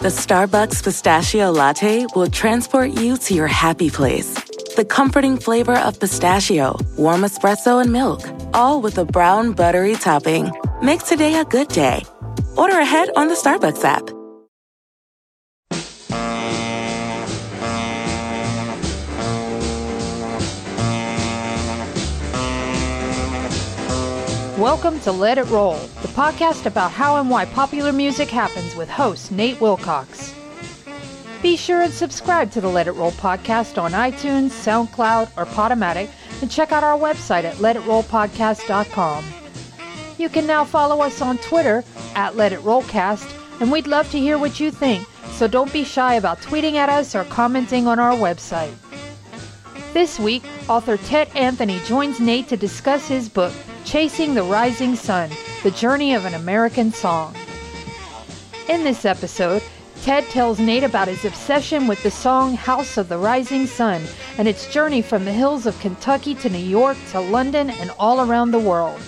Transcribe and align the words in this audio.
The 0.00 0.08
Starbucks 0.08 0.82
pistachio 0.82 1.50
latte 1.50 2.06
will 2.14 2.30
transport 2.30 2.92
you 2.92 3.16
to 3.18 3.34
your 3.34 3.46
happy 3.46 3.90
place. 3.90 4.32
The 4.76 4.84
comforting 4.84 5.36
flavor 5.36 5.76
of 5.76 6.00
pistachio, 6.00 6.78
warm 6.96 7.22
espresso, 7.22 7.82
and 7.82 7.92
milk, 7.92 8.22
all 8.54 8.80
with 8.80 8.96
a 8.98 9.04
brown 9.04 9.52
buttery 9.52 9.94
topping. 9.96 10.50
Make 10.82 11.04
today 11.04 11.34
a 11.40 11.44
good 11.44 11.68
day. 11.68 12.04
Order 12.56 12.78
ahead 12.78 13.10
on 13.16 13.28
the 13.28 13.34
Starbucks 13.34 13.84
app. 13.84 14.15
Welcome 24.58 25.00
to 25.00 25.12
Let 25.12 25.36
It 25.36 25.44
Roll, 25.48 25.74
the 26.00 26.08
podcast 26.08 26.64
about 26.64 26.90
how 26.90 27.16
and 27.20 27.28
why 27.28 27.44
popular 27.44 27.92
music 27.92 28.30
happens 28.30 28.74
with 28.74 28.88
host 28.88 29.30
Nate 29.30 29.60
Wilcox. 29.60 30.34
Be 31.42 31.58
sure 31.58 31.82
and 31.82 31.92
subscribe 31.92 32.50
to 32.52 32.62
the 32.62 32.68
Let 32.68 32.88
It 32.88 32.92
Roll 32.92 33.10
podcast 33.12 33.76
on 33.80 33.92
iTunes, 33.92 34.52
SoundCloud, 34.52 35.28
or 35.36 35.44
Podomatic, 35.44 36.08
and 36.40 36.50
check 36.50 36.72
out 36.72 36.82
our 36.82 36.98
website 36.98 37.44
at 37.44 37.56
letitrollpodcast.com. 37.56 39.24
You 40.16 40.30
can 40.30 40.46
now 40.46 40.64
follow 40.64 41.02
us 41.02 41.20
on 41.20 41.36
Twitter 41.36 41.84
at 42.14 42.36
Let 42.36 42.54
It 42.54 42.60
Rollcast, 42.60 43.60
and 43.60 43.70
we'd 43.70 43.86
love 43.86 44.10
to 44.12 44.18
hear 44.18 44.38
what 44.38 44.58
you 44.58 44.70
think, 44.70 45.06
so 45.32 45.46
don't 45.46 45.72
be 45.72 45.84
shy 45.84 46.14
about 46.14 46.40
tweeting 46.40 46.76
at 46.76 46.88
us 46.88 47.14
or 47.14 47.24
commenting 47.24 47.86
on 47.86 47.98
our 47.98 48.14
website. 48.14 48.72
This 49.92 50.18
week, 50.18 50.44
author 50.66 50.96
Ted 50.96 51.28
Anthony 51.34 51.78
joins 51.80 52.20
Nate 52.20 52.48
to 52.48 52.56
discuss 52.56 53.06
his 53.06 53.28
book, 53.28 53.52
Chasing 53.86 54.34
the 54.34 54.42
Rising 54.42 54.96
Sun 54.96 55.30
The 55.62 55.70
Journey 55.70 56.12
of 56.12 56.24
an 56.24 56.34
American 56.34 56.90
Song. 56.90 57.36
In 58.68 58.82
this 58.82 59.04
episode, 59.04 59.62
Ted 60.02 60.24
tells 60.24 60.58
Nate 60.58 60.82
about 60.82 61.06
his 61.06 61.24
obsession 61.24 61.86
with 61.86 62.02
the 62.02 62.10
song 62.10 62.56
House 62.56 62.96
of 62.96 63.08
the 63.08 63.16
Rising 63.16 63.64
Sun 63.64 64.02
and 64.38 64.48
its 64.48 64.72
journey 64.72 65.02
from 65.02 65.24
the 65.24 65.32
hills 65.32 65.66
of 65.66 65.78
Kentucky 65.78 66.34
to 66.34 66.50
New 66.50 66.58
York 66.58 66.96
to 67.12 67.20
London 67.20 67.70
and 67.70 67.92
all 67.96 68.28
around 68.28 68.50
the 68.50 68.58
world. 68.58 69.00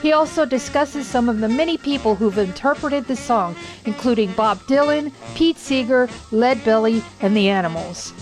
He 0.00 0.12
also 0.12 0.46
discusses 0.46 1.08
some 1.08 1.28
of 1.28 1.40
the 1.40 1.48
many 1.48 1.76
people 1.76 2.14
who've 2.14 2.38
interpreted 2.38 3.06
the 3.06 3.16
song, 3.16 3.56
including 3.84 4.30
Bob 4.34 4.58
Dylan, 4.68 5.12
Pete 5.34 5.58
Seeger, 5.58 6.08
Lead 6.30 6.64
Belly, 6.64 7.02
and 7.20 7.36
the 7.36 7.48
Animals. 7.48 8.12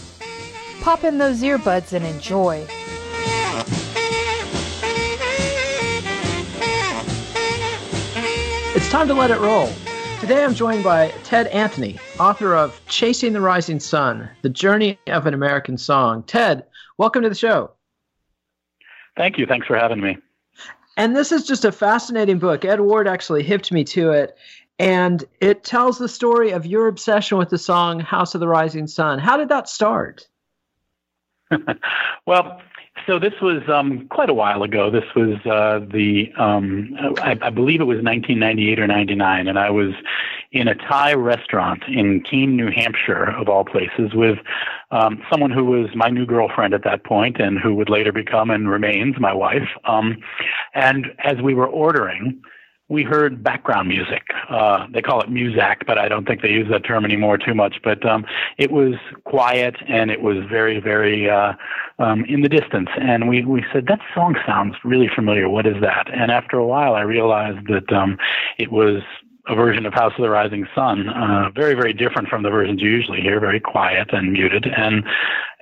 Pop 0.81 1.04
in 1.04 1.19
those 1.19 1.43
earbuds 1.43 1.93
and 1.93 2.06
enjoy. 2.06 2.66
It's 8.78 8.91
time 8.91 9.09
to 9.09 9.15
let 9.15 9.33
it 9.33 9.41
roll. 9.41 9.69
Today 10.21 10.44
I'm 10.44 10.55
joined 10.55 10.84
by 10.84 11.09
Ted 11.25 11.49
Anthony, 11.49 11.99
author 12.21 12.55
of 12.55 12.81
Chasing 12.87 13.33
the 13.33 13.41
Rising 13.41 13.81
Sun 13.81 14.31
The 14.43 14.49
Journey 14.49 15.00
of 15.09 15.27
an 15.27 15.34
American 15.34 15.77
Song. 15.77 16.22
Ted, 16.22 16.65
welcome 16.97 17.25
to 17.25 17.28
the 17.28 17.34
show. 17.34 17.72
Thank 19.16 19.37
you. 19.37 19.47
Thanks 19.47 19.66
for 19.66 19.77
having 19.77 20.00
me. 20.00 20.19
And 20.97 21.16
this 21.16 21.33
is 21.33 21.44
just 21.44 21.65
a 21.65 21.72
fascinating 21.72 22.39
book. 22.39 22.65
Ed 22.65 22.81
Ward 22.81 23.09
actually 23.09 23.43
hipped 23.43 23.72
me 23.72 23.83
to 23.83 24.12
it. 24.12 24.37
And 24.78 25.25
it 25.41 25.65
tells 25.65 25.99
the 25.99 26.09
story 26.09 26.53
of 26.53 26.65
your 26.65 26.87
obsession 26.87 27.37
with 27.37 27.49
the 27.49 27.59
song 27.59 27.99
House 27.99 28.37
of 28.37 28.41
the 28.41 28.47
Rising 28.47 28.87
Sun. 28.87 29.19
How 29.19 29.37
did 29.37 29.49
that 29.49 29.69
start? 29.69 30.28
well, 32.27 32.62
so 33.09 33.19
this 33.19 33.33
was 33.41 33.63
um, 33.69 34.07
quite 34.09 34.29
a 34.29 34.35
while 34.35 34.63
ago. 34.63 34.91
This 34.91 35.15
was 35.17 35.35
uh, 35.47 35.81
the 35.91 36.31
um, 36.37 36.95
I, 37.23 37.39
I, 37.41 37.49
believe 37.51 37.81
it 37.81 37.85
was 37.85 38.03
1998 38.03 38.79
or 38.79 38.87
99, 38.87 39.49
and 39.49 39.59
I 39.59 39.71
was 39.71 39.95
in 40.53 40.69
a 40.69 40.75
Thai 40.75 41.15
restaurant 41.15 41.85
in 41.89 42.21
Keene, 42.21 42.55
New 42.55 42.71
Hampshire, 42.71 43.31
of 43.31 43.49
all 43.49 43.65
places, 43.65 44.13
with 44.13 44.39
um, 44.91 45.23
someone 45.31 45.51
who 45.51 45.65
was 45.65 45.89
my 45.95 46.11
new 46.11 46.27
girlfriend 46.27 46.75
at 46.75 46.85
that 46.85 47.05
point, 47.05 47.41
and 47.41 47.59
who 47.59 47.75
would 47.77 47.89
later 47.89 48.13
become 48.13 48.51
and 48.51 48.69
remains 48.69 49.19
my 49.19 49.33
wife. 49.33 49.69
Um, 49.85 50.19
and 50.75 51.07
as 51.25 51.39
we 51.43 51.55
were 51.55 51.67
ordering, 51.67 52.43
we 52.88 53.03
heard 53.03 53.43
background 53.43 53.88
music. 53.88 54.22
Uh, 54.49 54.87
they 54.93 55.03
call 55.03 55.21
it 55.21 55.28
Muzak, 55.28 55.87
but 55.87 55.99
I 55.99 56.09
don't 56.09 56.26
think 56.26 56.41
they 56.41 56.50
use 56.50 56.69
that 56.71 56.84
term 56.84 57.04
anymore 57.04 57.37
too 57.37 57.54
much. 57.54 57.76
But 57.84 58.04
um, 58.06 58.25
it 58.56 58.71
was 58.71 58.94
quiet 59.25 59.76
and 59.87 60.10
it 60.10 60.22
was 60.22 60.38
very, 60.49 60.81
very 60.81 61.28
uh, 61.28 61.53
um, 61.98 62.25
in 62.25 62.41
the 62.41 62.48
distance. 62.48 62.88
And 62.98 63.28
we, 63.28 63.44
we 63.44 63.65
said, 63.72 63.87
that 63.88 64.00
song 64.15 64.37
sounds 64.47 64.75
really 64.84 65.10
familiar. 65.15 65.48
What 65.48 65.66
is 65.66 65.77
that? 65.82 66.06
And 66.12 66.31
after 66.31 66.56
a 66.56 66.66
while, 66.66 66.94
I 66.94 67.03
realized 67.03 67.66
that 67.69 67.93
um, 67.93 68.16
it 68.56 68.72
was 68.72 69.03
a 69.48 69.54
version 69.54 69.87
of 69.87 69.94
House 69.94 70.12
of 70.16 70.22
the 70.22 70.31
Rising 70.31 70.66
Sun, 70.75 71.09
uh, 71.09 71.50
very, 71.54 71.75
very 71.75 71.93
different 71.93 72.28
from 72.28 72.43
the 72.43 72.50
versions 72.50 72.82
you 72.82 72.91
usually 72.91 73.21
hear, 73.21 73.41
very 73.41 73.60
quiet 73.60 74.12
and 74.12 74.32
muted. 74.32 74.66
And 74.66 75.04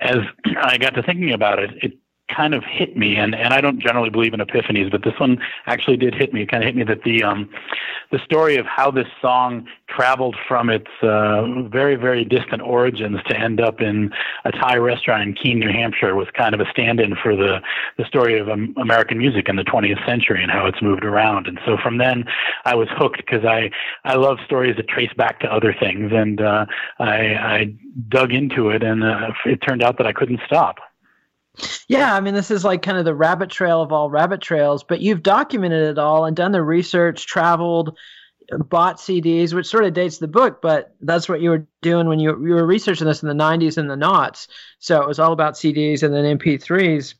as 0.01 0.17
I 0.61 0.77
got 0.77 0.93
to 0.95 1.03
thinking 1.03 1.31
about 1.31 1.59
it, 1.59 1.71
it 1.81 1.93
kind 2.33 2.53
of 2.53 2.63
hit 2.63 2.97
me, 2.97 3.15
and, 3.15 3.33
and 3.33 3.53
I 3.53 3.61
don't 3.61 3.79
generally 3.79 4.09
believe 4.09 4.33
in 4.33 4.39
epiphanies, 4.39 4.91
but 4.91 5.03
this 5.03 5.13
one 5.19 5.39
actually 5.65 5.97
did 5.97 6.13
hit 6.13 6.33
me. 6.33 6.41
It 6.41 6.51
kind 6.51 6.63
of 6.63 6.67
hit 6.67 6.75
me 6.75 6.83
that 6.83 7.03
the 7.03 7.23
um, 7.23 7.49
the 8.11 8.19
story 8.19 8.57
of 8.57 8.65
how 8.65 8.91
this 8.91 9.07
song 9.21 9.67
traveled 9.89 10.35
from 10.47 10.69
its 10.69 10.89
uh, 11.01 11.45
very 11.69 11.95
very 11.95 12.25
distant 12.25 12.61
origins 12.61 13.19
to 13.27 13.37
end 13.37 13.61
up 13.61 13.81
in 13.81 14.11
a 14.45 14.51
Thai 14.51 14.77
restaurant 14.77 15.23
in 15.23 15.33
Keene, 15.33 15.59
New 15.59 15.69
Hampshire, 15.69 16.15
was 16.15 16.27
kind 16.35 16.53
of 16.53 16.59
a 16.59 16.69
stand-in 16.71 17.15
for 17.15 17.35
the 17.35 17.59
the 17.97 18.05
story 18.05 18.37
of 18.39 18.49
um, 18.49 18.73
American 18.77 19.17
music 19.17 19.47
in 19.47 19.55
the 19.55 19.63
20th 19.63 20.05
century 20.05 20.41
and 20.41 20.51
how 20.51 20.65
it's 20.65 20.81
moved 20.81 21.05
around. 21.05 21.47
And 21.47 21.59
so 21.65 21.77
from 21.81 21.97
then, 21.97 22.25
I 22.65 22.75
was 22.75 22.87
hooked 22.91 23.17
because 23.17 23.45
I 23.45 23.71
I 24.03 24.15
love 24.15 24.37
stories 24.45 24.75
that 24.77 24.87
trace 24.89 25.13
back 25.15 25.39
to 25.41 25.53
other 25.53 25.73
things, 25.73 26.11
and 26.13 26.41
uh, 26.41 26.65
I, 26.99 27.35
I 27.35 27.73
dug 28.09 28.33
into 28.33 28.69
it, 28.69 28.83
and 28.83 29.03
uh, 29.03 29.31
it 29.45 29.57
turned 29.57 29.83
out 29.83 29.97
that 29.97 30.07
I 30.07 30.13
couldn't 30.13 30.41
stop. 30.45 30.79
Yeah, 31.87 32.13
I 32.13 32.19
mean, 32.19 32.33
this 32.33 32.51
is 32.51 32.63
like 32.63 32.81
kind 32.81 32.97
of 32.97 33.05
the 33.05 33.15
rabbit 33.15 33.49
trail 33.49 33.81
of 33.81 33.91
all 33.91 34.09
rabbit 34.09 34.41
trails, 34.41 34.83
but 34.83 35.01
you've 35.01 35.23
documented 35.23 35.89
it 35.89 35.97
all 35.97 36.25
and 36.25 36.35
done 36.35 36.51
the 36.51 36.61
research, 36.61 37.25
traveled, 37.25 37.97
bought 38.51 38.97
CDs, 38.97 39.53
which 39.53 39.67
sort 39.67 39.83
of 39.83 39.93
dates 39.93 40.19
the 40.19 40.27
book, 40.27 40.61
but 40.61 40.95
that's 41.01 41.27
what 41.27 41.41
you 41.41 41.49
were 41.49 41.67
doing 41.81 42.07
when 42.07 42.19
you, 42.19 42.31
you 42.45 42.53
were 42.53 42.65
researching 42.65 43.07
this 43.07 43.21
in 43.21 43.29
the 43.29 43.43
90s 43.43 43.77
and 43.77 43.89
the 43.89 43.95
knots. 43.95 44.47
So 44.79 45.01
it 45.01 45.07
was 45.07 45.19
all 45.19 45.33
about 45.33 45.55
CDs 45.55 46.03
and 46.03 46.13
then 46.13 46.37
MP3s. 46.37 47.15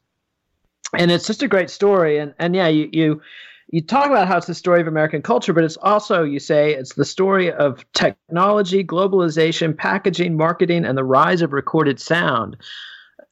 And 0.97 1.11
it's 1.11 1.27
just 1.27 1.44
a 1.44 1.47
great 1.47 1.69
story. 1.69 2.17
And, 2.17 2.33
and 2.39 2.56
yeah, 2.56 2.67
you, 2.67 2.89
you, 2.94 3.21
you 3.69 3.81
talk 3.81 4.07
about 4.07 4.29
how 4.29 4.38
it's 4.38 4.47
the 4.47 4.56
story 4.56 4.79
of 4.79 4.88
American 4.88 5.21
culture, 5.21 5.51
but 5.51 5.65
it's 5.65 5.75
also, 5.77 6.23
you 6.23 6.39
say, 6.39 6.73
it's 6.73 6.94
the 6.94 7.03
story 7.03 7.51
of 7.51 7.83
technology, 7.94 8.85
globalization, 8.85 9.75
packaging, 9.75 10.38
marketing, 10.38 10.85
and 10.85 10.97
the 10.97 11.03
rise 11.03 11.41
of 11.41 11.51
recorded 11.51 12.00
sound 12.00 12.56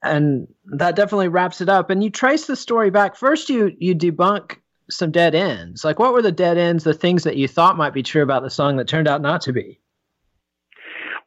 and 0.05 0.47
that 0.65 0.95
definitely 0.95 1.27
wraps 1.27 1.61
it 1.61 1.69
up. 1.69 1.89
And 1.89 2.03
you 2.03 2.09
trace 2.09 2.45
the 2.45 2.55
story 2.55 2.89
back. 2.89 3.15
First, 3.15 3.49
you 3.49 3.75
you 3.79 3.95
debunk 3.95 4.57
some 4.89 5.11
dead 5.11 5.35
ends. 5.35 5.83
Like, 5.83 5.99
what 5.99 6.13
were 6.13 6.21
the 6.21 6.31
dead 6.31 6.57
ends? 6.57 6.83
The 6.83 6.93
things 6.93 7.23
that 7.23 7.37
you 7.37 7.47
thought 7.47 7.77
might 7.77 7.93
be 7.93 8.03
true 8.03 8.23
about 8.23 8.43
the 8.43 8.49
song 8.49 8.77
that 8.77 8.87
turned 8.87 9.07
out 9.07 9.21
not 9.21 9.41
to 9.41 9.53
be. 9.53 9.79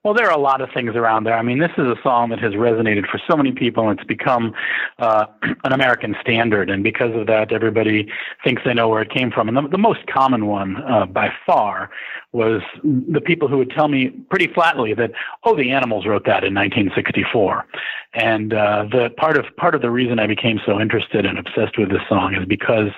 Well, 0.05 0.15
there 0.15 0.29
are 0.29 0.37
a 0.37 0.41
lot 0.41 0.61
of 0.61 0.69
things 0.73 0.95
around 0.95 1.25
there. 1.25 1.37
I 1.37 1.43
mean, 1.43 1.59
this 1.59 1.73
is 1.77 1.87
a 1.87 1.97
song 2.05 2.31
that 2.31 2.39
has 2.39 2.53
resonated 2.53 3.11
for 3.11 3.21
so 3.29 3.37
many 3.37 3.50
people, 3.50 3.89
and 3.89 3.99
it's 3.99 4.06
become 4.06 4.55
uh, 5.00 5.27
an 5.65 5.73
American 5.73 6.15
standard. 6.21 6.71
And 6.71 6.85
because 6.85 7.17
of 7.17 7.27
that, 7.27 7.53
everybody 7.53 8.09
thinks 8.45 8.62
they 8.65 8.75
know 8.75 8.89
where 8.89 9.03
it 9.03 9.11
came 9.11 9.33
from. 9.33 9.49
And 9.49 9.56
the, 9.56 9.69
the 9.69 9.79
most 9.79 10.06
common 10.06 10.47
one, 10.47 10.77
uh, 10.85 11.06
by 11.06 11.31
far, 11.45 11.91
was 12.31 12.62
the 12.85 13.21
people 13.21 13.49
who 13.49 13.59
would 13.59 13.71
tell 13.71 13.89
me 13.89 14.11
pretty 14.31 14.47
flatly 14.55 14.95
that, 14.95 15.11
oh, 15.43 15.56
the 15.56 15.73
Animals 15.73 16.06
wrote 16.06 16.25
that 16.27 16.45
in 16.45 16.55
1964. 16.55 17.67
And 18.15 18.55
uh, 18.55 18.85
the 18.91 19.11
part 19.17 19.37
of 19.37 19.47
part 19.56 19.75
of 19.75 19.83
the 19.83 19.91
reason 19.91 20.21
I 20.21 20.29
became 20.29 20.61
so 20.65 20.81
interested 20.81 21.27
and 21.27 21.39
obsessed 21.39 21.77
with 21.77 21.91
this 21.91 22.03
song 22.09 22.37
is 22.37 22.47
because 22.47 22.91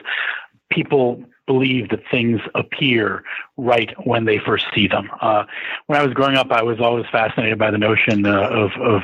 people 0.71 1.25
believe 1.53 1.89
that 1.89 2.03
things 2.11 2.41
appear 2.55 3.25
right 3.57 3.91
when 4.07 4.25
they 4.25 4.39
first 4.39 4.67
see 4.73 4.87
them. 4.87 5.11
Uh, 5.21 5.43
when 5.89 5.99
I 5.99 6.05
was 6.05 6.15
growing 6.15 6.37
up, 6.37 6.53
I 6.53 6.63
was 6.63 6.79
always 6.81 7.07
fascinated 7.11 7.59
by 7.59 7.73
the 7.73 7.79
notion 7.79 8.25
uh, 8.25 8.49
of, 8.63 8.71
of 8.81 9.03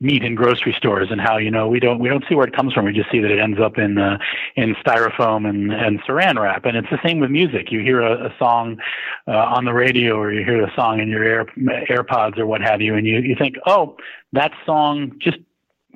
meat 0.00 0.22
in 0.22 0.36
grocery 0.36 0.72
stores 0.78 1.08
and 1.10 1.20
how 1.20 1.38
you 1.38 1.50
know 1.50 1.66
we 1.66 1.80
don't 1.80 1.98
we 1.98 2.08
don't 2.08 2.24
see 2.28 2.36
where 2.36 2.46
it 2.46 2.54
comes 2.54 2.72
from. 2.72 2.84
We 2.84 2.92
just 2.92 3.10
see 3.10 3.18
that 3.18 3.32
it 3.32 3.40
ends 3.40 3.58
up 3.60 3.78
in 3.78 3.98
uh, 3.98 4.18
in 4.54 4.76
styrofoam 4.76 5.48
and 5.48 5.72
and 5.72 6.00
saran 6.04 6.40
wrap. 6.40 6.64
And 6.66 6.76
it's 6.76 6.90
the 6.90 7.00
same 7.04 7.18
with 7.18 7.30
music. 7.30 7.72
You 7.72 7.80
hear 7.80 8.00
a, 8.00 8.28
a 8.28 8.34
song 8.38 8.78
uh, 9.26 9.56
on 9.56 9.64
the 9.64 9.74
radio 9.74 10.16
or 10.16 10.32
you 10.32 10.44
hear 10.44 10.64
a 10.64 10.72
song 10.76 11.00
in 11.00 11.08
your 11.08 11.24
Air, 11.24 11.46
AirPods 11.90 12.38
or 12.38 12.46
what 12.46 12.60
have 12.60 12.80
you, 12.80 12.94
and 12.94 13.06
you 13.06 13.18
you 13.18 13.34
think, 13.36 13.56
oh, 13.66 13.96
that 14.32 14.52
song 14.64 15.18
just 15.18 15.38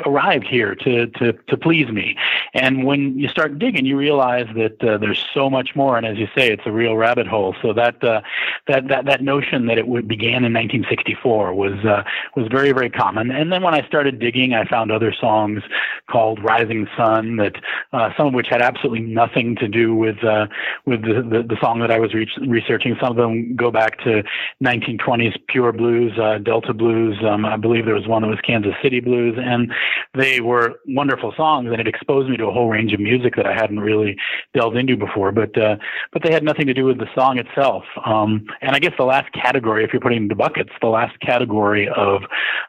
arrived 0.07 0.47
here 0.47 0.75
to 0.77 1.07
to 1.07 1.33
to 1.33 1.57
please 1.57 1.89
me. 1.89 2.17
And 2.55 2.85
when 2.85 3.19
you 3.19 3.29
start 3.29 3.59
digging, 3.59 3.87
you 3.87 3.97
realize 3.97 4.47
that 4.55 4.83
uh, 4.83 4.99
there's 4.99 5.25
so 5.33 5.49
much 5.49 5.75
more. 5.75 5.97
And 5.97 6.07
as 6.07 6.19
you 6.19 6.27
say, 6.37 6.51
it's 6.51 6.63
a 6.67 6.73
real 6.73 6.97
rabbit 6.97 7.27
hole. 7.27 7.55
So 7.63 7.73
that 7.73 8.03
uh, 8.03 8.21
that 8.69 8.89
that 8.89 9.07
that 9.07 9.23
notion 9.23 9.67
that 9.67 9.79
it 9.79 9.87
would 9.89 10.07
began 10.09 10.45
in 10.45 10.53
1964 10.53 11.55
was 11.55 11.73
uh, 11.85 12.03
was 12.37 12.49
very 12.49 12.73
very 12.73 12.91
common. 12.91 13.31
And 13.31 13.53
then 13.53 13.63
when 13.63 13.75
I 13.75 13.87
started 13.87 14.19
digging, 14.19 14.55
I 14.55 14.65
found 14.65 14.91
other 14.91 15.13
songs 15.13 15.63
called 16.11 16.43
Rising 16.43 16.89
Sun 16.97 17.37
that 17.37 17.57
uh, 17.93 18.11
some 18.17 18.29
of 18.29 18.35
which 18.35 18.49
had 18.49 18.63
absolutely 18.63 19.01
nothing 19.01 19.57
to 19.57 19.69
do 19.69 19.95
with 19.95 20.23
uh, 20.25 20.47
with 20.87 21.03
the, 21.03 21.23
the, 21.23 21.43
the 21.49 21.57
song 21.61 21.81
that 21.81 21.91
I 21.91 21.99
was 21.99 22.15
re- 22.15 22.29
researching. 22.47 22.97
Some 23.01 23.11
of 23.11 23.17
them 23.17 23.57
go 23.57 23.71
back 23.71 23.99
to 24.05 24.23
1920s 24.63 25.39
pure 25.49 25.73
blues, 25.73 26.13
uh, 26.19 26.39
Delta 26.39 26.75
blues. 26.75 27.17
Um, 27.25 27.45
I 27.45 27.57
believe 27.57 27.87
there 27.87 27.95
was 27.95 28.07
one 28.07 28.23
that 28.23 28.29
was 28.29 28.41
Kansas 28.45 28.75
City 28.83 29.01
blues, 29.01 29.37
and 29.39 29.73
they 30.15 30.41
were 30.41 30.75
wonderful 30.89 31.33
songs, 31.37 31.71
and 31.71 31.81
it 31.81 31.89
exposed 31.89 32.29
me 32.29 32.37
to 32.37 32.47
a 32.47 32.53
whole 32.53 32.69
range 32.69 32.93
of 32.93 33.01
music 33.01 33.37
that 33.37 33.47
I 33.47 33.55
hadn't 33.55 33.81
really 33.81 34.17
delved 34.55 34.77
into 34.77 34.97
before. 34.97 35.33
But 35.33 35.57
uh, 35.57 35.77
but 36.13 36.23
they 36.23 36.33
had 36.33 36.43
nothing 36.43 36.67
to 36.67 36.75
do 36.75 36.85
with 36.85 36.99
the 36.99 37.09
song 37.15 37.39
itself. 37.39 37.85
Um, 38.05 38.47
and 38.61 38.75
I 38.75 38.79
guess 38.79 38.93
the 38.99 39.05
last 39.05 39.33
category, 39.33 39.85
if 39.85 39.93
you're 39.93 40.01
putting 40.01 40.25
into 40.25 40.37
buckets, 40.37 40.71
the 40.81 40.89
last 40.89 41.19
category 41.21 41.89
of 41.89 42.23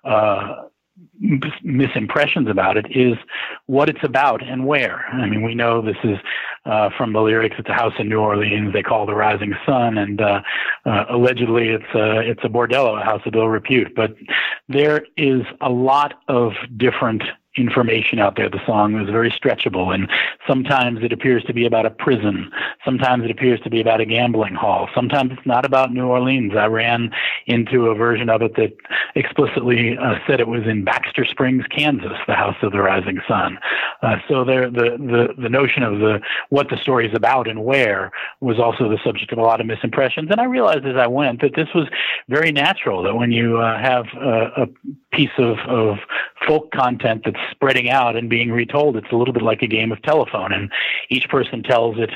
uh, 0.04 0.64
misimpressions 1.24 2.50
about 2.50 2.78
it 2.78 2.86
is 2.90 3.16
what 3.66 3.90
it's 3.90 4.04
about 4.04 4.44
and 4.44 4.66
where. 4.66 5.06
I 5.08 5.28
mean, 5.28 5.42
we 5.42 5.56
know 5.56 5.82
this 5.82 5.98
is 6.04 6.18
uh, 6.66 6.90
from 6.98 7.14
the 7.14 7.22
lyrics. 7.22 7.56
It's 7.58 7.70
a 7.70 7.74
house 7.74 7.94
in 7.98 8.10
New 8.10 8.20
Orleans. 8.20 8.74
They 8.74 8.84
call 8.84 9.06
the 9.06 9.16
Rising 9.16 9.54
Sun, 9.66 9.98
and 9.98 10.22
uh, 10.22 10.42
uh, 10.86 11.06
allegedly 11.10 11.70
it's 11.70 11.96
a 11.96 12.20
it's 12.20 12.42
a 12.44 12.48
bordello, 12.48 13.02
a 13.02 13.04
house 13.04 13.22
of 13.26 13.34
ill 13.36 13.48
repute. 13.48 13.94
But 13.96 14.16
there 14.68 15.06
is 15.18 15.42
a 15.62 15.70
lot 15.70 16.16
of 16.28 16.54
different 16.78 17.24
information 17.56 18.20
out 18.20 18.36
there. 18.36 18.50
The 18.50 18.66
song 18.66 19.00
is 19.00 19.10
very 19.10 19.32
stretchable, 19.32 19.94
and 19.94 20.10
sometimes 20.48 21.04
it 21.04 21.14
appears 21.14 21.44
to 21.46 21.54
be 21.54 21.66
about 21.66 21.86
a 21.86 21.90
prison. 21.90 22.52
Sometimes 22.84 23.26
it 23.26 23.32
appears 23.32 23.60
to 23.62 23.70
be 23.70 23.80
about 23.80 24.02
a 24.02 24.06
gambling 24.06 24.56
hall. 24.56 24.90
Sometimes 24.96 25.32
it's 25.32 25.46
not 25.46 25.66
about 25.66 25.94
New 25.94 26.06
Orleans. 26.06 26.54
I 26.58 26.66
ran 26.66 27.12
into 27.46 27.88
a 27.88 27.96
version 27.96 28.30
of 28.30 28.42
it 28.42 28.56
that 28.56 28.74
explicitly 29.16 29.98
uh, 29.98 30.16
said 30.26 30.40
it 30.40 30.48
was 30.48 30.64
in 30.66 30.84
Baxter 30.84 31.26
Springs, 31.26 31.64
Kansas, 31.70 32.18
the 32.28 32.36
House 32.36 32.58
of 32.62 32.72
the 32.72 32.82
Rising 32.82 33.20
Sun. 33.28 33.60
Uh, 34.02 34.18
so 34.28 34.44
there, 34.44 34.70
the, 34.70 34.98
the 34.98 35.42
the 35.42 35.50
notion 35.50 35.84
of 35.84 36.00
the 36.00 36.20
what 36.50 36.70
the 36.70 36.78
story 36.78 37.08
is 37.08 37.16
about 37.16 37.48
and 37.48 37.64
where 37.64 38.12
was 38.42 38.60
also 38.60 38.90
the 38.90 39.00
subject 39.04 39.32
of 39.32 39.38
a 39.38 39.42
lot 39.42 39.62
of 39.62 39.68
misimpressions. 39.68 40.32
And 40.32 40.40
I 40.40 40.46
realized 40.46 40.86
as 40.86 40.98
I 40.98 41.08
went 41.08 41.42
that 41.42 41.56
this 41.56 41.70
was 41.76 41.88
very 42.30 42.52
natural. 42.52 43.04
That 43.04 43.16
when 43.16 43.32
you 43.32 43.58
uh, 43.58 43.80
have 43.80 44.06
a, 44.20 44.64
a 44.64 44.68
piece 45.12 45.32
of, 45.38 45.58
of 45.68 45.98
folk 46.48 46.72
content 46.72 47.22
that's 47.26 47.38
spreading 47.52 47.90
out 47.90 48.16
and 48.16 48.30
being 48.30 48.52
retold. 48.52 48.96
It's 48.98 49.12
a 49.12 49.16
little 49.16 49.34
bit 49.34 49.44
like 49.44 49.62
a 49.62 49.68
game 49.68 49.92
of 49.92 50.02
telephone, 50.02 50.52
and 50.52 50.72
each 51.10 51.30
person 51.30 51.64
tells 51.64 51.98
it 52.00 52.12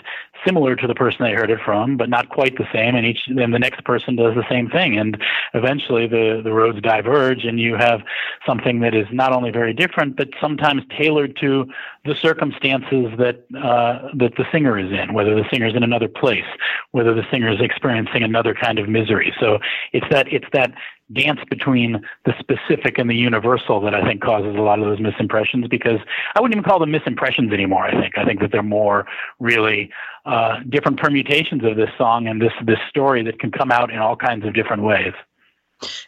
similar 0.45 0.75
to 0.75 0.87
the 0.87 0.95
person 0.95 1.23
they 1.23 1.33
heard 1.33 1.51
it 1.51 1.59
from, 1.63 1.97
but 1.97 2.09
not 2.09 2.29
quite 2.29 2.57
the 2.57 2.67
same. 2.73 2.95
And 2.95 3.05
each 3.05 3.19
then 3.33 3.51
the 3.51 3.59
next 3.59 3.83
person 3.83 4.15
does 4.15 4.35
the 4.35 4.45
same 4.49 4.69
thing, 4.69 4.97
and 4.97 5.17
eventually 5.53 6.07
the 6.07 6.41
the 6.43 6.51
roads 6.51 6.81
diverge, 6.81 7.45
and 7.45 7.59
you 7.59 7.75
have 7.75 8.01
something 8.45 8.79
that 8.81 8.93
is 8.93 9.07
not 9.11 9.33
only 9.33 9.51
very 9.51 9.73
different, 9.73 10.15
but 10.15 10.29
sometimes 10.39 10.83
tailored 10.97 11.37
to 11.41 11.65
the 12.05 12.15
circumstances 12.15 13.11
that 13.17 13.45
uh, 13.57 14.09
that 14.15 14.35
the 14.37 14.45
singer 14.51 14.77
is 14.77 14.91
in, 14.91 15.13
whether 15.13 15.35
the 15.35 15.45
singer 15.51 15.67
is 15.67 15.75
in 15.75 15.83
another 15.83 16.07
place, 16.07 16.45
whether 16.91 17.13
the 17.13 17.25
singer 17.31 17.49
is 17.49 17.61
experiencing 17.61 18.23
another 18.23 18.53
kind 18.53 18.79
of 18.79 18.87
misery. 18.87 19.33
So 19.39 19.59
it's 19.93 20.07
that 20.11 20.31
it's 20.31 20.47
that 20.53 20.73
dance 21.13 21.39
between 21.49 22.01
the 22.25 22.33
specific 22.39 22.97
and 22.97 23.09
the 23.09 23.15
universal 23.15 23.79
that 23.81 23.95
I 23.95 24.05
think 24.05 24.21
causes 24.21 24.55
a 24.55 24.61
lot 24.61 24.79
of 24.79 24.85
those 24.85 24.99
misimpressions 24.99 25.69
because 25.69 25.99
I 26.35 26.41
wouldn't 26.41 26.55
even 26.55 26.69
call 26.69 26.79
them 26.79 26.91
misimpressions 26.91 27.53
anymore. 27.53 27.85
I 27.85 27.99
think 27.99 28.17
I 28.17 28.25
think 28.25 28.41
that 28.41 28.51
they're 28.51 28.63
more 28.63 29.07
really 29.39 29.89
uh, 30.27 30.59
different 30.69 30.99
permutations 30.99 31.63
of 31.63 31.77
this 31.77 31.89
song 31.97 32.27
and 32.27 32.41
this 32.41 32.51
this 32.65 32.79
story 32.89 33.23
that 33.23 33.39
can 33.39 33.51
come 33.51 33.71
out 33.71 33.91
in 33.91 33.99
all 33.99 34.15
kinds 34.15 34.45
of 34.45 34.53
different 34.53 34.83
ways. 34.83 35.13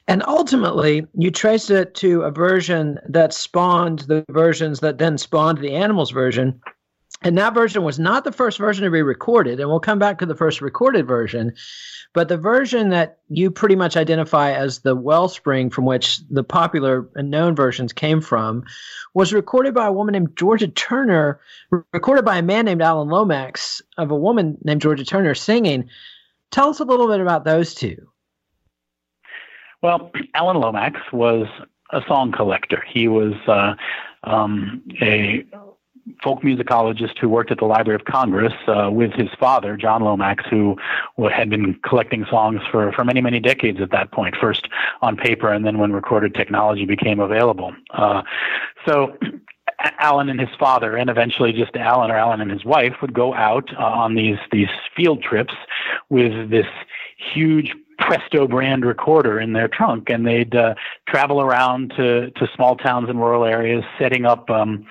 And 0.08 0.24
ultimately, 0.28 1.06
you 1.14 1.32
trace 1.32 1.70
it 1.70 1.94
to 1.96 2.24
a 2.24 2.32
version 2.32 3.00
that 3.08 3.34
spawned 3.34 4.00
the 4.00 4.26
versions 4.30 4.80
that 4.82 4.98
then 4.98 5.18
spawned 5.18 5.60
the 5.60 5.74
animals 5.74 6.12
version. 6.12 6.60
And 7.22 7.38
that 7.38 7.54
version 7.54 7.84
was 7.84 8.00
not 8.00 8.24
the 8.24 8.32
first 8.32 8.58
version 8.58 8.86
to 8.86 8.92
be 8.92 9.02
recorded. 9.02 9.60
And 9.60 9.70
we'll 9.70 9.82
come 9.82 10.00
back 10.00 10.20
to 10.20 10.26
the 10.26 10.36
first 10.36 10.62
recorded 10.62 11.06
version. 11.06 11.54
But 12.14 12.30
the 12.30 12.38
version 12.38 12.90
that 12.90 13.20
you 13.28 13.52
pretty 13.52 13.76
much 13.76 13.98
identify 13.98 14.52
as 14.52 14.80
the 14.80 14.96
wellspring 14.96 15.70
from 15.70 15.86
which 15.86 16.20
the 16.30 16.44
popular 16.44 17.10
and 17.16 17.30
known 17.30 17.56
versions 17.56 17.92
came 17.92 18.22
from 18.22 18.64
was 19.14 19.34
recorded 19.34 19.74
by 19.74 19.88
a 19.88 19.92
woman 19.92 20.14
named 20.14 20.36
Georgia 20.38 20.70
Turner, 20.70 21.40
recorded 21.92 22.24
by 22.24 22.38
a 22.38 22.42
man 22.42 22.66
named 22.66 22.82
Alan 22.82 23.10
Lomax, 23.10 23.82
of 23.98 24.12
a 24.12 24.16
woman 24.16 24.58
named 24.64 24.82
Georgia 24.82 25.06
Turner 25.06 25.36
singing. 25.36 25.90
Tell 26.52 26.70
us 26.70 26.80
a 26.80 26.86
little 26.86 27.08
bit 27.08 27.20
about 27.20 27.44
those 27.44 27.76
two. 27.76 28.08
Well, 29.82 30.12
Alan 30.34 30.58
Lomax 30.58 31.00
was 31.12 31.48
a 31.92 32.02
song 32.08 32.32
collector. 32.32 32.84
He 32.92 33.08
was 33.08 33.34
uh, 33.48 33.76
um, 34.24 34.82
a 35.02 35.46
folk 36.24 36.42
musicologist 36.42 37.18
who 37.20 37.30
worked 37.30 37.52
at 37.52 37.60
the 37.60 37.66
Library 37.66 37.96
of 37.96 38.06
Congress 38.06 38.54
uh, 38.68 38.90
with 38.92 39.12
his 39.14 39.30
father, 39.40 39.78
John 39.78 40.04
Lomax, 40.04 40.46
who 40.50 40.78
had 41.32 41.50
been 41.50 41.80
collecting 41.88 42.26
songs 42.30 42.62
for, 42.72 42.92
for 42.92 43.04
many, 43.04 43.22
many 43.22 43.40
decades 43.40 43.80
at 43.82 43.92
that 43.92 44.12
point, 44.12 44.36
first 44.40 44.68
on 45.02 45.16
paper 45.16 45.52
and 45.52 45.66
then 45.66 45.78
when 45.78 45.94
recorded 45.94 46.34
technology 46.34 46.86
became 46.86 47.20
available. 47.20 47.74
Uh, 47.92 48.22
so 48.86 49.18
Alan 50.00 50.30
and 50.30 50.40
his 50.40 50.50
father, 50.60 50.96
and 50.96 51.10
eventually 51.10 51.54
just 51.54 51.76
Alan 51.76 52.12
or 52.12 52.18
Alan 52.18 52.42
and 52.42 52.52
his 52.52 52.66
wife, 52.66 52.96
would 53.02 53.14
go 53.14 53.34
out 53.34 53.70
uh, 53.78 53.84
on 53.84 54.16
these 54.16 54.38
these 54.52 54.68
field 54.96 55.24
trips 55.24 55.54
with 56.10 56.50
this 56.50 56.66
huge 57.34 57.74
Presto 58.00 58.48
brand 58.48 58.86
recorder 58.86 59.40
in 59.40 59.54
their 59.54 59.68
trunk, 59.68 60.10
and 60.10 60.26
they'd 60.26 60.56
uh, 60.56 60.74
travel 61.08 61.42
around 61.42 61.92
to, 61.98 62.32
to 62.32 62.48
small 62.56 62.76
towns 62.76 63.10
and 63.10 63.20
rural 63.20 63.46
areas, 63.46 63.84
setting 64.00 64.26
up 64.26 64.50
um, 64.50 64.86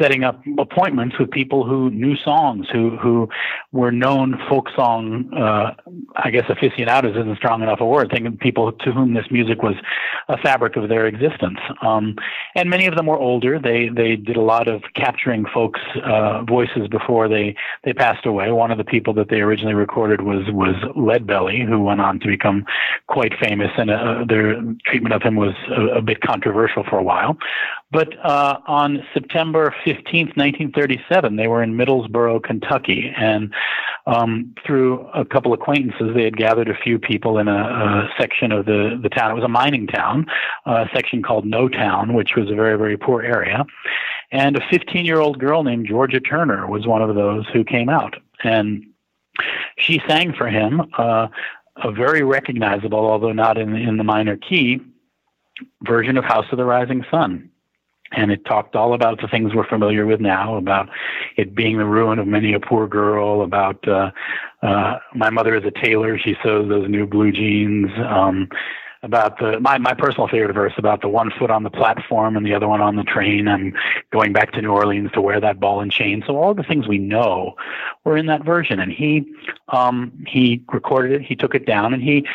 setting 0.00 0.24
up 0.24 0.42
appointments 0.58 1.18
with 1.18 1.30
people 1.30 1.66
who 1.66 1.90
knew 1.90 2.16
songs, 2.16 2.66
who 2.72 2.96
who 2.98 3.28
were 3.72 3.90
known 3.90 4.38
folk 4.48 4.68
song. 4.76 5.32
Uh, 5.34 5.72
I 6.16 6.30
guess 6.30 6.44
aficionados 6.48 7.16
isn't 7.16 7.36
strong 7.36 7.62
enough 7.62 7.80
a 7.80 7.86
word. 7.86 8.10
Thinking 8.10 8.36
people 8.36 8.72
to 8.72 8.92
whom 8.92 9.14
this 9.14 9.26
music 9.30 9.62
was 9.62 9.74
a 10.28 10.36
fabric 10.38 10.76
of 10.76 10.88
their 10.88 11.06
existence, 11.06 11.58
um, 11.80 12.16
and 12.54 12.68
many 12.68 12.86
of 12.86 12.96
them 12.96 13.06
were 13.06 13.18
older. 13.18 13.58
They 13.58 13.88
they 13.88 14.16
did 14.16 14.36
a 14.36 14.42
lot 14.42 14.68
of 14.68 14.82
capturing 14.94 15.46
folks' 15.52 15.80
uh, 16.04 16.42
voices 16.42 16.88
before 16.88 17.28
they 17.28 17.56
they 17.84 17.92
passed 17.92 18.26
away. 18.26 18.50
One 18.52 18.70
of 18.70 18.78
the 18.78 18.84
people 18.84 19.14
that 19.14 19.28
they 19.30 19.40
originally 19.40 19.74
recorded 19.74 20.22
was 20.22 20.44
was 20.50 20.76
Leadbelly, 20.96 21.66
who 21.66 21.82
went 21.82 22.00
on 22.00 22.20
to 22.20 22.28
be 22.28 22.36
become 22.42 22.64
quite 23.06 23.32
famous, 23.40 23.70
and 23.76 23.90
uh, 23.90 24.24
their 24.28 24.60
treatment 24.86 25.14
of 25.14 25.22
him 25.22 25.36
was 25.36 25.54
a, 25.70 25.98
a, 25.98 26.02
bit 26.02 26.20
controversial 26.20 26.84
for 26.88 26.98
a 26.98 27.02
while. 27.02 27.36
But 27.90 28.08
uh, 28.24 28.58
on 28.66 29.04
September 29.12 29.74
15th, 29.86 30.36
1937, 30.36 31.36
they 31.36 31.46
were 31.46 31.62
in 31.62 31.74
Middlesboro, 31.74 32.42
Kentucky, 32.42 33.12
and 33.16 33.52
um, 34.06 34.54
through 34.66 35.06
a 35.14 35.24
couple 35.24 35.52
acquaintances, 35.52 36.14
they 36.14 36.24
had 36.24 36.36
gathered 36.36 36.68
a 36.68 36.74
few 36.74 36.98
people 36.98 37.38
in 37.38 37.48
a, 37.48 37.52
a 37.52 38.08
section 38.18 38.50
of 38.50 38.66
the, 38.66 38.98
the 39.00 39.08
town. 39.08 39.30
It 39.30 39.34
was 39.34 39.44
a 39.44 39.48
mining 39.48 39.86
town, 39.86 40.26
a 40.66 40.86
section 40.94 41.22
called 41.22 41.44
No 41.46 41.68
Town, 41.68 42.14
which 42.14 42.34
was 42.36 42.50
a 42.50 42.54
very, 42.54 42.76
very 42.76 42.96
poor 42.96 43.22
area. 43.22 43.64
And 44.32 44.56
a 44.56 44.60
15 44.70 45.04
year 45.04 45.20
old 45.20 45.38
girl 45.38 45.62
named 45.62 45.86
Georgia 45.86 46.18
Turner 46.18 46.66
was 46.66 46.86
one 46.86 47.02
of 47.02 47.14
those 47.14 47.46
who 47.52 47.62
came 47.62 47.88
out. 47.88 48.16
And 48.42 48.86
she 49.78 50.00
sang 50.08 50.32
for 50.32 50.48
him 50.48 50.82
uh, 50.96 51.28
a 51.76 51.90
very 51.90 52.22
recognizable, 52.22 52.98
although 52.98 53.32
not 53.32 53.58
in 53.58 53.74
in 53.76 53.96
the 53.96 54.04
minor 54.04 54.36
key, 54.36 54.80
version 55.82 56.16
of 56.16 56.24
House 56.24 56.46
of 56.52 56.58
the 56.58 56.64
Rising 56.64 57.04
Sun. 57.10 57.48
And 58.14 58.30
it 58.30 58.44
talked 58.44 58.76
all 58.76 58.92
about 58.92 59.22
the 59.22 59.28
things 59.28 59.54
we're 59.54 59.66
familiar 59.66 60.04
with 60.04 60.20
now, 60.20 60.56
about 60.56 60.90
it 61.38 61.54
being 61.54 61.78
the 61.78 61.86
ruin 61.86 62.18
of 62.18 62.26
many 62.26 62.52
a 62.52 62.60
poor 62.60 62.86
girl, 62.86 63.42
about 63.42 63.88
uh, 63.88 64.10
uh, 64.62 64.98
my 65.14 65.30
mother 65.30 65.56
is 65.56 65.64
a 65.64 65.70
tailor, 65.70 66.18
she 66.18 66.36
sews 66.42 66.68
those 66.68 66.90
new 66.90 67.06
blue 67.06 67.32
jeans, 67.32 67.90
um, 68.06 68.48
about 69.02 69.38
the 69.38 69.58
my, 69.60 69.78
my 69.78 69.94
personal 69.94 70.28
favorite 70.28 70.54
verse 70.54 70.72
about 70.76 71.00
the 71.00 71.08
one 71.08 71.30
foot 71.38 71.50
on 71.50 71.64
the 71.64 71.70
platform 71.70 72.36
and 72.36 72.46
the 72.46 72.54
other 72.54 72.68
one 72.68 72.80
on 72.80 72.96
the 72.96 73.02
train 73.02 73.48
and 73.48 73.76
going 74.12 74.32
back 74.32 74.52
to 74.52 74.62
New 74.62 74.70
Orleans 74.70 75.10
to 75.12 75.20
wear 75.20 75.40
that 75.40 75.58
ball 75.58 75.80
and 75.80 75.90
chain. 75.90 76.22
So 76.26 76.36
all 76.36 76.54
the 76.54 76.62
things 76.62 76.86
we 76.86 76.98
know 76.98 77.54
were 78.04 78.16
in 78.16 78.26
that 78.26 78.44
version. 78.44 78.78
And 78.78 78.92
he 78.92 79.24
um, 79.68 80.12
he 80.26 80.64
recorded 80.72 81.20
it, 81.20 81.22
he 81.22 81.34
took 81.34 81.54
it 81.54 81.66
down, 81.66 81.92
and 81.92 82.02
he 82.02 82.26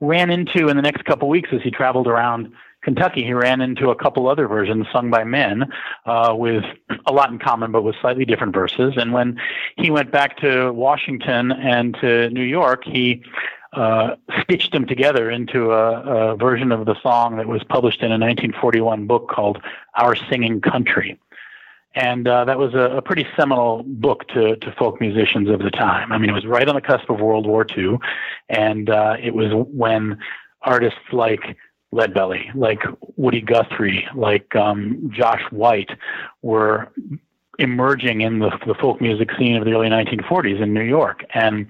ran 0.00 0.30
into 0.30 0.68
in 0.68 0.76
the 0.76 0.82
next 0.82 1.04
couple 1.04 1.28
weeks 1.28 1.50
as 1.52 1.62
he 1.62 1.70
traveled 1.70 2.06
around 2.06 2.52
Kentucky, 2.84 3.24
he 3.24 3.32
ran 3.32 3.60
into 3.62 3.88
a 3.90 3.96
couple 3.96 4.28
other 4.28 4.46
versions 4.46 4.86
sung 4.92 5.10
by 5.10 5.24
men 5.24 5.64
uh, 6.04 6.34
with 6.36 6.64
a 7.06 7.12
lot 7.12 7.30
in 7.30 7.38
common, 7.38 7.72
but 7.72 7.82
with 7.82 7.96
slightly 8.00 8.26
different 8.26 8.54
verses. 8.54 8.92
And 8.96 9.12
when 9.12 9.40
he 9.78 9.90
went 9.90 10.12
back 10.12 10.36
to 10.38 10.70
Washington 10.70 11.50
and 11.50 11.96
to 12.02 12.28
New 12.30 12.44
York, 12.44 12.84
he 12.84 13.24
uh, 13.74 14.16
stitched 14.42 14.72
them 14.72 14.86
together 14.86 15.30
into 15.30 15.72
a, 15.72 16.32
a, 16.32 16.36
version 16.36 16.72
of 16.72 16.86
the 16.86 16.94
song 17.02 17.36
that 17.36 17.46
was 17.46 17.62
published 17.64 18.00
in 18.00 18.06
a 18.06 18.18
1941 18.18 19.06
book 19.06 19.28
called 19.28 19.60
Our 19.96 20.14
Singing 20.14 20.60
Country. 20.60 21.18
And 21.94 22.26
uh, 22.26 22.44
that 22.44 22.58
was 22.58 22.74
a, 22.74 22.96
a, 22.96 23.02
pretty 23.02 23.26
seminal 23.36 23.84
book 23.84 24.26
to, 24.28 24.56
to 24.56 24.72
folk 24.72 25.00
musicians 25.00 25.48
of 25.48 25.60
the 25.60 25.70
time. 25.70 26.12
I 26.12 26.18
mean, 26.18 26.30
it 26.30 26.32
was 26.32 26.46
right 26.46 26.68
on 26.68 26.74
the 26.74 26.80
cusp 26.80 27.08
of 27.08 27.20
World 27.20 27.46
War 27.46 27.66
II, 27.76 27.98
and 28.48 28.90
uh, 28.90 29.16
it 29.20 29.34
was 29.34 29.52
when 29.72 30.18
artists 30.62 30.98
like 31.12 31.56
Leadbelly, 31.92 32.52
like 32.54 32.80
Woody 33.16 33.40
Guthrie, 33.40 34.08
like 34.14 34.54
um, 34.56 35.10
Josh 35.14 35.42
White 35.50 35.90
were 36.42 36.92
emerging 37.58 38.22
in 38.22 38.40
the, 38.40 38.50
the 38.66 38.74
folk 38.74 39.00
music 39.00 39.30
scene 39.38 39.56
of 39.56 39.64
the 39.64 39.72
early 39.72 39.88
1940s 39.88 40.60
in 40.60 40.74
New 40.74 40.82
York. 40.82 41.24
And 41.34 41.66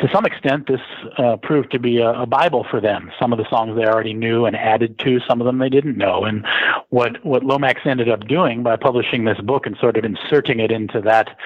to 0.00 0.08
some 0.12 0.26
extent, 0.26 0.66
this 0.66 0.80
uh, 1.18 1.36
proved 1.36 1.70
to 1.70 1.78
be 1.78 1.98
a, 1.98 2.10
a, 2.22 2.26
Bible 2.26 2.66
for 2.68 2.80
them. 2.80 3.12
Some 3.18 3.32
of 3.32 3.38
the 3.38 3.48
songs 3.48 3.76
they 3.76 3.86
already 3.86 4.12
knew 4.12 4.44
and 4.44 4.56
added 4.56 4.98
to, 5.00 5.20
some 5.20 5.40
of 5.40 5.44
them 5.44 5.58
they 5.58 5.68
didn't 5.68 5.96
know. 5.96 6.24
And 6.24 6.44
what, 6.90 7.24
what 7.24 7.44
Lomax 7.44 7.82
ended 7.84 8.08
up 8.08 8.26
doing 8.26 8.64
by 8.64 8.74
publishing 8.74 9.24
this 9.24 9.38
book 9.40 9.66
and 9.66 9.76
sort 9.76 9.96
of 9.96 10.04
inserting 10.04 10.58
it 10.58 10.72
into 10.72 11.00
that 11.02 11.38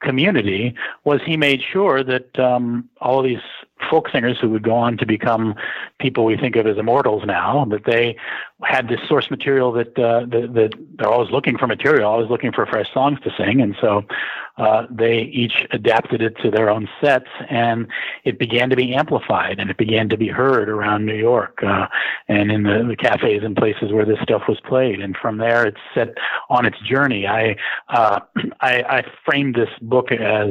community 0.00 0.74
was 1.04 1.20
he 1.26 1.36
made 1.36 1.60
sure 1.72 2.04
that 2.04 2.38
um, 2.38 2.88
all 3.00 3.22
these 3.22 3.42
folk 3.90 4.08
singers 4.10 4.38
who 4.40 4.50
would 4.50 4.62
go 4.62 4.74
on 4.74 4.96
to 4.96 5.06
become 5.06 5.54
people 6.00 6.24
we 6.24 6.36
think 6.36 6.56
of 6.56 6.66
as 6.66 6.78
immortals 6.78 7.24
now, 7.26 7.64
that 7.66 7.84
they 7.84 8.16
had 8.62 8.88
this 8.88 9.00
source 9.06 9.30
material 9.30 9.70
that, 9.72 9.98
uh, 9.98 10.20
that, 10.26 10.54
that 10.54 10.72
they're 10.96 11.08
always 11.08 11.30
looking 11.30 11.58
for 11.58 11.66
material, 11.66 12.10
always 12.10 12.30
looking 12.30 12.52
for 12.52 12.66
fresh 12.66 12.92
songs 12.92 13.18
to 13.20 13.30
sing, 13.36 13.60
and 13.60 13.76
so 13.80 14.02
uh, 14.58 14.86
they 14.90 15.20
each 15.20 15.66
adapted 15.70 16.22
it 16.22 16.34
to 16.42 16.50
their 16.50 16.70
own 16.70 16.88
sets, 17.00 17.28
and 17.50 17.86
it 18.24 18.38
began 18.38 18.70
to 18.70 18.76
be 18.76 18.94
amplified, 18.94 19.58
and 19.58 19.70
it 19.70 19.76
began 19.76 20.08
to 20.08 20.16
be 20.16 20.28
heard 20.28 20.68
around 20.68 21.04
New 21.04 21.14
York 21.14 21.62
uh, 21.62 21.86
and 22.28 22.50
in 22.50 22.62
the, 22.62 22.84
the 22.88 22.96
cafes 22.96 23.42
and 23.44 23.56
places 23.56 23.92
where 23.92 24.06
this 24.06 24.18
stuff 24.22 24.42
was 24.48 24.58
played, 24.60 25.00
and 25.00 25.16
from 25.16 25.36
there 25.36 25.66
it's 25.66 25.80
set 25.94 26.14
on 26.48 26.64
its 26.64 26.78
journey. 26.80 27.26
I 27.26 27.56
uh, 27.88 28.20
I, 28.60 28.82
I 28.88 29.04
framed 29.24 29.54
this 29.54 29.68
book 29.82 30.10
as 30.10 30.50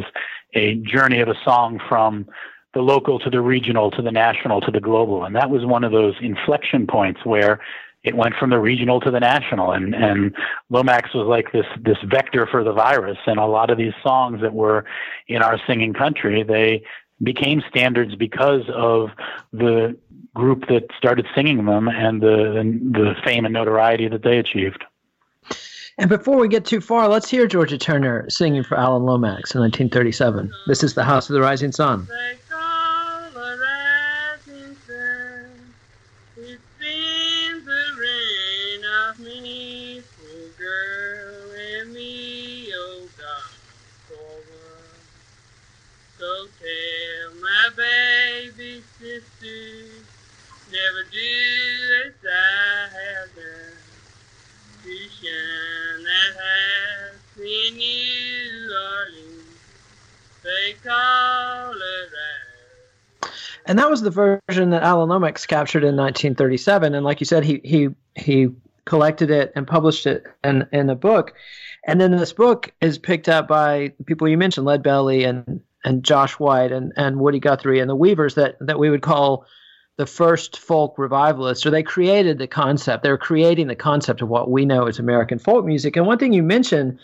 a 0.53 0.75
journey 0.75 1.19
of 1.19 1.27
a 1.27 1.35
song 1.43 1.79
from 1.89 2.27
the 2.75 2.81
local 2.81 3.17
to 3.19 3.29
the 3.29 3.41
regional 3.41 3.89
to 3.89 4.01
the 4.01 4.11
national 4.11 4.61
to 4.61 4.69
the 4.69 4.81
global. 4.81 5.23
And 5.23 5.35
that 5.35 5.49
was 5.49 5.65
one 5.65 5.83
of 5.83 5.91
those 5.91 6.15
inflection 6.21 6.85
points 6.85 7.25
where 7.25 7.59
it 8.03 8.15
went 8.15 8.35
from 8.35 8.51
the 8.51 8.59
regional 8.59 8.99
to 8.99 9.09
the 9.09 9.19
national 9.19 9.71
and 9.71 9.95
and 9.95 10.35
Lomax 10.69 11.13
was 11.15 11.25
like 11.27 11.51
this 11.51 11.65
this 11.81 11.97
vector 12.05 12.45
for 12.45 12.63
the 12.63 12.71
virus 12.71 13.17
and 13.25 13.39
a 13.39 13.47
lot 13.47 13.71
of 13.71 13.79
these 13.79 13.93
songs 14.03 14.41
that 14.41 14.53
were 14.53 14.85
in 15.27 15.41
our 15.41 15.59
singing 15.65 15.91
country 15.91 16.43
they 16.43 16.83
became 17.23 17.63
standards 17.67 18.13
because 18.15 18.61
of 18.73 19.09
the 19.51 19.97
group 20.35 20.67
that 20.67 20.83
started 20.97 21.25
singing 21.33 21.65
them 21.65 21.87
and 21.87 22.21
the 22.21 22.61
the 22.91 23.15
fame 23.23 23.45
and 23.45 23.53
notoriety 23.53 24.07
that 24.07 24.21
they 24.21 24.37
achieved. 24.37 24.83
And 25.97 26.09
before 26.09 26.37
we 26.37 26.49
get 26.49 26.65
too 26.65 26.81
far, 26.81 27.07
let's 27.07 27.29
hear 27.29 27.47
Georgia 27.47 27.77
Turner 27.77 28.29
singing 28.29 28.63
for 28.63 28.77
Alan 28.77 29.03
Lomax 29.03 29.55
in 29.55 29.61
1937. 29.61 30.51
This 30.67 30.83
is 30.83 30.93
The 30.93 31.05
House 31.05 31.29
of 31.29 31.35
the 31.35 31.41
Rising 31.41 31.71
Sun. 31.71 32.05
Version 64.55 64.69
that 64.69 64.83
Alan 64.83 65.09
Lomax 65.09 65.45
captured 65.45 65.83
in 65.83 65.97
1937. 65.97 66.95
And 66.95 67.05
like 67.05 67.19
you 67.19 67.25
said, 67.25 67.43
he 67.43 67.59
he 67.63 67.89
he 68.15 68.49
collected 68.85 69.29
it 69.31 69.51
and 69.55 69.67
published 69.67 70.05
it 70.05 70.25
in 70.43 70.67
in 70.71 70.89
a 70.89 70.95
book. 70.95 71.33
And 71.85 71.99
then 71.99 72.11
this 72.11 72.33
book 72.33 72.71
is 72.81 72.97
picked 72.97 73.27
up 73.27 73.47
by 73.47 73.93
people 74.05 74.27
you 74.27 74.37
mentioned, 74.37 74.65
Leadbelly 74.65 75.27
and 75.27 75.61
and 75.83 76.03
Josh 76.03 76.39
White 76.39 76.71
and 76.71 76.93
and 76.95 77.19
Woody 77.19 77.39
Guthrie 77.39 77.79
and 77.79 77.89
the 77.89 77.95
Weavers 77.95 78.35
that 78.35 78.55
that 78.61 78.79
we 78.79 78.89
would 78.89 79.01
call 79.01 79.45
the 79.97 80.05
first 80.05 80.57
folk 80.57 80.97
revivalists, 80.97 81.65
or 81.65 81.69
they 81.69 81.83
created 81.83 82.37
the 82.37 82.47
concept. 82.47 83.03
They 83.03 83.09
were 83.09 83.17
creating 83.17 83.67
the 83.67 83.75
concept 83.75 84.21
of 84.21 84.29
what 84.29 84.49
we 84.49 84.65
know 84.65 84.87
as 84.87 84.99
American 84.99 85.39
folk 85.39 85.65
music. 85.65 85.95
And 85.95 86.05
one 86.05 86.17
thing 86.17 86.33
you 86.33 86.43
mentioned 86.43 86.99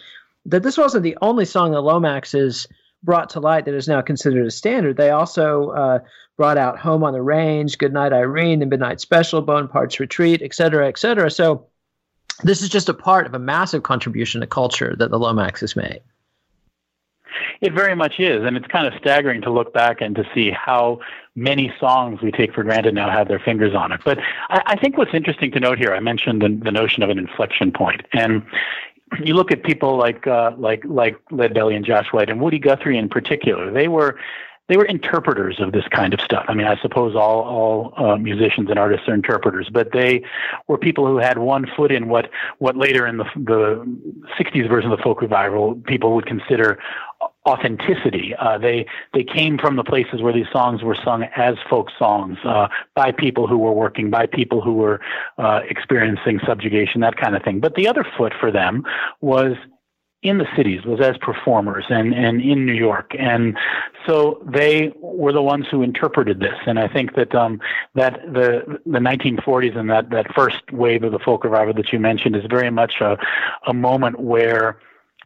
that 0.46 0.64
this 0.64 0.78
wasn't 0.78 1.04
the 1.04 1.18
only 1.22 1.46
song 1.46 1.72
that 1.72 1.82
Lomax 1.82 2.34
is 2.34 2.68
brought 3.04 3.30
to 3.32 3.40
light 3.40 3.66
that 3.66 3.74
is 3.74 3.88
now 3.88 4.02
considered 4.02 4.46
a 4.46 4.52
standard. 4.52 4.98
They 4.98 5.10
also 5.10 5.70
uh, 5.70 6.00
brought 6.38 6.58
out 6.58 6.80
Home 6.80 7.04
on 7.04 7.14
the 7.14 7.22
Range, 7.22 7.78
Goodnight 7.78 8.14
Irene, 8.14 8.60
The 8.60 8.66
Midnight 8.66 9.02
Special, 9.02 9.42
Bonaparte's 9.42 10.00
Retreat, 10.00 10.42
et 10.42 10.54
cetera, 10.54 10.88
et 10.88 10.98
cetera. 10.98 11.32
So 11.32 11.66
this 12.44 12.62
is 12.62 12.70
just 12.70 12.90
a 12.90 12.94
part 12.94 13.26
of 13.26 13.34
a 13.34 13.40
massive 13.40 13.84
contribution 13.84 14.42
to 14.42 14.48
culture 14.48 14.96
that 14.98 15.12
the 15.12 15.20
Lomax 15.20 15.62
has 15.62 15.76
made. 15.76 16.02
It 17.62 17.74
very 17.74 17.96
much 17.96 18.20
is, 18.20 18.44
and 18.44 18.58
it's 18.58 18.68
kind 18.68 18.88
of 18.88 18.94
staggering 19.00 19.42
to 19.44 19.52
look 19.52 19.72
back 19.74 20.02
and 20.02 20.16
to 20.16 20.24
see 20.34 20.52
how 20.52 21.00
many 21.36 21.72
songs 21.80 22.22
we 22.22 22.32
take 22.32 22.54
for 22.54 22.64
granted 22.64 22.94
now 22.94 23.10
have 23.10 23.28
their 23.28 23.40
fingers 23.40 23.74
on 23.76 23.92
it. 23.92 24.02
But 24.04 24.18
I, 24.50 24.62
I 24.66 24.76
think 24.76 24.98
what's 24.98 25.14
interesting 25.14 25.52
to 25.52 25.60
note 25.60 25.78
here, 25.78 25.94
I 25.94 26.00
mentioned 26.00 26.42
the, 26.42 26.50
the 26.50 26.72
notion 26.72 27.04
of 27.04 27.10
an 27.10 27.20
inflection 27.20 27.72
point, 27.72 28.02
and 28.14 28.44
you 29.20 29.34
look 29.34 29.52
at 29.52 29.64
people 29.64 29.98
like 29.98 30.26
uh, 30.28 30.52
like 30.58 30.84
like 30.86 31.18
Leadbelly 31.32 31.76
and 31.76 31.86
Josh 31.86 32.08
White 32.12 32.30
and 32.30 32.40
Woody 32.40 32.60
Guthrie 32.60 32.98
in 32.98 33.10
particular. 33.10 33.72
They 33.72 33.88
were 33.88 34.18
they 34.72 34.78
were 34.78 34.86
interpreters 34.86 35.60
of 35.60 35.74
this 35.74 35.86
kind 35.90 36.14
of 36.14 36.22
stuff. 36.22 36.46
I 36.48 36.54
mean, 36.54 36.66
I 36.66 36.80
suppose 36.82 37.14
all 37.14 37.42
all 37.42 37.94
uh, 37.98 38.16
musicians 38.16 38.70
and 38.70 38.80
artists 38.80 39.08
are 39.10 39.14
interpreters, 39.14 39.70
but 39.70 39.92
they 39.92 40.24
were 40.68 40.78
people 40.78 41.06
who 41.06 41.18
had 41.18 41.40
one 41.40 41.66
foot 41.76 41.92
in 41.92 42.08
what 42.08 42.30
what 42.60 42.78
later 42.78 43.06
in 43.06 43.18
the 43.18 43.26
the 43.36 43.86
'60s 44.40 44.70
version 44.70 44.90
of 44.90 44.98
the 44.98 45.04
folk 45.04 45.22
revival 45.22 45.76
people 45.86 46.16
would 46.16 46.26
consider 46.26 46.80
authenticity. 47.48 48.34
Uh, 48.38 48.58
they 48.58 48.86
they 49.14 49.24
came 49.24 49.58
from 49.58 49.76
the 49.76 49.84
places 49.84 50.22
where 50.22 50.34
these 50.34 50.50
songs 50.52 50.84
were 50.84 50.98
sung 51.04 51.24
as 51.36 51.56
folk 51.70 51.88
songs 51.98 52.38
uh, 52.46 52.68
by 52.96 53.12
people 53.12 53.48
who 53.48 53.58
were 53.58 53.74
working, 53.74 54.10
by 54.10 54.26
people 54.26 54.62
who 54.62 54.74
were 54.74 55.00
uh, 55.38 55.62
experiencing 55.70 56.40
subjugation, 56.46 57.02
that 57.02 57.18
kind 57.18 57.36
of 57.36 57.44
thing. 57.44 57.60
But 57.60 57.76
the 57.76 57.88
other 57.88 58.06
foot 58.18 58.34
for 58.40 58.52
them 58.52 58.84
was 59.22 59.56
in 60.24 60.38
the 60.38 60.46
cities 60.56 60.86
was 60.86 61.02
as 61.02 61.18
performers 61.18 61.86
and, 61.90 62.14
and 62.14 62.42
in 62.42 62.66
New 62.66 62.74
York. 62.74 63.12
And 63.18 63.58
so 64.06 64.42
they 64.46 64.94
were 64.98 65.34
the 65.34 65.42
ones 65.42 65.66
who 65.72 65.82
interpreted 65.82 66.40
this. 66.40 66.54
And 66.68 66.78
I 66.78 66.88
think 66.88 67.16
that 67.16 67.34
um, 67.34 67.60
that 67.96 68.20
the 68.32 68.80
the 68.86 69.00
1940s 69.00 69.76
and 69.76 69.90
that, 69.90 70.12
that 70.12 70.34
first 70.36 70.62
wave 70.72 71.04
of 71.04 71.12
the 71.12 71.20
folk 71.20 71.44
revival 71.44 71.74
that 71.74 71.92
you 71.92 72.00
mentioned 72.00 72.36
is 72.36 72.44
very 72.50 72.70
much 72.70 73.02
a, 73.02 73.18
a 73.66 73.74
moment 73.74 74.20
where 74.20 74.80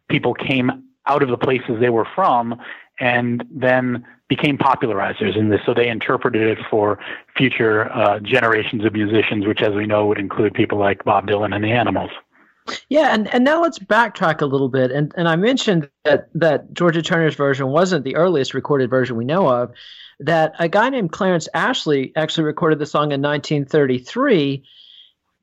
people 0.08 0.32
came 0.32 0.84
out 1.06 1.22
of 1.22 1.28
the 1.28 1.36
places 1.36 1.76
they 1.80 1.90
were 1.90 2.06
from 2.14 2.60
and 2.98 3.44
then 3.50 4.04
became 4.28 4.58
popularizers 4.58 5.36
in 5.36 5.50
this. 5.50 5.60
So 5.64 5.74
they 5.74 5.88
interpreted 5.88 6.58
it 6.58 6.64
for 6.70 6.98
future 7.36 7.92
uh, 7.92 8.18
generations 8.20 8.84
of 8.84 8.92
musicians, 8.92 9.46
which, 9.46 9.62
as 9.62 9.74
we 9.74 9.86
know, 9.86 10.06
would 10.06 10.18
include 10.18 10.54
people 10.54 10.78
like 10.78 11.04
Bob 11.04 11.28
Dylan 11.28 11.54
and 11.54 11.62
the 11.62 11.70
Animals. 11.70 12.10
Yeah, 12.88 13.14
and, 13.14 13.32
and 13.32 13.44
now 13.44 13.62
let's 13.62 13.78
backtrack 13.78 14.40
a 14.40 14.46
little 14.46 14.68
bit. 14.68 14.90
And 14.90 15.12
and 15.16 15.28
I 15.28 15.36
mentioned 15.36 15.88
that 16.04 16.28
that 16.34 16.72
Georgia 16.72 17.00
Turner's 17.00 17.36
version 17.36 17.68
wasn't 17.68 18.04
the 18.04 18.16
earliest 18.16 18.54
recorded 18.54 18.90
version 18.90 19.16
we 19.16 19.24
know 19.24 19.46
of. 19.46 19.70
That 20.18 20.54
a 20.58 20.68
guy 20.68 20.88
named 20.88 21.12
Clarence 21.12 21.48
Ashley 21.54 22.12
actually 22.16 22.44
recorded 22.44 22.80
the 22.80 22.86
song 22.86 23.12
in 23.12 23.22
1933 23.22 24.64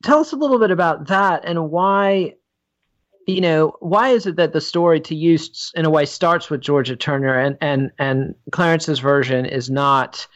tell 0.04 0.20
us 0.20 0.34
a 0.34 0.36
little 0.36 0.60
bit 0.60 0.70
about 0.70 1.08
that 1.08 1.46
and 1.46 1.72
why 1.72 2.36
you 3.28 3.42
know 3.42 3.76
why 3.80 4.10
is 4.10 4.26
it 4.26 4.36
that 4.36 4.54
the 4.54 4.62
story 4.62 5.00
to 5.00 5.16
you 5.16 5.38
in 5.76 5.86
a 5.86 5.90
way 5.90 6.06
starts 6.06 6.50
with 6.50 6.62
georgia 6.62 6.96
turner 6.96 7.38
and 7.38 7.58
and 7.62 7.92
and 8.00 8.36
clarence's 8.52 9.00
version 9.00 9.46
is 9.46 9.70
not 9.70 10.28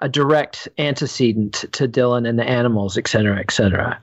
a 0.00 0.08
direct 0.08 0.68
antecedent 0.78 1.64
to 1.72 1.88
dylan 1.88 2.28
and 2.28 2.38
the 2.38 2.48
animals 2.48 2.98
et 2.98 3.08
cetera 3.08 3.38
et 3.38 3.50
cetera 3.50 4.00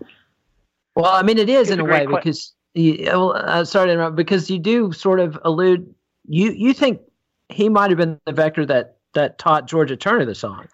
well 0.95 1.11
i 1.11 1.21
mean 1.21 1.37
it 1.37 1.49
is 1.49 1.69
It's 1.69 1.71
in 1.71 1.79
a 1.79 1.85
a 1.85 1.87
way 1.87 2.05
because 2.05 2.53
you, 2.73 3.03
well, 3.05 3.33
uh, 3.35 3.65
sorry 3.65 3.87
to 3.87 3.93
interrupt 3.93 4.15
because 4.15 4.49
you 4.49 4.57
do 4.57 4.91
sort 4.91 5.19
of 5.19 5.37
allude 5.43 5.93
you 6.27 6.51
you 6.51 6.73
think 6.73 7.01
he 7.49 7.69
might 7.69 7.89
have 7.91 7.97
been 7.97 8.19
the 8.25 8.31
vector 8.31 8.65
that 8.65 8.97
that 9.13 9.37
taught 9.37 9.67
georgia 9.67 9.97
turner 9.97 10.25
the 10.25 10.35
song 10.35 10.67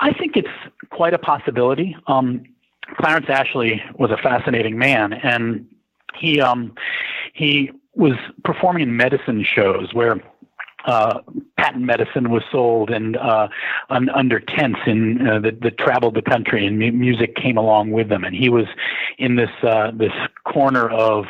I 0.00 0.12
think 0.12 0.36
it's 0.36 0.48
quite 0.90 1.14
a 1.14 1.18
possibility. 1.18 1.96
Um, 2.08 2.42
Clarence 2.98 3.26
Ashley 3.28 3.80
was 3.94 4.10
a 4.10 4.16
fascinating 4.16 4.76
man, 4.76 5.12
and 5.12 5.64
he 6.14 6.40
um, 6.40 6.74
he 7.32 7.70
was 7.94 8.14
performing 8.44 8.84
in 8.84 8.96
medicine 8.96 9.44
shows 9.44 9.92
where 9.92 10.20
uh, 10.84 11.20
patent 11.56 11.84
medicine 11.84 12.30
was 12.30 12.42
sold 12.50 12.90
and 12.90 13.16
uh, 13.16 13.48
un- 13.90 14.10
under 14.10 14.40
tents 14.40 14.80
in 14.86 15.26
uh, 15.26 15.38
that, 15.38 15.60
that 15.60 15.78
traveled 15.78 16.14
the 16.14 16.22
country, 16.22 16.66
and 16.66 16.78
mu- 16.78 16.92
music 16.92 17.36
came 17.36 17.56
along 17.56 17.92
with 17.92 18.08
them. 18.08 18.24
And 18.24 18.34
he 18.34 18.48
was 18.48 18.66
in 19.18 19.36
this 19.36 19.50
uh, 19.62 19.92
this 19.92 20.12
corner 20.44 20.88
of 20.88 21.26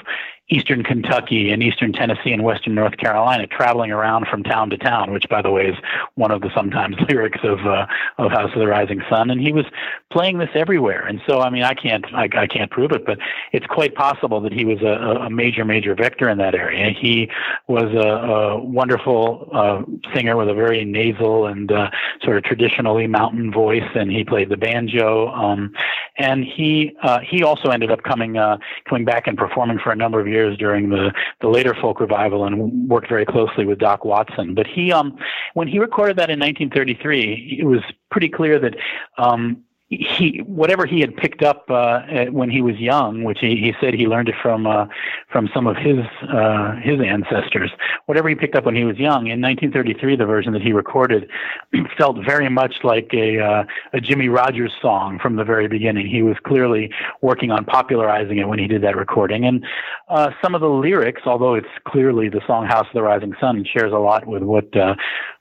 eastern 0.53 0.83
Kentucky 0.83 1.51
and 1.51 1.63
eastern 1.63 1.93
Tennessee 1.93 2.33
and 2.33 2.45
western 2.45 2.75
North 2.75 2.97
Carolina, 2.99 3.47
traveling 3.47 3.91
around 3.91 4.27
from 4.29 4.43
town 4.43 4.71
to 4.71 4.77
town, 4.77 5.13
which, 5.13 5.29
by 5.29 5.41
the 5.41 5.51
way, 5.51 5.67
is 5.67 5.77
one 6.15 6.31
of 6.31 6.43
the 6.43 6.51
sometimes 6.55 6.97
lyrics 7.09 7.41
of 7.43 7.61
uh, 7.67 7.87
of 8.19 8.31
House 8.31 8.51
of 8.53 8.59
the 8.61 8.67
Rising 8.67 9.03
Sun. 9.09 9.31
And 9.31 9.41
he 9.41 9.53
was 9.53 9.65
playing 10.11 10.39
this 10.39 10.51
everywhere. 10.55 11.07
And 11.07 11.21
so, 11.27 11.41
I 11.41 11.51
mean, 11.51 11.63
I 11.63 11.75
can't 11.75 12.05
I, 12.15 12.29
I 12.37 12.47
can't 12.47 12.71
prove 12.71 12.93
it, 12.93 13.07
but 13.07 13.19
it's 13.53 13.67
quite 13.67 13.95
possible 13.95 14.41
that 14.43 14.53
he 14.53 14.65
was 14.65 14.83
a, 14.83 15.23
a 15.27 15.31
major 15.31 15.65
major 15.65 15.95
vector 15.95 16.29
in 16.29 16.39
that 16.39 16.55
area. 16.55 16.91
He 16.91 17.31
was 17.69 17.93
a, 17.95 18.09
a 18.09 18.63
wonderful 18.63 19.49
uh, 19.53 19.83
singer 20.15 20.37
with 20.37 20.49
a 20.49 20.55
very 20.55 20.85
nasal 20.85 21.47
and 21.47 21.73
uh, 21.73 21.91
sort 22.23 22.37
of 22.37 22.45
traditionally 22.45 23.07
mountain 23.07 23.51
voice, 23.51 23.89
and 23.95 24.11
he 24.11 24.25
played 24.25 24.51
the 24.51 24.57
banjo. 24.57 25.29
Um, 25.29 25.73
and 26.19 26.45
he 26.45 26.97
uh, 27.03 27.21
he 27.21 27.43
also 27.43 27.71
ended 27.71 27.91
up 27.91 28.03
coming 28.03 28.37
uh, 28.37 28.59
coming 28.89 29.05
back 29.05 29.27
and 29.27 29.39
performing 29.39 29.79
for 29.79 29.93
a 29.93 29.97
number 29.97 30.21
of 30.21 30.29
years 30.29 30.42
during 30.51 30.91
the 30.91 31.13
the 31.41 31.49
later 31.49 31.75
folk 31.81 32.01
revival, 32.01 32.45
and 32.45 32.89
worked 32.89 33.09
very 33.09 33.25
closely 33.25 33.65
with 33.65 33.79
Doc 33.79 34.05
Watson. 34.05 34.55
But 34.55 34.67
he 34.67 34.93
um 34.93 35.17
when 35.55 35.69
he 35.69 35.79
recorded 35.79 36.17
that 36.17 36.31
in 36.31 36.39
1933, 36.39 37.59
it 37.61 37.65
was 37.65 37.81
pretty 38.11 38.29
clear 38.29 38.59
that 38.59 38.75
um, 39.19 39.63
he 39.97 40.43
whatever 40.47 40.87
he 40.87 41.01
had 41.01 41.17
picked 41.17 41.43
up 41.43 41.65
uh, 41.69 42.01
when 42.31 42.51
he 42.51 42.63
was 42.63 42.77
young, 42.77 43.25
which 43.25 43.39
he, 43.41 43.57
he 43.57 43.75
said 43.81 43.95
he 43.95 44.07
learned 44.07 44.29
it 44.29 44.35
from 44.43 44.67
uh, 44.67 44.87
from 45.31 45.49
some 45.55 45.67
of 45.67 45.77
his 45.77 45.99
uh, 46.29 46.77
his 46.77 47.01
ancestors. 47.01 47.71
Whatever 48.07 48.29
he 48.29 48.35
picked 48.35 48.55
up 48.55 48.65
when 48.65 48.75
he 48.75 48.85
was 48.85 48.97
young 48.97 49.27
in 49.27 49.41
1933, 49.41 50.17
the 50.17 50.27
version 50.27 50.53
that 50.53 50.63
he 50.63 50.73
recorded 50.73 51.29
felt 51.99 52.17
very 52.25 52.49
much 52.49 52.77
like 52.85 53.11
a 53.13 53.39
uh, 53.39 53.65
a 53.93 54.01
Jimmie 54.01 54.29
Rodgers 54.29 54.73
song 54.81 55.19
from 55.21 55.37
the 55.37 55.45
very 55.45 55.69
beginning. 55.69 56.07
He 56.07 56.23
was 56.23 56.37
clearly 56.45 56.91
working 57.21 57.51
on 57.51 57.65
popularizing 57.65 58.39
it 58.39 58.49
when 58.49 58.59
he 58.59 58.67
did 58.67 58.83
that 58.83 58.97
recording, 58.97 59.45
and 59.45 59.65
uh, 60.09 60.31
some 60.43 60.55
of 60.55 60.61
the 60.61 60.69
lyrics, 60.69 61.23
although 61.27 61.55
it's 61.55 61.67
clearly 61.87 62.29
the 62.29 62.41
song 62.47 62.67
"House 62.67 62.87
of 62.87 62.95
the 62.95 63.03
Rising 63.03 63.35
Sun" 63.41 63.67
shares 63.73 63.93
a 63.93 63.99
lot 63.99 64.27
with 64.27 64.43
what 64.43 64.75
uh, 64.77 64.95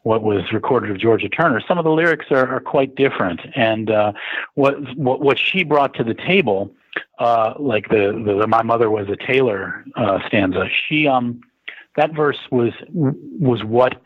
what 0.04 0.24
was 0.24 0.52
recorded 0.52 0.90
of 0.92 0.98
Georgia 0.98 1.30
Turner, 1.30 1.62
some 1.68 1.78
of 1.78 1.84
the 1.84 1.92
lyrics 1.92 2.26
are, 2.32 2.48
are 2.48 2.60
quite 2.60 2.96
different, 2.96 3.40
and 3.56 3.90
uh, 3.90 4.14
what 4.56 4.76
what 4.98 5.22
what 5.22 5.38
she 5.38 5.64
brought 5.64 5.94
to 5.96 6.04
the 6.04 6.14
table, 6.14 6.74
uh, 7.20 7.54
like 7.60 7.90
the, 7.90 8.22
the, 8.26 8.40
the 8.40 8.48
"My 8.48 8.64
mother 8.64 8.90
was 8.90 9.08
a 9.10 9.16
tailor" 9.16 9.86
uh, 9.96 10.20
stanza. 10.28 10.68
She 10.88 11.08
um 11.08 11.42
that 11.96 12.14
verse 12.16 12.40
was 12.52 12.74
was 12.92 13.64
what 13.64 14.02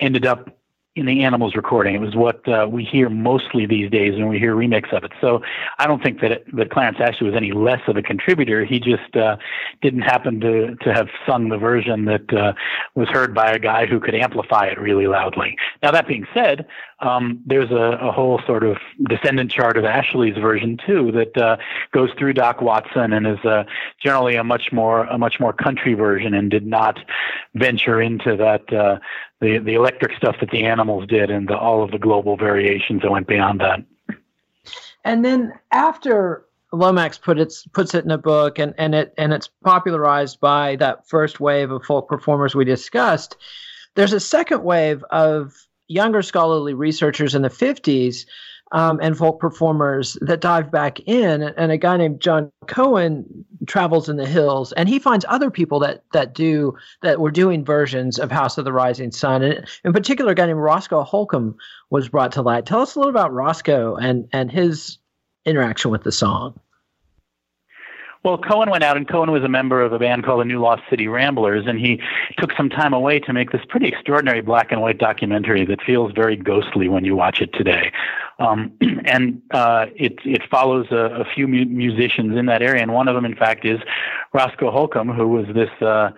ended 0.00 0.26
up 0.26 0.56
in 0.96 1.06
the 1.06 1.24
Animals 1.24 1.56
recording. 1.56 1.96
It 1.96 2.00
was 2.00 2.14
what 2.14 2.46
uh, 2.48 2.68
we 2.70 2.84
hear 2.84 3.10
mostly 3.10 3.66
these 3.66 3.90
days 3.90 4.12
when 4.14 4.28
we 4.28 4.38
hear 4.38 4.54
remix 4.54 4.96
of 4.96 5.02
it. 5.02 5.10
So 5.20 5.42
I 5.78 5.88
don't 5.88 6.00
think 6.00 6.20
that 6.20 6.30
it, 6.30 6.56
that 6.56 6.70
Clarence 6.70 6.98
Ashley 7.00 7.26
was 7.26 7.34
any 7.34 7.50
less 7.50 7.80
of 7.88 7.96
a 7.96 8.02
contributor. 8.02 8.64
He 8.64 8.78
just 8.78 9.16
uh, 9.16 9.36
didn't 9.82 10.02
happen 10.02 10.38
to 10.40 10.76
to 10.76 10.94
have 10.94 11.08
sung 11.26 11.48
the 11.48 11.58
version 11.58 12.04
that 12.04 12.32
uh, 12.32 12.52
was 12.94 13.08
heard 13.08 13.34
by 13.34 13.50
a 13.50 13.58
guy 13.58 13.86
who 13.86 13.98
could 13.98 14.14
amplify 14.14 14.66
it 14.66 14.78
really 14.78 15.08
loudly. 15.08 15.56
Now 15.82 15.90
that 15.90 16.06
being 16.06 16.26
said, 16.32 16.66
um, 17.00 17.42
there's 17.44 17.70
a, 17.70 17.98
a, 18.00 18.12
whole 18.12 18.40
sort 18.46 18.64
of 18.64 18.76
descendant 19.08 19.50
chart 19.50 19.76
of 19.76 19.84
Ashley's 19.84 20.36
version 20.36 20.78
too 20.86 21.10
that 21.12 21.36
uh, 21.36 21.56
goes 21.92 22.10
through 22.18 22.34
Doc 22.34 22.60
Watson 22.60 23.12
and 23.12 23.26
is 23.26 23.44
uh, 23.44 23.64
generally 24.02 24.36
a 24.36 24.44
much 24.44 24.72
more 24.72 25.04
a 25.04 25.18
much 25.18 25.40
more 25.40 25.52
country 25.52 25.94
version 25.94 26.34
and 26.34 26.50
did 26.50 26.66
not 26.66 26.98
venture 27.54 28.00
into 28.00 28.36
that 28.36 28.72
uh, 28.72 28.98
the 29.40 29.58
the 29.58 29.74
electric 29.74 30.16
stuff 30.16 30.36
that 30.40 30.50
the 30.50 30.64
animals 30.64 31.06
did 31.06 31.30
and 31.30 31.48
the, 31.48 31.56
all 31.56 31.82
of 31.82 31.90
the 31.90 31.98
global 31.98 32.36
variations 32.36 33.02
that 33.02 33.10
went 33.10 33.26
beyond 33.26 33.60
that. 33.60 33.84
And 35.04 35.24
then 35.24 35.52
after 35.70 36.46
Lomax 36.72 37.18
put 37.18 37.38
it, 37.38 37.54
puts 37.72 37.94
it 37.94 38.04
in 38.04 38.10
a 38.10 38.18
book 38.18 38.58
and, 38.58 38.74
and 38.78 38.94
it 38.94 39.14
and 39.18 39.32
it's 39.32 39.48
popularized 39.64 40.40
by 40.40 40.76
that 40.76 41.08
first 41.08 41.40
wave 41.40 41.70
of 41.70 41.84
folk 41.84 42.08
performers 42.08 42.54
we 42.54 42.64
discussed, 42.64 43.36
there's 43.94 44.12
a 44.12 44.20
second 44.20 44.64
wave 44.64 45.04
of 45.10 45.54
younger 45.88 46.22
scholarly 46.22 46.74
researchers 46.74 47.34
in 47.34 47.42
the 47.42 47.48
50s 47.48 48.26
um, 48.72 48.98
and 49.00 49.16
folk 49.16 49.38
performers 49.40 50.18
that 50.20 50.40
dive 50.40 50.70
back 50.70 50.98
in. 51.00 51.42
And 51.42 51.70
a 51.70 51.78
guy 51.78 51.96
named 51.96 52.20
John 52.20 52.50
Cohen 52.66 53.44
travels 53.66 54.08
in 54.08 54.16
the 54.16 54.26
hills, 54.26 54.72
and 54.72 54.88
he 54.88 54.98
finds 54.98 55.24
other 55.28 55.50
people 55.50 55.78
that 55.80 56.02
that 56.12 56.34
do 56.34 56.76
that 57.02 57.20
were 57.20 57.30
doing 57.30 57.64
versions 57.64 58.18
of 58.18 58.30
House 58.30 58.58
of 58.58 58.64
the 58.64 58.72
Rising 58.72 59.12
Sun. 59.12 59.42
And 59.42 59.66
in 59.84 59.92
particular, 59.92 60.32
a 60.32 60.34
guy 60.34 60.46
named 60.46 60.58
Roscoe 60.58 61.02
Holcomb 61.02 61.56
was 61.90 62.08
brought 62.08 62.32
to 62.32 62.42
light. 62.42 62.66
Tell 62.66 62.80
us 62.80 62.94
a 62.94 62.98
little 62.98 63.10
about 63.10 63.32
Roscoe 63.32 63.96
and 63.96 64.28
and 64.32 64.50
his 64.50 64.98
interaction 65.44 65.90
with 65.90 66.02
the 66.02 66.12
song. 66.12 66.58
Well, 68.24 68.38
Cohen 68.38 68.70
went 68.70 68.82
out, 68.82 68.96
and 68.96 69.06
Cohen 69.06 69.30
was 69.30 69.44
a 69.44 69.50
member 69.50 69.82
of 69.82 69.92
a 69.92 69.98
band 69.98 70.24
called 70.24 70.40
the 70.40 70.46
New 70.46 70.58
Lost 70.58 70.82
City 70.88 71.08
Ramblers, 71.08 71.66
and 71.66 71.78
he 71.78 72.00
took 72.38 72.52
some 72.56 72.70
time 72.70 72.94
away 72.94 73.20
to 73.20 73.34
make 73.34 73.52
this 73.52 73.60
pretty 73.68 73.86
extraordinary 73.86 74.40
black 74.40 74.72
and 74.72 74.80
white 74.80 74.96
documentary 74.96 75.66
that 75.66 75.82
feels 75.82 76.10
very 76.12 76.34
ghostly 76.34 76.88
when 76.88 77.04
you 77.04 77.14
watch 77.14 77.42
it 77.42 77.52
today. 77.52 77.92
Um, 78.38 78.72
and 79.04 79.42
uh, 79.50 79.86
it 79.94 80.14
it 80.24 80.40
follows 80.50 80.86
a, 80.90 81.20
a 81.20 81.24
few 81.34 81.46
mu- 81.46 81.66
musicians 81.66 82.34
in 82.38 82.46
that 82.46 82.62
area, 82.62 82.80
and 82.80 82.94
one 82.94 83.08
of 83.08 83.14
them, 83.14 83.26
in 83.26 83.36
fact, 83.36 83.66
is 83.66 83.78
Roscoe 84.32 84.70
Holcomb, 84.70 85.10
who 85.10 85.28
was 85.28 85.44
this 85.54 85.70
uh, 85.82 86.10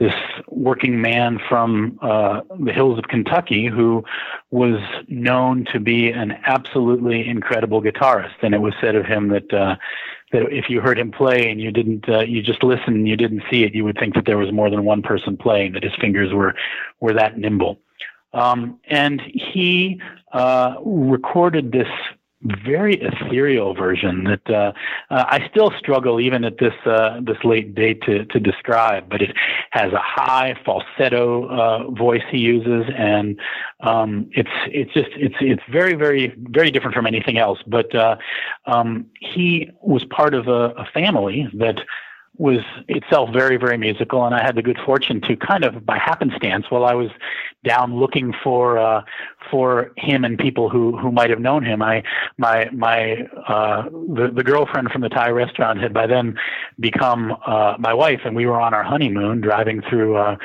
this 0.00 0.14
working 0.48 1.00
man 1.00 1.38
from 1.48 1.96
uh, 2.02 2.40
the 2.58 2.72
hills 2.72 2.98
of 2.98 3.04
Kentucky 3.04 3.68
who 3.68 4.02
was 4.50 4.80
known 5.06 5.64
to 5.72 5.78
be 5.78 6.10
an 6.10 6.32
absolutely 6.44 7.28
incredible 7.28 7.80
guitarist, 7.80 8.34
and 8.42 8.52
it 8.52 8.60
was 8.60 8.74
said 8.80 8.96
of 8.96 9.06
him 9.06 9.28
that. 9.28 9.78
That 10.32 10.50
if 10.50 10.68
you 10.68 10.80
heard 10.80 10.98
him 10.98 11.10
play 11.10 11.50
and 11.50 11.60
you 11.60 11.70
didn't, 11.70 12.08
uh, 12.08 12.20
you 12.20 12.42
just 12.42 12.62
listened 12.62 12.96
and 12.96 13.08
you 13.08 13.16
didn't 13.16 13.42
see 13.50 13.64
it, 13.64 13.74
you 13.74 13.84
would 13.84 13.98
think 13.98 14.14
that 14.14 14.24
there 14.24 14.38
was 14.38 14.52
more 14.52 14.70
than 14.70 14.84
one 14.84 15.02
person 15.02 15.36
playing. 15.36 15.72
That 15.72 15.84
his 15.84 15.92
fingers 16.00 16.32
were 16.32 16.54
were 17.00 17.12
that 17.12 17.38
nimble. 17.38 17.78
Um, 18.34 18.80
and 18.88 19.20
he 19.20 20.00
uh, 20.32 20.76
recorded 20.84 21.72
this 21.72 21.88
very 22.64 23.00
ethereal 23.00 23.74
version 23.74 24.24
that 24.24 24.50
uh, 24.50 24.72
uh, 25.10 25.24
I 25.28 25.48
still 25.50 25.72
struggle 25.78 26.20
even 26.20 26.44
at 26.44 26.58
this 26.58 26.74
uh, 26.84 27.20
this 27.22 27.36
late 27.44 27.74
date 27.74 28.02
to 28.02 28.24
to 28.26 28.40
describe. 28.40 29.08
But 29.08 29.22
it 29.22 29.36
has 29.70 29.92
a 29.92 30.00
high 30.00 30.54
falsetto 30.64 31.48
uh, 31.48 31.90
voice 31.90 32.22
he 32.30 32.38
uses, 32.38 32.92
and 32.96 33.38
um, 33.80 34.28
it's 34.32 34.50
it's 34.66 34.92
just 34.92 35.10
it's 35.16 35.36
it's 35.40 35.62
very 35.70 35.94
very 35.94 36.34
very 36.50 36.70
different 36.70 36.94
from 36.94 37.06
anything 37.06 37.38
else. 37.38 37.58
But 37.66 37.94
uh, 37.94 38.16
um, 38.66 39.06
he 39.20 39.70
was 39.80 40.04
part 40.04 40.34
of 40.34 40.48
a, 40.48 40.70
a 40.76 40.86
family 40.92 41.48
that 41.54 41.80
was 42.38 42.60
itself 42.88 43.28
very, 43.32 43.58
very 43.58 43.76
musical, 43.76 44.24
and 44.24 44.34
I 44.34 44.42
had 44.42 44.56
the 44.56 44.62
good 44.62 44.78
fortune 44.86 45.20
to 45.22 45.36
kind 45.36 45.64
of 45.64 45.84
by 45.84 45.98
happenstance, 45.98 46.66
while 46.70 46.84
I 46.84 46.94
was 46.94 47.10
down 47.64 47.98
looking 47.98 48.32
for 48.42 48.78
uh, 48.78 49.02
for 49.50 49.92
him 49.98 50.24
and 50.24 50.38
people 50.38 50.70
who 50.70 50.96
who 50.96 51.12
might 51.12 51.28
have 51.28 51.40
known 51.40 51.62
him, 51.62 51.82
I 51.82 52.02
my 52.38 52.70
my 52.72 53.28
uh, 53.46 53.82
the 53.90 54.30
the 54.34 54.42
girlfriend 54.42 54.90
from 54.90 55.02
the 55.02 55.10
Thai 55.10 55.28
restaurant 55.28 55.80
had 55.80 55.92
by 55.92 56.06
then 56.06 56.36
become 56.80 57.36
uh, 57.46 57.74
my 57.78 57.92
wife, 57.92 58.20
and 58.24 58.34
we 58.34 58.46
were 58.46 58.60
on 58.60 58.72
our 58.72 58.82
honeymoon, 58.82 59.42
driving 59.42 59.82
through 59.90 60.16
uh, 60.16 60.36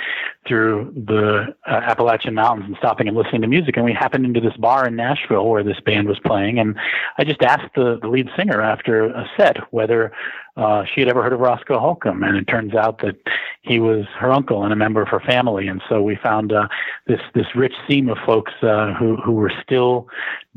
through 0.45 0.93
the 0.95 1.55
uh, 1.67 1.71
Appalachian 1.71 2.33
Mountains 2.33 2.67
and 2.67 2.75
stopping 2.77 3.07
and 3.07 3.15
listening 3.15 3.41
to 3.41 3.47
music, 3.47 3.77
and 3.77 3.85
we 3.85 3.93
happened 3.93 4.25
into 4.25 4.41
this 4.41 4.55
bar 4.57 4.85
in 4.87 4.97
Nashville 4.97 5.47
where 5.47 5.63
this 5.63 5.79
band 5.85 6.07
was 6.07 6.19
playing, 6.25 6.59
and 6.59 6.75
I 7.17 7.23
just 7.23 7.41
asked 7.41 7.73
the, 7.75 7.97
the 8.01 8.07
lead 8.07 8.29
singer 8.37 8.61
after 8.61 9.05
a 9.05 9.25
set 9.37 9.57
whether 9.71 10.11
uh, 10.57 10.83
she 10.85 11.01
had 11.01 11.09
ever 11.09 11.21
heard 11.21 11.33
of 11.33 11.39
Roscoe 11.39 11.79
Holcomb, 11.79 12.23
and 12.23 12.35
it 12.35 12.45
turns 12.45 12.73
out 12.73 12.99
that 12.99 13.15
he 13.61 13.79
was 13.79 14.05
her 14.17 14.31
uncle 14.31 14.63
and 14.63 14.73
a 14.73 14.75
member 14.75 15.01
of 15.01 15.07
her 15.07 15.19
family, 15.19 15.67
and 15.67 15.81
so 15.87 16.01
we 16.01 16.15
found 16.15 16.51
uh, 16.51 16.67
this 17.05 17.21
this 17.35 17.45
rich 17.55 17.75
seam 17.87 18.09
of 18.09 18.17
folks 18.25 18.53
uh, 18.63 18.93
who 18.93 19.17
who 19.17 19.33
were 19.33 19.51
still 19.63 20.07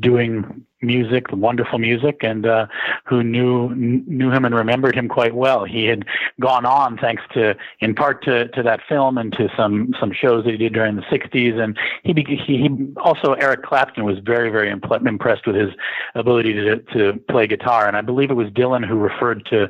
doing 0.01 0.65
music, 0.83 1.27
wonderful 1.33 1.79
music, 1.79 2.19
and 2.23 2.47
uh, 2.47 2.67
who 3.05 3.23
knew 3.23 3.75
knew 3.75 4.31
him 4.31 4.45
and 4.45 4.55
remembered 4.55 4.95
him 4.95 5.09
quite 5.09 5.35
well. 5.35 5.65
He 5.65 5.85
had 5.87 6.05
gone 6.41 6.65
on, 6.65 6.97
thanks 6.99 7.23
to 7.35 7.57
in 7.81 7.95
part 7.95 8.25
to, 8.25 8.49
to 8.49 8.63
that 8.63 8.81
film 8.89 9.19
and 9.19 9.33
to 9.35 9.49
some 9.57 9.95
some 9.99 10.13
shows 10.13 10.45
that 10.45 10.53
he 10.53 10.57
did 10.57 10.73
during 10.73 10.97
the 10.97 11.03
'60s, 11.03 11.59
and 11.59 11.79
he 12.05 12.15
he, 12.27 12.57
he 12.57 12.95
also 12.99 13.35
Eric 13.35 13.63
Clapton 13.63 14.05
was 14.05 14.19
very 14.25 14.51
very 14.51 14.73
impl- 14.73 15.07
impressed 15.07 15.47
with 15.47 15.57
his 15.57 15.71
ability 16.15 16.53
to 16.55 16.77
to 16.95 17.19
play 17.29 17.47
guitar, 17.47 17.87
and 17.87 17.97
I 17.97 18.01
believe 18.01 18.31
it 18.31 18.35
was 18.35 18.49
Dylan 18.49 18.87
who 18.87 18.97
referred 18.97 19.45
to 19.47 19.69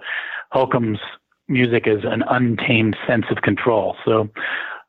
Holcomb's 0.53 0.99
music 1.49 1.87
as 1.87 1.99
an 2.05 2.23
untamed 2.29 2.97
sense 3.07 3.27
of 3.31 3.43
control. 3.43 3.97
So 4.05 4.31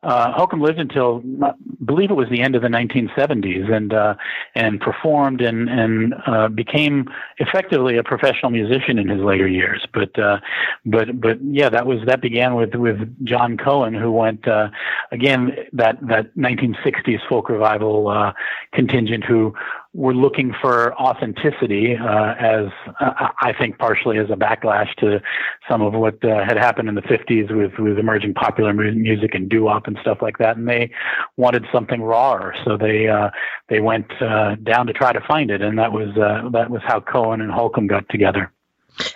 uh, 0.03 0.31
Holcomb 0.33 0.61
lived 0.61 0.79
until 0.79 1.21
I 1.43 1.53
believe 1.85 2.09
it 2.09 2.15
was 2.15 2.27
the 2.29 2.41
end 2.41 2.55
of 2.55 2.63
the 2.63 2.67
1970s, 2.67 3.71
and 3.71 3.93
uh, 3.93 4.15
and 4.55 4.81
performed 4.81 5.41
and 5.41 5.69
and 5.69 6.15
uh, 6.25 6.47
became 6.47 7.07
effectively 7.37 7.97
a 7.97 8.03
professional 8.03 8.51
musician 8.51 8.97
in 8.97 9.09
his 9.09 9.21
later 9.21 9.47
years. 9.47 9.85
But 9.93 10.17
uh, 10.17 10.39
but 10.85 11.21
but 11.21 11.37
yeah, 11.43 11.69
that 11.69 11.85
was 11.85 11.99
that 12.07 12.21
began 12.21 12.55
with 12.55 12.73
with 12.73 12.97
John 13.25 13.57
Cohen, 13.57 13.93
who 13.93 14.11
went 14.11 14.47
uh, 14.47 14.69
again 15.11 15.55
that 15.73 15.97
that 16.07 16.35
1960s 16.35 17.19
folk 17.29 17.49
revival 17.49 18.07
uh, 18.07 18.33
contingent 18.73 19.23
who 19.23 19.53
were 19.93 20.13
looking 20.13 20.53
for 20.61 20.93
authenticity, 20.95 21.97
uh, 21.97 22.33
as 22.39 22.67
uh, 23.01 23.29
I 23.41 23.51
think 23.51 23.77
partially 23.77 24.17
as 24.19 24.29
a 24.29 24.35
backlash 24.35 24.93
to 24.95 25.21
some 25.69 25.81
of 25.81 25.93
what 25.93 26.23
uh, 26.23 26.45
had 26.45 26.55
happened 26.57 26.87
in 26.87 26.95
the 26.95 27.01
50s 27.01 27.53
with, 27.53 27.77
with 27.77 27.99
emerging 27.99 28.33
popular 28.33 28.73
music 28.73 29.35
and 29.35 29.49
doo-wop 29.49 29.87
and 29.87 29.97
stuff 30.01 30.19
like 30.21 30.37
that. 30.37 30.55
And 30.55 30.67
they 30.67 30.91
wanted 31.35 31.65
something 31.73 32.01
rawer, 32.01 32.55
so 32.63 32.77
they 32.77 33.09
uh, 33.09 33.31
they 33.67 33.81
went 33.81 34.09
uh, 34.21 34.55
down 34.63 34.87
to 34.87 34.93
try 34.93 35.11
to 35.11 35.21
find 35.27 35.51
it, 35.51 35.61
and 35.61 35.77
that 35.77 35.91
was 35.91 36.09
uh, 36.17 36.49
that 36.51 36.69
was 36.69 36.81
how 36.85 37.01
Cohen 37.01 37.41
and 37.41 37.51
Holcomb 37.51 37.87
got 37.87 38.07
together. 38.09 38.51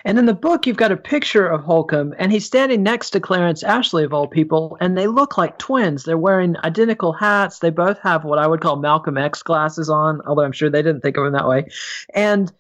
And 0.04 0.18
in 0.20 0.26
the 0.26 0.34
book, 0.34 0.66
you've 0.66 0.78
got 0.78 0.92
a 0.92 0.98
picture 0.98 1.48
of 1.48 1.64
Holcomb, 1.64 2.14
and 2.18 2.32
he's 2.32 2.46
standing 2.46 2.84
next 2.84 3.10
to 3.12 3.20
Clarence 3.20 3.64
Ashley, 3.64 4.04
of 4.04 4.14
all 4.14 4.28
people, 4.28 4.78
and 4.80 4.98
they 4.98 5.08
look 5.08 5.38
like 5.38 5.58
twins. 5.58 6.04
They're 6.04 6.18
wearing 6.18 6.56
identical 6.64 7.12
hats. 7.14 7.60
They 7.60 7.70
both 7.70 8.00
have 8.00 8.24
what 8.24 8.40
I 8.40 8.48
would 8.48 8.62
call 8.62 8.78
Malcolm 8.78 9.18
X 9.18 9.44
glasses 9.44 9.90
on, 9.90 10.22
although 10.26 10.44
I'm 10.44 10.52
sure 10.52 10.70
they 10.70 10.82
didn't 10.82 11.02
think 11.02 11.18
of 11.18 11.26
him 11.26 11.34
that 11.34 11.48
way. 11.48 11.68
And 12.14 12.52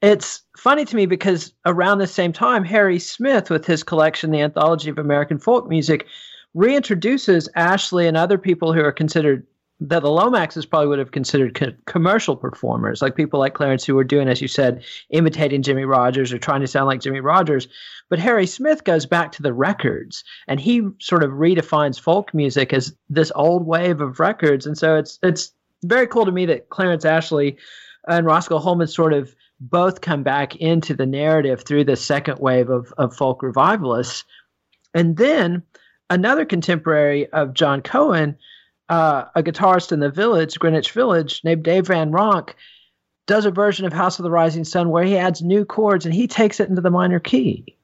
it's 0.00 0.42
funny 0.56 0.84
to 0.84 0.96
me 0.96 1.06
because 1.06 1.52
around 1.64 1.98
the 1.98 2.06
same 2.06 2.32
time, 2.32 2.64
Harry 2.64 2.98
Smith, 2.98 3.50
with 3.50 3.66
his 3.66 3.82
collection, 3.82 4.30
The 4.30 4.42
Anthology 4.42 4.90
of 4.90 4.98
American 4.98 5.38
Folk 5.38 5.68
Music, 5.68 6.06
reintroduces 6.54 7.48
Ashley 7.56 8.06
and 8.06 8.16
other 8.16 8.38
people 8.38 8.72
who 8.72 8.80
are 8.80 8.92
considered 8.92 9.46
that 9.88 10.02
the 10.02 10.08
Lomaxes 10.08 10.68
probably 10.68 10.88
would 10.88 10.98
have 10.98 11.10
considered 11.10 11.54
co- 11.54 11.72
commercial 11.86 12.36
performers, 12.36 13.02
like 13.02 13.16
people 13.16 13.38
like 13.38 13.54
Clarence 13.54 13.84
who 13.84 13.94
were 13.94 14.04
doing, 14.04 14.28
as 14.28 14.40
you 14.40 14.48
said, 14.48 14.82
imitating 15.10 15.62
Jimmie 15.62 15.84
Rodgers 15.84 16.32
or 16.32 16.38
trying 16.38 16.62
to 16.62 16.66
sound 16.66 16.86
like 16.86 17.00
Jimmie 17.00 17.20
Rodgers. 17.20 17.68
But 18.08 18.18
Harry 18.18 18.46
Smith 18.46 18.84
goes 18.84 19.04
back 19.04 19.32
to 19.32 19.42
the 19.42 19.52
records, 19.52 20.24
and 20.48 20.58
he 20.58 20.88
sort 21.00 21.22
of 21.22 21.32
redefines 21.32 22.00
folk 22.00 22.32
music 22.32 22.72
as 22.72 22.96
this 23.10 23.30
old 23.34 23.66
wave 23.66 24.00
of 24.00 24.20
records. 24.20 24.66
And 24.66 24.78
so 24.78 24.96
it's 24.96 25.18
it's 25.22 25.52
very 25.84 26.06
cool 26.06 26.24
to 26.24 26.32
me 26.32 26.46
that 26.46 26.70
Clarence 26.70 27.04
Ashley 27.04 27.58
and 28.08 28.26
Roscoe 28.26 28.58
Holcomb 28.58 28.86
sort 28.86 29.12
of 29.12 29.34
both 29.60 30.00
come 30.00 30.22
back 30.22 30.56
into 30.56 30.94
the 30.94 31.06
narrative 31.06 31.62
through 31.62 31.84
the 31.84 31.96
second 31.96 32.38
wave 32.38 32.70
of, 32.70 32.92
of 32.96 33.14
folk 33.14 33.42
revivalists. 33.42 34.24
And 34.94 35.16
then 35.16 35.62
another 36.10 36.44
contemporary 36.44 37.26
of 37.32 37.54
John 37.54 37.82
Cohen 37.82 38.36
uh, 38.88 39.24
a 39.34 39.42
guitarist 39.42 39.92
in 39.92 40.00
the 40.00 40.10
village, 40.10 40.58
Greenwich 40.58 40.92
Village, 40.92 41.40
named 41.44 41.62
Dave 41.62 41.86
Van 41.86 42.10
Ronk, 42.10 42.54
does 43.26 43.46
a 43.46 43.50
version 43.50 43.86
of 43.86 43.92
House 43.92 44.18
of 44.18 44.22
the 44.22 44.30
Rising 44.30 44.64
Sun 44.64 44.90
where 44.90 45.04
he 45.04 45.16
adds 45.16 45.42
new 45.42 45.64
chords 45.64 46.04
and 46.04 46.14
he 46.14 46.26
takes 46.26 46.60
it 46.60 46.68
into 46.68 46.82
the 46.82 46.90
minor 46.90 47.20
key. 47.20 47.76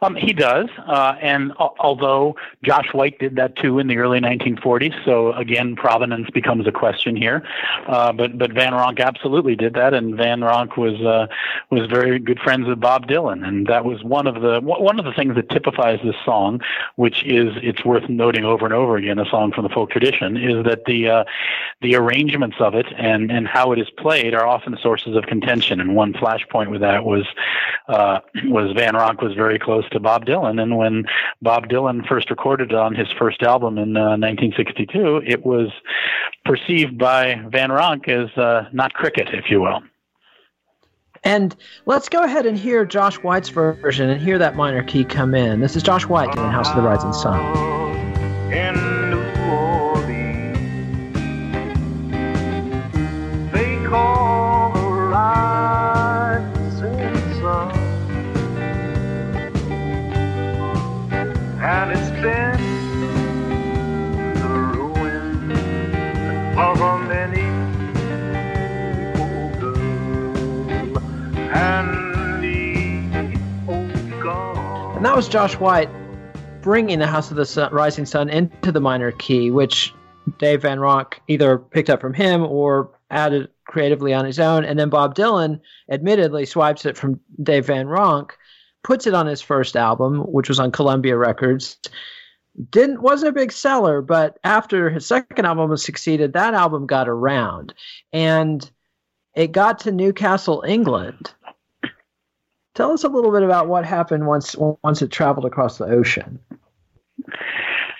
Um, 0.00 0.14
he 0.14 0.32
does, 0.32 0.68
uh, 0.86 1.16
and 1.20 1.52
uh, 1.52 1.68
although 1.78 2.36
Josh 2.62 2.92
White 2.92 3.18
did 3.18 3.36
that 3.36 3.56
too 3.56 3.78
in 3.78 3.86
the 3.86 3.98
early 3.98 4.20
1940s, 4.20 5.04
so 5.04 5.32
again, 5.34 5.76
provenance 5.76 6.30
becomes 6.30 6.66
a 6.66 6.72
question 6.72 7.16
here. 7.16 7.42
Uh, 7.86 8.12
but 8.12 8.38
but 8.38 8.52
Van 8.52 8.72
Ronk 8.72 9.00
absolutely 9.00 9.56
did 9.56 9.74
that, 9.74 9.92
and 9.92 10.16
Van 10.16 10.40
Ronk 10.40 10.76
was 10.76 11.00
uh, 11.02 11.26
was 11.70 11.88
very 11.90 12.18
good 12.18 12.38
friends 12.40 12.66
with 12.66 12.80
Bob 12.80 13.06
Dylan, 13.06 13.46
and 13.46 13.66
that 13.66 13.84
was 13.84 14.02
one 14.02 14.26
of 14.26 14.40
the 14.40 14.60
one 14.62 14.98
of 14.98 15.04
the 15.04 15.12
things 15.12 15.34
that 15.34 15.50
typifies 15.50 16.00
this 16.02 16.16
song, 16.24 16.60
which 16.96 17.24
is 17.24 17.52
it's 17.62 17.84
worth 17.84 18.08
noting 18.08 18.44
over 18.44 18.64
and 18.64 18.74
over 18.74 18.96
again, 18.96 19.18
a 19.18 19.26
song 19.26 19.52
from 19.52 19.64
the 19.64 19.70
folk 19.70 19.90
tradition, 19.90 20.36
is 20.36 20.64
that 20.64 20.84
the 20.86 21.08
uh, 21.08 21.24
the 21.82 21.94
arrangements 21.94 22.56
of 22.60 22.74
it 22.74 22.86
and 22.96 23.30
and 23.30 23.46
how 23.46 23.72
it 23.72 23.78
is 23.78 23.90
played 23.90 24.34
are 24.34 24.46
often 24.46 24.76
sources 24.80 25.14
of 25.14 25.24
contention. 25.24 25.80
And 25.80 25.94
one 25.94 26.12
flashpoint 26.14 26.70
with 26.70 26.80
that 26.80 27.04
was 27.04 27.26
uh, 27.88 28.20
was 28.44 28.72
Van 28.72 28.94
Ronk 28.94 29.22
was 29.22 29.34
very 29.34 29.57
close 29.58 29.88
to 29.90 30.00
Bob 30.00 30.26
Dylan. 30.26 30.60
And 30.60 30.76
when 30.76 31.04
Bob 31.42 31.68
Dylan 31.68 32.06
first 32.06 32.30
recorded 32.30 32.72
it 32.72 32.76
on 32.76 32.94
his 32.94 33.08
first 33.18 33.42
album 33.42 33.78
in 33.78 33.96
uh, 33.96 34.16
1962, 34.16 35.22
it 35.26 35.44
was 35.44 35.68
perceived 36.44 36.98
by 36.98 37.42
Van 37.50 37.70
Ronk 37.70 38.08
as 38.08 38.30
uh, 38.38 38.68
not 38.72 38.92
cricket, 38.94 39.28
if 39.32 39.50
you 39.50 39.60
will. 39.60 39.82
And 41.24 41.54
let's 41.86 42.08
go 42.08 42.22
ahead 42.22 42.46
and 42.46 42.56
hear 42.56 42.84
Josh 42.84 43.16
White's 43.16 43.48
version 43.48 44.08
and 44.08 44.20
hear 44.20 44.38
that 44.38 44.56
minor 44.56 44.82
key 44.84 45.04
come 45.04 45.34
in. 45.34 45.60
This 45.60 45.74
is 45.74 45.82
Josh 45.82 46.06
White 46.06 46.32
doing 46.32 46.50
House 46.50 46.70
of 46.70 46.76
the 46.76 46.82
Rising 46.82 47.12
Sun. 47.12 47.40
And 48.52 48.77
was 75.18 75.28
Josh 75.28 75.56
White 75.56 75.90
bringing 76.62 77.00
the 77.00 77.06
House 77.08 77.32
of 77.32 77.36
the 77.36 77.44
Sun, 77.44 77.72
Rising 77.72 78.06
Sun 78.06 78.28
into 78.28 78.70
the 78.70 78.80
minor 78.80 79.10
key, 79.10 79.50
which 79.50 79.92
Dave 80.38 80.62
Van 80.62 80.78
Ronk 80.78 81.14
either 81.26 81.58
picked 81.58 81.90
up 81.90 82.00
from 82.00 82.14
him 82.14 82.44
or 82.44 82.92
added 83.10 83.48
creatively 83.64 84.14
on 84.14 84.24
his 84.24 84.38
own. 84.38 84.64
And 84.64 84.78
then 84.78 84.90
Bob 84.90 85.16
Dylan 85.16 85.60
admittedly 85.90 86.46
swipes 86.46 86.86
it 86.86 86.96
from 86.96 87.18
Dave 87.42 87.66
Van 87.66 87.88
Ronk, 87.88 88.30
puts 88.84 89.08
it 89.08 89.14
on 89.14 89.26
his 89.26 89.42
first 89.42 89.74
album, 89.74 90.20
which 90.20 90.48
was 90.48 90.60
on 90.60 90.70
Columbia 90.70 91.16
Records. 91.16 91.78
Didn't 92.70 93.02
wasn't 93.02 93.30
a 93.30 93.40
big 93.40 93.50
seller, 93.50 94.00
but 94.00 94.38
after 94.44 94.88
his 94.88 95.04
second 95.04 95.46
album 95.46 95.68
was 95.68 95.84
succeeded, 95.84 96.34
that 96.34 96.54
album 96.54 96.86
got 96.86 97.08
around. 97.08 97.74
And 98.12 98.70
it 99.34 99.50
got 99.50 99.80
to 99.80 99.90
Newcastle, 99.90 100.62
England 100.64 101.34
Tell 102.78 102.92
us 102.92 103.02
a 103.02 103.08
little 103.08 103.32
bit 103.32 103.42
about 103.42 103.66
what 103.66 103.84
happened 103.84 104.28
once 104.28 104.54
once 104.56 105.02
it 105.02 105.10
traveled 105.10 105.44
across 105.44 105.78
the 105.78 105.86
ocean. 105.86 106.38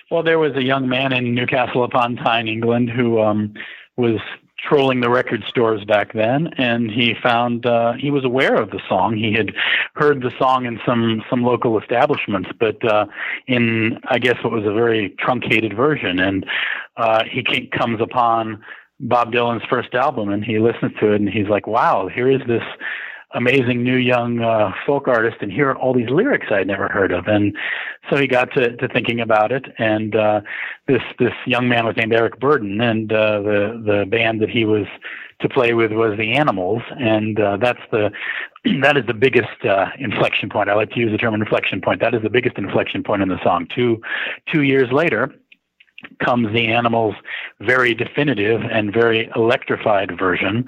Well, 0.09 0.23
there 0.23 0.39
was 0.39 0.55
a 0.55 0.63
young 0.63 0.87
man 0.87 1.11
in 1.11 1.35
Newcastle 1.35 1.83
upon 1.83 2.15
Tyne, 2.15 2.47
England, 2.47 2.89
who 2.89 3.19
um, 3.19 3.55
was 3.97 4.21
trolling 4.57 5.01
the 5.01 5.09
record 5.09 5.43
stores 5.49 5.83
back 5.83 6.13
then, 6.13 6.53
and 6.57 6.89
he 6.89 7.13
found 7.21 7.65
uh, 7.65 7.91
he 7.99 8.09
was 8.09 8.23
aware 8.23 8.55
of 8.55 8.71
the 8.71 8.79
song. 8.87 9.17
He 9.17 9.33
had 9.33 9.53
heard 9.95 10.21
the 10.21 10.31
song 10.39 10.65
in 10.65 10.79
some 10.85 11.23
some 11.29 11.43
local 11.43 11.77
establishments, 11.77 12.49
but 12.57 12.81
uh, 12.89 13.05
in 13.47 13.99
I 14.05 14.17
guess 14.17 14.41
what 14.45 14.53
was 14.53 14.65
a 14.65 14.71
very 14.71 15.09
truncated 15.19 15.75
version. 15.75 16.19
And 16.19 16.45
uh, 16.95 17.25
he 17.29 17.67
comes 17.77 17.99
upon 17.99 18.63
Bob 19.01 19.33
Dylan's 19.33 19.65
first 19.69 19.93
album, 19.93 20.29
and 20.29 20.41
he 20.41 20.57
listens 20.57 20.93
to 21.01 21.11
it, 21.11 21.19
and 21.19 21.29
he's 21.29 21.49
like, 21.49 21.67
"Wow, 21.67 22.07
here 22.07 22.31
is 22.31 22.39
this." 22.47 22.63
Amazing 23.33 23.83
new 23.83 23.95
young 23.95 24.41
uh, 24.41 24.71
folk 24.85 25.07
artist 25.07 25.37
and 25.41 25.51
hear 25.51 25.73
all 25.73 25.93
these 25.93 26.09
lyrics 26.09 26.47
I'd 26.49 26.67
never 26.67 26.87
heard 26.87 27.11
of. 27.11 27.27
And 27.27 27.55
so 28.09 28.17
he 28.17 28.27
got 28.27 28.51
to, 28.53 28.75
to 28.77 28.87
thinking 28.87 29.19
about 29.19 29.51
it. 29.51 29.65
And 29.77 30.15
uh, 30.15 30.41
this 30.87 31.01
this 31.19 31.33
young 31.45 31.69
man 31.69 31.85
was 31.85 31.95
named 31.95 32.13
Eric 32.13 32.39
Burdon, 32.39 32.81
and 32.81 33.11
uh, 33.11 33.41
the 33.41 33.83
the 33.85 34.05
band 34.05 34.41
that 34.41 34.49
he 34.49 34.65
was 34.65 34.87
to 35.41 35.47
play 35.47 35.73
with 35.73 35.91
was 35.91 36.17
the 36.17 36.33
Animals, 36.33 36.81
and 36.99 37.39
uh, 37.39 37.57
that's 37.57 37.79
the 37.91 38.11
that 38.81 38.97
is 38.97 39.05
the 39.05 39.13
biggest 39.13 39.63
uh, 39.63 39.87
inflection 39.97 40.49
point. 40.49 40.69
I 40.69 40.73
like 40.73 40.91
to 40.91 40.99
use 40.99 41.11
the 41.11 41.17
term 41.17 41.33
inflection 41.33 41.81
point. 41.81 42.01
That 42.01 42.13
is 42.13 42.21
the 42.23 42.29
biggest 42.29 42.57
inflection 42.57 43.03
point 43.03 43.21
in 43.21 43.29
the 43.29 43.41
song. 43.43 43.67
Two 43.73 44.01
two 44.51 44.63
years 44.63 44.91
later 44.91 45.33
comes 46.23 46.53
the 46.53 46.67
Animals' 46.67 47.15
very 47.59 47.93
definitive 47.93 48.61
and 48.71 48.93
very 48.93 49.29
electrified 49.35 50.17
version 50.17 50.65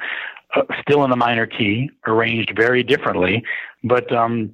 uh, 0.56 0.64
still 0.82 1.04
in 1.04 1.10
the 1.10 1.16
minor 1.16 1.46
key, 1.46 1.90
arranged 2.08 2.54
very 2.56 2.84
differently. 2.84 3.44
But 3.84 4.12
um, 4.12 4.54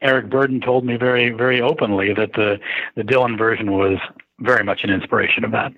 Eric 0.00 0.30
Burdon 0.30 0.64
told 0.64 0.84
me 0.84 0.96
very, 0.96 1.30
very 1.30 1.60
openly 1.60 2.12
that 2.14 2.32
the 2.32 2.58
the 2.96 3.02
Dylan 3.02 3.38
version 3.38 3.72
was 3.72 3.98
very 4.40 4.64
much 4.64 4.84
an 4.84 4.90
inspiration 4.90 5.44
of 5.44 5.52
that. 5.52 5.72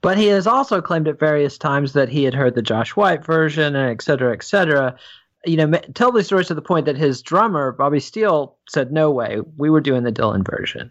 But 0.00 0.16
he 0.16 0.28
has 0.28 0.46
also 0.46 0.80
claimed 0.80 1.08
at 1.08 1.20
various 1.20 1.58
times 1.58 1.92
that 1.92 2.08
he 2.08 2.24
had 2.24 2.32
heard 2.34 2.54
the 2.54 2.62
Josh 2.62 2.96
White 2.96 3.24
version, 3.24 3.76
and 3.76 3.90
et 3.90 4.02
cetera, 4.02 4.32
et 4.32 4.42
cetera. 4.42 4.96
You 5.44 5.56
know, 5.56 5.78
tell 5.94 6.10
the 6.10 6.24
stories 6.24 6.48
to 6.48 6.54
the 6.54 6.62
point 6.62 6.86
that 6.86 6.96
his 6.96 7.22
drummer 7.22 7.72
Bobby 7.72 8.00
Steele 8.00 8.56
said, 8.68 8.92
"No 8.92 9.10
way, 9.10 9.40
we 9.56 9.70
were 9.70 9.80
doing 9.80 10.02
the 10.02 10.12
Dylan 10.12 10.44
version." 10.44 10.90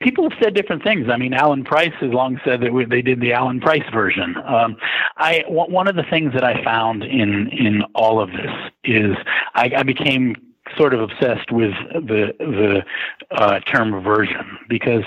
People 0.00 0.28
have 0.28 0.38
said 0.42 0.54
different 0.54 0.82
things. 0.82 1.08
I 1.10 1.16
mean, 1.16 1.32
Alan 1.32 1.64
Price 1.64 1.92
has 2.00 2.12
long 2.12 2.40
said 2.44 2.60
that 2.60 2.72
we, 2.72 2.84
they 2.84 3.02
did 3.02 3.20
the 3.20 3.32
Alan 3.32 3.60
Price 3.60 3.84
version. 3.92 4.36
Um, 4.44 4.76
I 5.16 5.40
w- 5.40 5.70
one 5.72 5.88
of 5.88 5.96
the 5.96 6.04
things 6.04 6.32
that 6.34 6.44
I 6.44 6.62
found 6.64 7.02
in 7.02 7.48
in 7.48 7.82
all 7.94 8.20
of 8.20 8.30
this 8.32 8.50
is 8.84 9.16
I, 9.54 9.72
I 9.76 9.82
became 9.82 10.36
sort 10.76 10.94
of 10.94 11.00
obsessed 11.00 11.50
with 11.50 11.72
the 11.92 12.34
the 12.38 12.84
uh, 13.30 13.60
term 13.60 14.02
version 14.02 14.58
because 14.68 15.04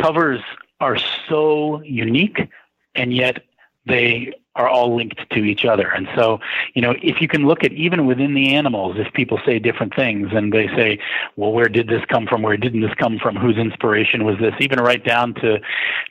covers 0.00 0.40
are 0.80 0.98
so 1.28 1.82
unique 1.82 2.38
and 2.94 3.14
yet 3.14 3.44
they 3.86 4.32
are 4.56 4.68
all 4.68 4.96
linked 4.96 5.28
to 5.30 5.44
each 5.44 5.64
other. 5.64 5.88
And 5.88 6.08
so, 6.16 6.40
you 6.74 6.82
know, 6.82 6.94
if 7.02 7.20
you 7.20 7.28
can 7.28 7.46
look 7.46 7.62
at 7.62 7.72
even 7.72 8.06
within 8.06 8.34
the 8.34 8.54
animals, 8.54 8.96
if 8.98 9.12
people 9.12 9.38
say 9.44 9.58
different 9.58 9.94
things 9.94 10.28
and 10.32 10.52
they 10.52 10.66
say, 10.68 10.98
well, 11.36 11.52
where 11.52 11.68
did 11.68 11.88
this 11.88 12.02
come 12.08 12.26
from? 12.26 12.42
Where 12.42 12.56
didn't 12.56 12.80
this 12.80 12.94
come 12.98 13.18
from? 13.18 13.36
Whose 13.36 13.58
inspiration 13.58 14.24
was 14.24 14.38
this? 14.38 14.54
Even 14.60 14.80
right 14.80 15.04
down 15.04 15.34
to 15.34 15.58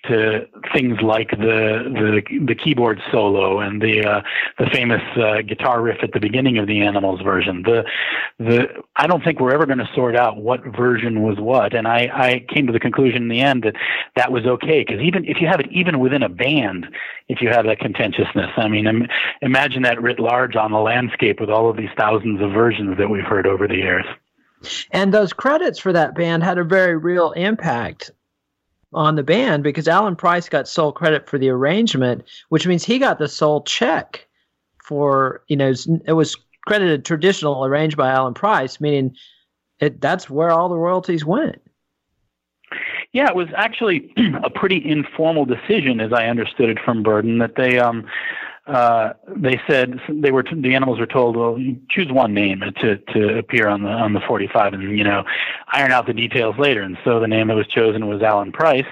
to 0.06 0.48
things 0.74 1.02
like 1.02 1.32
the 1.32 2.22
the, 2.30 2.46
the 2.46 2.56
keyboard 2.56 3.02
solo 3.12 3.60
and 3.60 3.82
the 3.82 4.06
uh, 4.06 4.22
the 4.60 4.68
famous 4.72 5.02
uh, 5.18 5.42
guitar 5.42 5.82
riff 5.82 5.98
at 6.04 6.12
the 6.14 6.20
beginning 6.20 6.58
of 6.60 6.68
the 6.68 6.82
animals 6.82 7.22
version. 7.22 7.64
The 7.64 7.84
the 8.38 8.68
I 8.96 9.08
don't 9.08 9.24
think 9.24 9.40
we're 9.40 9.54
ever 9.54 9.66
going 9.66 9.80
to 9.80 9.90
sort 9.96 10.16
out 10.16 10.38
what 10.38 10.64
version 10.66 11.24
was 11.24 11.40
what. 11.40 11.74
And 11.74 11.88
I 11.88 12.10
I 12.14 12.46
came 12.54 12.68
to 12.68 12.74
the 12.74 12.80
conclusion 12.80 13.24
in 13.24 13.30
the 13.30 13.42
end 13.42 13.64
that 13.64 13.76
that 14.16 14.32
was 14.32 14.46
okay 14.46 14.86
because 14.86 15.02
even 15.02 15.26
if 15.26 15.42
you 15.42 15.48
have 15.48 15.60
it 15.60 15.72
even 15.72 16.00
within 16.00 16.22
a 16.22 16.30
band, 16.30 16.86
if 17.28 17.42
you 17.42 17.50
have 17.50 17.66
that 17.66 17.80
contentious 17.80 18.28
I 18.36 18.68
mean, 18.68 18.88
Im- 18.88 19.08
imagine 19.42 19.84
that 19.84 20.02
writ 20.02 20.20
large 20.20 20.56
on 20.56 20.72
the 20.72 20.80
landscape 20.80 21.40
with 21.40 21.50
all 21.50 21.70
of 21.70 21.78
these 21.78 21.90
thousands 21.98 22.42
of 22.42 22.52
versions 22.52 22.98
that 22.98 23.10
we've 23.10 23.24
heard 23.24 23.48
over 23.48 23.68
the 23.68 23.76
years. 23.76 24.06
And 24.92 25.14
those 25.14 25.34
credits 25.34 25.80
for 25.80 25.94
that 25.94 26.16
band 26.16 26.44
had 26.44 26.58
a 26.58 26.64
very 26.64 26.98
real 26.98 27.32
impact 27.34 28.12
on 28.94 29.16
the 29.16 29.24
band 29.24 29.64
because 29.64 29.88
Alan 29.88 30.16
Price 30.16 30.50
got 30.50 30.68
sole 30.68 30.92
credit 30.92 31.30
for 31.30 31.38
the 31.38 31.50
arrangement, 31.50 32.24
which 32.50 32.66
means 32.66 32.84
he 32.84 32.98
got 32.98 33.20
the 33.20 33.28
sole 33.28 33.64
check 33.64 34.28
for, 34.82 35.44
you 35.48 35.58
know, 35.58 35.74
it 36.06 36.14
was 36.14 36.38
credited 36.66 37.06
traditional 37.06 37.66
arranged 37.66 37.98
by 37.98 38.10
Alan 38.10 38.34
Price, 38.34 38.80
meaning 38.80 39.16
it 39.80 40.00
that's 40.02 40.30
where 40.30 40.52
all 40.52 40.70
the 40.70 40.78
royalties 40.78 41.26
went. 41.26 41.62
Yeah, 43.16 43.30
it 43.30 43.36
was 43.36 43.48
actually 43.56 44.12
a 44.44 44.50
pretty 44.50 44.84
informal 44.84 45.46
decision, 45.46 46.02
as 46.02 46.12
I 46.12 46.26
understood 46.26 46.70
it 46.70 46.78
from 46.84 47.02
Burdon, 47.02 47.40
that 47.40 47.56
they 47.56 47.80
um, 47.80 48.06
uh, 48.68 49.14
they 49.26 49.58
said 49.70 50.02
they 50.10 50.32
were 50.32 50.44
the 50.44 50.76
animals 50.76 51.00
were 51.00 51.06
told, 51.06 51.38
well, 51.38 51.58
choose 51.90 52.12
one 52.12 52.34
name 52.34 52.62
to 52.82 52.98
to 52.98 53.38
appear 53.38 53.70
on 53.70 53.84
the 53.84 53.90
on 53.90 54.12
the 54.12 54.20
45, 54.28 54.74
and 54.74 54.98
you 54.98 55.04
know, 55.06 55.24
iron 55.72 55.94
out 55.94 56.08
the 56.08 56.14
details 56.14 56.56
later. 56.60 56.82
And 56.82 56.98
so 57.06 57.22
the 57.22 57.28
name 57.28 57.48
that 57.48 57.56
was 57.56 57.68
chosen 57.68 58.08
was 58.08 58.22
Alan 58.22 58.52
Price, 58.52 58.84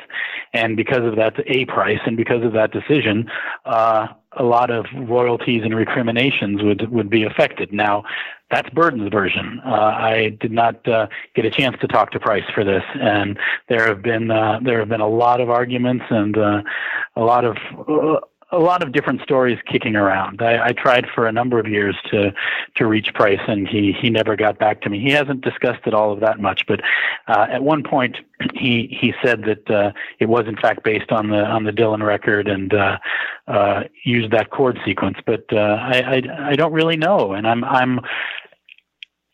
and 0.53 0.77
because 0.77 1.03
of 1.03 1.17
that, 1.17 1.33
a 1.47 1.65
price, 1.65 1.99
and 2.05 2.15
because 2.15 2.45
of 2.45 2.53
that 2.53 2.71
decision, 2.71 3.29
uh, 3.65 4.07
a 4.37 4.43
lot 4.43 4.69
of 4.69 4.85
royalties 4.95 5.61
and 5.63 5.75
recriminations 5.75 6.61
would 6.61 6.89
would 6.91 7.09
be 7.09 7.23
affected. 7.23 7.71
Now, 7.71 8.03
that's 8.51 8.69
Burdon's 8.69 9.11
version. 9.11 9.59
Uh, 9.65 9.69
I 9.71 10.37
did 10.39 10.51
not 10.51 10.87
uh, 10.87 11.07
get 11.35 11.45
a 11.45 11.49
chance 11.49 11.75
to 11.81 11.87
talk 11.87 12.11
to 12.11 12.19
Price 12.19 12.43
for 12.53 12.63
this, 12.63 12.83
and 12.93 13.37
there 13.67 13.87
have 13.87 14.01
been 14.01 14.29
uh, 14.29 14.59
there 14.63 14.79
have 14.79 14.89
been 14.89 15.01
a 15.01 15.07
lot 15.07 15.41
of 15.41 15.49
arguments 15.49 16.05
and 16.09 16.37
uh, 16.37 16.61
a 17.15 17.21
lot 17.21 17.45
of 17.45 17.57
uh, 17.87 18.19
a 18.53 18.59
lot 18.59 18.83
of 18.83 18.91
different 18.91 19.21
stories 19.21 19.57
kicking 19.65 19.95
around. 19.95 20.41
I, 20.41 20.67
I 20.67 20.71
tried 20.73 21.07
for 21.13 21.25
a 21.27 21.31
number 21.31 21.59
of 21.59 21.67
years 21.67 21.95
to 22.11 22.33
to 22.75 22.85
reach 22.85 23.13
Price, 23.13 23.41
and 23.47 23.67
he 23.67 23.91
he 23.91 24.09
never 24.09 24.35
got 24.35 24.59
back 24.59 24.81
to 24.81 24.89
me. 24.89 24.99
He 24.99 25.11
hasn't 25.11 25.41
discussed 25.41 25.81
it 25.85 25.93
all 25.93 26.13
of 26.13 26.19
that 26.19 26.39
much, 26.39 26.65
but 26.67 26.81
uh, 27.27 27.47
at 27.49 27.63
one 27.63 27.83
point 27.83 28.17
he 28.53 28.95
he 28.99 29.13
said 29.23 29.43
that 29.43 29.69
uh, 29.69 29.91
it 30.19 30.27
was 30.27 30.47
in 30.47 30.55
fact 30.55 30.83
based 30.83 31.11
on 31.11 31.29
the 31.29 31.43
on 31.43 31.63
the 31.63 31.71
Dylan 31.71 32.05
record 32.05 32.47
and 32.47 32.73
uh, 32.73 32.97
uh, 33.47 33.83
used 34.05 34.31
that 34.31 34.51
chord 34.51 34.79
sequence. 34.85 35.17
But 35.25 35.45
uh, 35.51 35.77
I, 35.81 36.01
I 36.01 36.49
I 36.51 36.55
don't 36.55 36.73
really 36.73 36.97
know, 36.97 37.33
and 37.33 37.47
I'm 37.47 37.63
I'm 37.63 37.99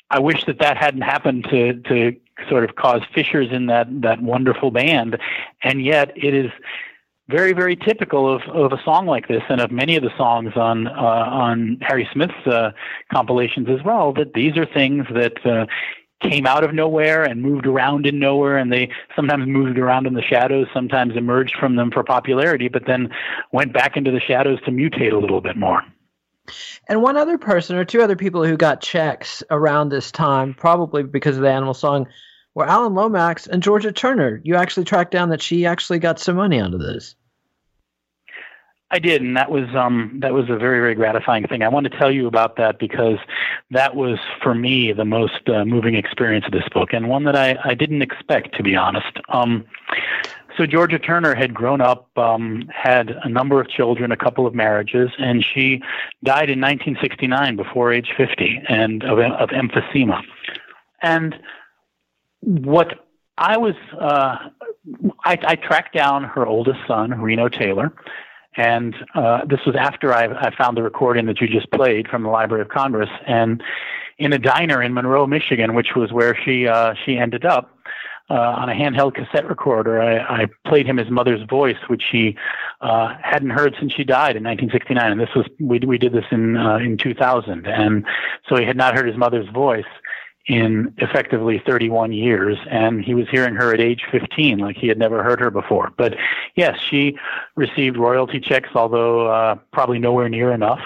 I 0.10 0.20
wish 0.20 0.46
that 0.46 0.60
that 0.60 0.78
hadn't 0.78 1.02
happened 1.02 1.46
to 1.50 1.74
to 1.74 2.16
sort 2.48 2.64
of 2.64 2.78
cause 2.78 3.02
fissures 3.14 3.52
in 3.52 3.66
that 3.66 3.88
that 4.02 4.22
wonderful 4.22 4.72
band, 4.72 5.18
and 5.62 5.84
yet 5.84 6.12
it 6.16 6.34
is 6.34 6.52
very, 7.30 7.54
very 7.54 7.76
typical 7.76 8.34
of, 8.34 8.42
of 8.54 8.74
a 8.74 8.82
song 8.84 9.06
like 9.06 9.28
this 9.28 9.44
and 9.50 9.62
of 9.62 9.72
many 9.72 9.96
of 9.96 10.04
the 10.04 10.10
songs 10.18 10.54
on 10.56 10.88
uh, 10.88 10.92
on 10.92 11.78
Harry 11.82 12.10
Smith's 12.12 12.48
uh, 12.48 12.72
compilations 13.14 13.68
as 13.70 13.84
well. 13.86 14.14
That 14.14 14.34
these 14.34 14.58
are 14.58 14.66
things 14.66 15.06
that 15.14 15.46
uh, 15.46 15.68
came 16.22 16.46
out 16.46 16.64
of 16.64 16.74
nowhere 16.74 17.24
and 17.24 17.42
moved 17.42 17.66
around 17.66 18.06
in 18.06 18.20
nowhere, 18.20 18.58
and 18.58 18.74
they 18.74 18.90
sometimes 19.16 19.48
moved 19.48 19.78
around 19.78 20.08
in 20.08 20.14
the 20.14 20.22
shadows, 20.22 20.68
sometimes 20.74 21.16
emerged 21.16 21.56
from 21.60 21.76
them 21.76 21.92
for 21.92 22.04
popularity, 22.04 22.68
but 22.68 22.86
then 22.88 23.10
went 23.52 23.74
back 23.74 23.96
into 23.96 24.12
the 24.12 24.20
shadows 24.20 24.60
to 24.66 24.72
mutate 24.72 25.14
a 25.14 25.18
little 25.18 25.42
bit 25.42 25.56
more. 25.56 25.84
And 26.88 27.04
one 27.04 27.16
other 27.16 27.38
person, 27.38 27.76
or 27.76 27.86
two 27.86 28.02
other 28.02 28.16
people 28.16 28.44
who 28.44 28.58
got 28.58 28.82
checks 28.82 29.44
around 29.52 29.90
this 29.90 30.12
time, 30.12 30.56
probably 30.56 31.04
because 31.04 31.38
of 31.38 31.44
the 31.44 31.52
animal 31.52 31.76
song, 31.76 32.08
were 32.60 32.68
Alan 32.68 32.94
Lomax 32.94 33.48
and 33.48 33.64
Georgia 33.64 33.92
Turner. 33.92 34.42
You 34.44 34.56
actually 34.56 34.84
tracked 34.84 35.12
down 35.12 35.30
that 35.30 35.42
she 35.42 35.66
actually 35.66 35.98
got 35.98 36.20
some 36.20 36.36
money 36.36 36.60
out 36.60 36.74
of 36.74 36.82
this. 36.82 37.16
I 38.92 39.00
did, 39.00 39.22
and 39.22 39.38
that 39.38 39.50
was 39.50 39.74
um, 39.76 40.18
that 40.22 40.34
was 40.34 40.50
a 40.50 40.58
very 40.58 40.80
very 40.80 40.96
gratifying 40.96 41.48
thing. 41.48 41.62
I 41.62 41.70
want 41.70 41.90
to 41.90 41.98
tell 41.98 42.12
you 42.12 42.28
about 42.28 42.58
that 42.58 42.80
because 42.80 43.18
that 43.72 43.96
was 43.96 44.18
for 44.44 44.54
me 44.56 44.92
the 44.92 45.06
most 45.06 45.48
uh, 45.48 45.64
moving 45.64 45.96
experience 45.96 46.46
of 46.46 46.52
this 46.52 46.68
book, 46.74 46.90
and 46.92 47.08
one 47.08 47.24
that 47.26 47.36
I, 47.36 47.58
I 47.64 47.76
didn't 47.76 48.02
expect 48.02 48.56
to 48.58 48.64
be 48.64 48.76
honest. 48.76 49.18
Um, 49.30 49.64
so 50.58 50.66
Georgia 50.66 51.00
Turner 51.00 51.36
had 51.36 51.54
grown 51.54 51.80
up, 51.80 52.10
um, 52.18 52.68
had 52.74 53.12
a 53.24 53.30
number 53.30 53.62
of 53.62 53.70
children, 53.70 54.12
a 54.12 54.18
couple 54.18 54.46
of 54.46 54.54
marriages, 54.54 55.12
and 55.20 55.46
she 55.46 55.82
died 56.24 56.50
in 56.50 56.60
1969 56.60 57.56
before 57.56 57.94
age 57.94 58.10
50 58.18 58.64
and 58.68 59.04
of, 59.04 59.20
of 59.20 59.50
emphysema. 59.50 60.22
And 61.02 61.36
what 62.42 63.06
I 63.38 63.58
was, 63.58 63.76
uh, 64.00 64.36
I, 65.24 65.38
I 65.44 65.56
tracked 65.56 65.94
down 65.96 66.24
her 66.24 66.46
oldest 66.46 66.80
son, 66.88 67.22
Reno 67.22 67.48
Taylor, 67.48 67.94
and 68.58 68.96
uh, 69.16 69.46
this 69.46 69.60
was 69.66 69.76
after 69.76 70.14
I, 70.14 70.26
I 70.26 70.56
found 70.56 70.76
the 70.76 70.84
recording 70.84 71.26
that 71.28 71.40
you 71.40 71.48
just 71.48 71.72
played 71.72 72.08
from 72.08 72.24
the 72.24 72.30
Library 72.30 72.62
of 72.62 72.70
Congress, 72.70 73.10
and 73.26 73.64
in 74.18 74.34
a 74.34 74.40
diner 74.40 74.82
in 74.84 74.94
Monroe, 74.94 75.26
Michigan, 75.26 75.74
which 75.74 75.96
was 75.96 76.12
where 76.12 76.38
she 76.44 76.68
uh, 76.68 76.94
she 77.06 77.18
ended 77.18 77.46
up. 77.46 77.76
Uh, 78.32 78.54
on 78.60 78.70
a 78.70 78.74
handheld 78.74 79.16
cassette 79.16 79.50
recorder, 79.50 80.00
I, 80.00 80.44
I 80.44 80.46
played 80.68 80.86
him 80.86 80.98
his 80.98 81.10
mother's 81.10 81.42
voice, 81.50 81.78
which 81.88 82.04
he 82.12 82.38
uh, 82.80 83.16
hadn't 83.24 83.50
heard 83.50 83.76
since 83.80 83.92
she 83.92 84.04
died 84.04 84.36
in 84.36 84.44
1969. 84.44 85.12
And 85.12 85.20
this 85.20 85.34
was 85.36 85.48
we 85.60 85.80
we 85.80 85.98
did 85.98 86.14
this 86.14 86.26
in 86.30 86.56
uh, 86.56 86.76
in 86.76 86.96
2000, 87.00 87.66
and 87.66 88.06
so 88.48 88.56
he 88.56 88.66
had 88.66 88.78
not 88.78 88.94
heard 88.94 89.08
his 89.08 89.18
mother's 89.18 89.50
voice 89.50 89.84
in 90.48 90.94
effectively 90.98 91.62
31 91.66 92.12
years, 92.12 92.58
and 92.70 93.04
he 93.04 93.14
was 93.14 93.30
hearing 93.30 93.56
her 93.56 93.74
at 93.74 93.80
age 93.80 94.04
15, 94.12 94.58
like 94.58 94.78
he 94.78 94.88
had 94.88 94.98
never 94.98 95.22
heard 95.22 95.40
her 95.40 95.52
before. 95.52 95.92
But 95.96 96.16
yes, 96.56 96.80
she 96.80 97.18
received 97.56 97.98
royalty 97.98 98.40
checks, 98.40 98.70
although 98.74 99.28
uh, 99.28 99.56
probably 99.72 100.00
nowhere 100.00 100.28
near 100.28 100.52
enough. 100.52 100.82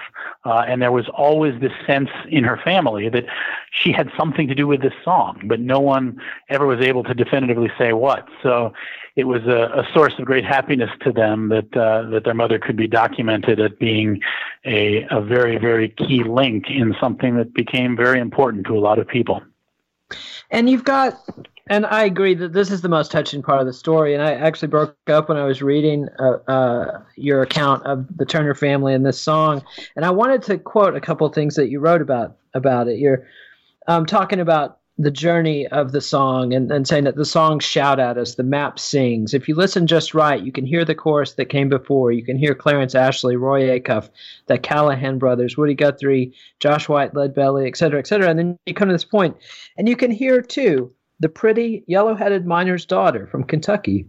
Uh, 0.45 0.65
and 0.67 0.81
there 0.81 0.91
was 0.91 1.07
always 1.09 1.59
this 1.61 1.71
sense 1.87 2.09
in 2.29 2.43
her 2.43 2.57
family 2.57 3.07
that 3.07 3.25
she 3.71 3.93
had 3.93 4.11
something 4.17 4.47
to 4.47 4.55
do 4.55 4.67
with 4.67 4.81
this 4.81 4.93
song, 5.03 5.41
but 5.45 5.59
no 5.59 5.79
one 5.79 6.19
ever 6.49 6.65
was 6.65 6.81
able 6.81 7.03
to 7.05 7.13
definitively 7.13 7.71
say 7.77 7.93
what. 7.93 8.27
So 8.41 8.73
it 9.15 9.26
was 9.26 9.43
a, 9.43 9.82
a 9.82 9.88
source 9.93 10.13
of 10.17 10.26
great 10.26 10.45
happiness 10.45 10.89
to 11.02 11.12
them 11.12 11.49
that 11.49 11.76
uh, 11.78 12.10
that 12.10 12.23
their 12.23 12.34
mother 12.34 12.60
could 12.60 12.76
be 12.76 12.88
documented 12.88 13.60
as 13.60 13.71
being 13.80 14.21
a, 14.65 15.06
a 15.12 15.21
very 15.21 15.58
very 15.58 15.89
key 15.89 16.23
link 16.23 16.69
in 16.69 16.95
something 16.99 17.38
that 17.38 17.54
became 17.54 17.95
very 17.95 18.19
important 18.19 18.65
to 18.67 18.78
a 18.78 18.80
lot 18.80 18.99
of 18.99 19.08
people. 19.08 19.41
And 20.52 20.69
you've 20.69 20.84
got, 20.84 21.17
and 21.67 21.86
I 21.88 22.04
agree 22.04 22.36
that 22.36 22.54
this 22.54 22.69
is 22.69 22.82
the 22.82 22.89
most 22.89 23.12
touching 23.12 23.41
part 23.41 23.62
of 23.62 23.65
the 23.65 23.73
story. 23.73 24.13
And 24.13 24.21
I 24.21 24.34
actually 24.34 24.67
broke 24.67 24.95
up 25.08 25.30
when 25.30 25.38
I 25.38 25.45
was 25.45 25.62
reading 25.63 26.08
uh, 26.19 26.38
uh, 26.47 27.02
your 27.15 27.41
account 27.41 27.84
of 27.86 28.06
the 28.17 28.26
Turner 28.26 28.54
family 28.54 28.93
and 28.93 29.06
this 29.06 29.19
song. 29.19 29.63
And 29.95 30.06
I 30.06 30.12
wanted 30.12 30.43
to 30.43 30.58
quote 30.60 30.95
a 30.95 31.02
couple 31.02 31.26
of 31.26 31.34
things 31.34 31.56
that 31.56 31.69
you 31.69 31.80
wrote 31.80 32.02
about 32.02 32.36
about 32.54 32.88
it. 32.88 32.99
You're 32.99 33.28
um, 33.88 34.06
talking 34.06 34.39
about 34.39 34.80
the 34.99 35.10
journey 35.10 35.67
of 35.67 35.91
the 35.91 36.01
song 36.01 36.53
and, 36.53 36.71
and 36.71 36.88
saying 36.88 37.06
that 37.06 37.15
the 37.15 37.25
song 37.25 37.60
shout 37.60 37.99
at 37.99 38.17
us, 38.17 38.36
the 38.36 38.43
map 38.43 38.77
sings. 38.77 39.34
If 39.34 39.47
you 39.47 39.56
listen 39.56 39.88
just 39.88 40.13
right, 40.13 40.41
you 40.41 40.51
can 40.51 40.67
hear 40.67 40.86
the 40.86 40.93
chorus 40.93 41.34
that 41.34 41.45
came 41.45 41.67
before. 41.67 42.12
You 42.12 42.23
can 42.23 42.38
hear 42.38 42.53
Clarence 42.53 42.93
Ashley, 42.93 43.36
Roy 43.36 43.79
Acuff, 43.79 44.10
the 44.45 44.60
Callahan 44.60 45.17
brothers, 45.17 45.58
Woody 45.58 45.73
Guthrie, 45.73 46.34
Josh 46.60 46.88
White, 46.88 47.15
Leadbelly, 47.15 47.67
et 47.67 47.75
cetera, 47.75 47.97
et 47.97 48.06
cetera. 48.06 48.29
And 48.29 48.38
then 48.38 48.60
you 48.67 48.75
come 48.75 48.88
to 48.88 48.93
this 48.93 49.03
point, 49.03 49.36
and 49.77 49.89
you 49.89 49.95
can 49.95 50.12
hear 50.12 50.41
too 50.41 50.93
the 51.19 51.29
pretty 51.29 51.84
yellow-headed 51.88 52.45
miner's 52.45 52.86
daughter 52.86 53.25
from 53.25 53.45
Kentucky 53.45 54.06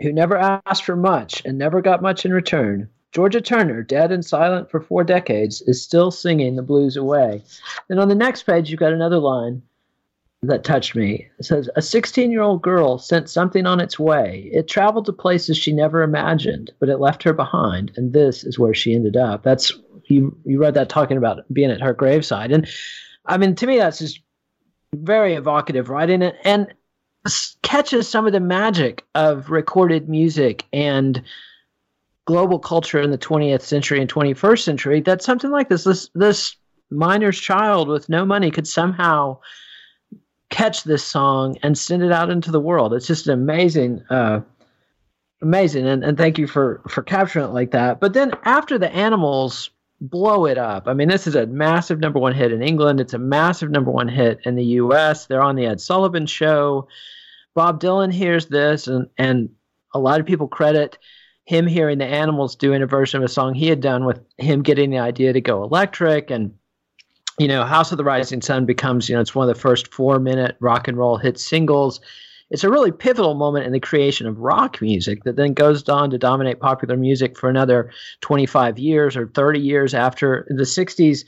who 0.00 0.12
never 0.12 0.36
asked 0.36 0.84
for 0.84 0.96
much 0.96 1.42
and 1.44 1.58
never 1.58 1.80
got 1.80 2.02
much 2.02 2.24
in 2.24 2.32
return, 2.32 2.88
Georgia 3.12 3.40
Turner, 3.40 3.82
dead 3.82 4.10
and 4.10 4.24
silent 4.24 4.68
for 4.70 4.80
four 4.80 5.04
decades, 5.04 5.62
is 5.62 5.80
still 5.82 6.10
singing 6.10 6.56
the 6.56 6.62
blues 6.62 6.96
away. 6.96 7.44
Then 7.88 8.00
on 8.00 8.08
the 8.08 8.14
next 8.14 8.44
page, 8.44 8.70
you've 8.70 8.80
got 8.80 8.94
another 8.94 9.18
line 9.18 9.62
that 10.42 10.64
touched 10.64 10.96
me. 10.96 11.28
It 11.38 11.44
says, 11.44 11.70
A 11.76 11.82
16 11.82 12.30
year 12.30 12.42
old 12.42 12.62
girl 12.62 12.98
sent 12.98 13.30
something 13.30 13.64
on 13.64 13.80
its 13.80 13.98
way. 13.98 14.50
It 14.52 14.68
traveled 14.68 15.06
to 15.06 15.12
places 15.12 15.56
she 15.56 15.72
never 15.72 16.02
imagined, 16.02 16.72
but 16.80 16.88
it 16.88 16.98
left 16.98 17.22
her 17.22 17.32
behind, 17.32 17.92
and 17.96 18.12
this 18.12 18.42
is 18.42 18.58
where 18.58 18.74
she 18.74 18.94
ended 18.94 19.16
up. 19.16 19.44
That's 19.44 19.72
you, 20.06 20.36
you 20.44 20.58
read 20.58 20.74
that 20.74 20.88
talking 20.88 21.16
about 21.16 21.44
being 21.52 21.70
at 21.70 21.80
her 21.80 21.94
graveside. 21.94 22.50
And 22.50 22.66
I 23.26 23.38
mean, 23.38 23.54
to 23.54 23.66
me, 23.66 23.78
that's 23.78 24.00
just 24.00 24.20
very 24.94 25.34
evocative 25.34 25.88
writing 25.88 26.22
and, 26.22 26.36
and 26.44 26.74
catches 27.62 28.08
some 28.08 28.26
of 28.26 28.32
the 28.32 28.40
magic 28.40 29.04
of 29.14 29.48
recorded 29.48 30.08
music 30.08 30.66
and 30.72 31.22
global 32.26 32.58
culture 32.58 33.00
in 33.00 33.10
the 33.10 33.18
20th 33.18 33.62
century 33.62 34.00
and 34.00 34.12
21st 34.12 34.62
century 34.62 35.00
that 35.00 35.22
something 35.22 35.50
like 35.50 35.68
this 35.68 35.84
this 35.84 36.10
this 36.14 36.56
miner's 36.90 37.38
child 37.38 37.88
with 37.88 38.08
no 38.08 38.24
money 38.24 38.50
could 38.50 38.66
somehow 38.66 39.38
catch 40.52 40.84
this 40.84 41.02
song 41.02 41.56
and 41.62 41.76
send 41.76 42.02
it 42.02 42.12
out 42.12 42.30
into 42.30 42.52
the 42.52 42.60
world. 42.60 42.94
It's 42.94 43.06
just 43.06 43.26
an 43.26 43.32
amazing 43.32 44.04
uh, 44.10 44.42
amazing. 45.40 45.88
And, 45.88 46.04
and 46.04 46.16
thank 46.16 46.38
you 46.38 46.46
for 46.46 46.82
for 46.88 47.02
capturing 47.02 47.46
it 47.46 47.52
like 47.52 47.72
that. 47.72 47.98
But 47.98 48.12
then 48.12 48.32
after 48.44 48.78
the 48.78 48.92
animals 48.92 49.70
blow 50.00 50.46
it 50.46 50.58
up 50.58 50.88
i 50.88 50.92
mean 50.92 51.06
this 51.06 51.28
is 51.28 51.36
a 51.36 51.46
massive 51.46 52.00
number 52.00 52.18
one 52.18 52.34
hit 52.34 52.52
in 52.52 52.60
england. 52.60 53.00
It's 53.00 53.14
a 53.14 53.18
massive 53.18 53.70
number 53.70 53.92
one 53.92 54.08
hit 54.08 54.40
in 54.44 54.56
the 54.56 54.64
us 54.64 55.26
they're 55.26 55.40
on 55.40 55.54
the 55.54 55.66
ed 55.66 55.80
sullivan 55.80 56.26
show. 56.26 56.88
Bob 57.54 57.80
dylan 57.80 58.12
hears 58.12 58.46
this 58.46 58.88
and 58.88 59.08
and 59.16 59.48
a 59.94 60.00
lot 60.00 60.18
of 60.18 60.26
people 60.26 60.48
credit 60.48 60.98
him 61.44 61.68
hearing 61.68 61.98
the 61.98 62.04
animals 62.04 62.56
doing 62.56 62.82
a 62.82 62.86
version 62.86 63.18
of 63.18 63.24
a 63.24 63.32
song 63.32 63.54
he 63.54 63.68
had 63.68 63.80
done 63.80 64.04
with 64.04 64.18
him 64.38 64.64
getting 64.64 64.90
the 64.90 64.98
idea 64.98 65.32
to 65.32 65.40
go 65.40 65.62
electric 65.62 66.32
and 66.32 66.52
you 67.38 67.48
know 67.48 67.64
house 67.64 67.92
of 67.92 67.98
the 67.98 68.04
rising 68.04 68.42
sun 68.42 68.66
becomes 68.66 69.08
you 69.08 69.14
know 69.14 69.20
it's 69.20 69.34
one 69.34 69.48
of 69.48 69.54
the 69.54 69.60
first 69.60 69.92
four 69.92 70.18
minute 70.18 70.56
rock 70.60 70.88
and 70.88 70.96
roll 70.96 71.16
hit 71.16 71.38
singles. 71.38 72.00
It's 72.50 72.64
a 72.64 72.70
really 72.70 72.92
pivotal 72.92 73.32
moment 73.32 73.64
in 73.64 73.72
the 73.72 73.80
creation 73.80 74.26
of 74.26 74.38
rock 74.38 74.82
music 74.82 75.24
that 75.24 75.36
then 75.36 75.54
goes 75.54 75.88
on 75.88 76.10
to 76.10 76.18
dominate 76.18 76.60
popular 76.60 76.98
music 76.98 77.38
for 77.38 77.48
another 77.48 77.90
25 78.20 78.78
years 78.78 79.16
or 79.16 79.28
30 79.28 79.58
years 79.58 79.94
after 79.94 80.46
the 80.50 80.64
60s 80.64 81.24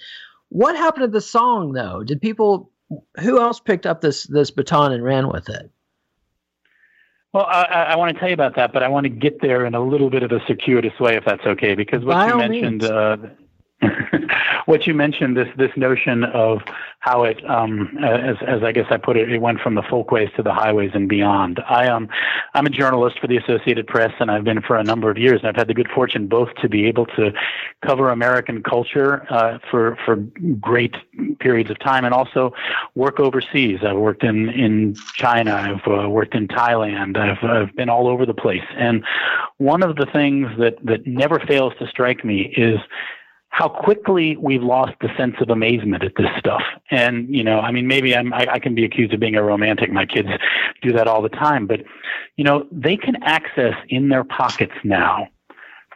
what 0.55 0.77
happened 0.77 1.03
to 1.03 1.09
the 1.09 1.21
song 1.21 1.73
though? 1.73 2.05
Did 2.05 2.21
people 2.21 2.71
who 3.21 3.41
else 3.41 3.59
picked 3.59 3.87
up 3.87 4.01
this 4.01 4.25
this 4.25 4.53
baton 4.53 4.93
and 4.93 5.03
ran 5.03 5.29
with 5.29 5.49
it? 5.49 5.71
Well, 7.33 7.47
I, 7.47 7.65
I, 7.65 7.97
want 7.97 8.15
to 8.15 8.21
tell 8.21 8.29
you 8.29 8.35
about 8.35 8.55
that, 8.55 8.73
but 8.73 8.85
I 8.85 8.89
want 8.89 9.05
to 9.07 9.11
get 9.11 9.41
there 9.41 9.67
in 9.67 9.75
a 9.75 9.81
little 9.81 10.09
bit 10.09 10.23
of 10.23 10.31
a 10.31 10.39
circuitous 10.47 10.93
way, 11.01 11.17
if 11.17 11.25
that's 11.25 11.45
okay, 11.45 11.75
because 11.75 12.05
what 12.05 12.15
By 12.15 12.29
you 12.29 12.37
mentioned, 12.37 12.85
uh, 12.85 13.17
what 14.67 14.87
you 14.87 14.95
mentioned, 14.95 15.37
this 15.37 15.49
this 15.57 15.71
notion 15.77 16.25
of 16.25 16.63
how 17.05 17.23
it, 17.25 17.45
um, 17.49 17.99
as 18.03 18.37
as 18.47 18.63
I 18.63 18.73
guess 18.73 18.87
I 18.91 18.97
put 18.97 19.17
it, 19.17 19.31
it 19.31 19.39
went 19.39 19.61
from 19.61 19.75
the 19.75 19.83
folkways 19.83 20.31
to 20.37 20.43
the 20.43 20.55
highways 20.55 20.93
and 20.95 21.09
beyond. 21.09 21.61
I 21.69 21.89
um, 21.89 22.09
I'm 22.55 22.65
a 22.65 22.71
journalist 22.71 23.19
for 23.19 23.27
the 23.27 23.37
Associated 23.37 23.87
Press, 23.87 24.13
and 24.21 24.31
I've 24.31 24.45
been 24.45 24.63
for 24.63 24.77
a 24.77 24.85
number 24.85 25.11
of 25.11 25.19
years. 25.19 25.41
And 25.41 25.49
I've 25.49 25.57
had 25.57 25.69
the 25.69 25.75
good 25.75 25.91
fortune 25.95 26.29
both 26.29 26.49
to 26.63 26.69
be 26.69 26.87
able 26.87 27.05
to 27.07 27.33
cover 27.85 28.11
American 28.11 28.63
culture 28.63 29.27
uh, 29.31 29.59
for 29.71 29.99
for 30.07 30.17
great 30.61 30.95
periods 31.41 31.71
of 31.71 31.79
time, 31.81 32.07
and 32.07 32.15
also 32.15 32.55
work 32.95 33.21
overseas. 33.21 33.81
I've 33.87 33.99
worked 33.99 34.25
in 34.25 34.49
in 34.49 34.97
China. 35.15 35.55
I've 35.55 35.93
uh, 35.93 36.09
worked 36.09 36.35
in 36.35 36.49
Thailand. 36.49 37.19
I've 37.19 37.45
I've 37.45 37.77
been 37.77 37.91
all 37.91 38.09
over 38.09 38.25
the 38.25 38.35
place. 38.35 38.65
And 38.79 39.05
one 39.59 39.83
of 39.83 39.97
the 39.97 40.07
things 40.07 40.49
that 40.59 40.77
that 40.85 41.07
never 41.07 41.39
fails 41.39 41.75
to 41.81 41.87
strike 41.87 42.25
me 42.25 42.53
is 42.57 42.79
how 43.55 43.69
quickly 43.69 44.37
we've 44.37 44.65
lost 44.65 44.95
the 45.01 45.09
sense 45.17 45.37
of 45.41 45.49
amazement 45.49 46.03
at 46.03 46.11
this 46.17 46.27
stuff. 46.41 46.63
And, 46.91 47.33
you 47.33 47.45
know, 47.45 47.61
I 47.61 47.71
mean, 47.71 47.87
maybe 47.87 48.17
I'm, 48.17 48.35
I, 48.35 48.47
I 48.55 48.59
can 48.59 48.75
be 48.75 48.85
accused 48.85 49.15
of 49.15 49.21
being 49.21 49.37
a 49.37 49.45
romantic. 49.45 49.93
My 49.93 50.07
kids 50.07 50.29
do 50.83 50.91
that 50.91 51.07
all 51.07 51.23
the 51.23 51.29
time, 51.29 51.69
but, 51.69 51.83
you 52.37 52.43
know, 52.43 52.67
they 52.73 52.97
can 52.97 53.15
access 53.23 53.75
in 53.89 54.09
their 54.09 54.25
pockets 54.25 54.75
now 54.83 55.29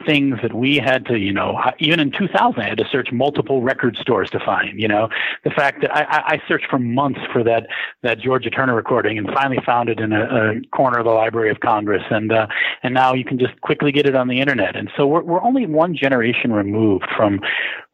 things 0.07 0.39
that 0.43 0.53
we 0.53 0.77
had 0.77 1.07
to, 1.07 1.19
you 1.19 1.33
know, 1.33 1.61
even 1.79 2.01
in 2.01 2.11
2000, 2.11 2.61
I 2.61 2.69
had 2.69 2.79
to 2.79 2.89
search 2.91 3.11
multiple 3.13 3.63
record 3.63 3.97
stores 3.97 4.31
to 4.31 4.41
find. 4.41 4.81
You 4.81 4.89
know, 4.89 5.09
the 5.45 5.51
fact 5.51 5.83
that 5.83 5.95
I, 5.95 6.35
I 6.35 6.43
searched 6.47 6.67
for 6.69 6.79
months 6.79 7.21
for 7.33 7.43
that 7.45 7.67
that 8.03 8.19
Georgia 8.21 8.51
Turner 8.51 8.75
recording 8.75 9.19
and 9.19 9.29
finally 9.29 9.59
found 9.65 9.89
it 9.89 10.01
in 10.01 10.13
a, 10.13 10.25
a 10.25 10.61
corner 10.73 10.99
of 10.99 11.05
the 11.05 11.11
Library 11.11 11.51
of 11.51 11.61
Congress, 11.61 12.03
and 12.11 12.33
uh, 12.33 12.47
and 12.83 12.95
now 12.95 13.15
you 13.15 13.25
can 13.25 13.39
just 13.39 13.61
quickly 13.61 13.93
get 13.93 14.07
it 14.07 14.15
on 14.15 14.29
the 14.29 14.41
internet. 14.41 14.77
And 14.77 14.91
so 14.97 15.07
we're 15.07 15.23
we're 15.23 15.43
only 15.43 15.67
one 15.67 15.97
generation 15.97 16.53
removed 16.53 17.07
from 17.17 17.41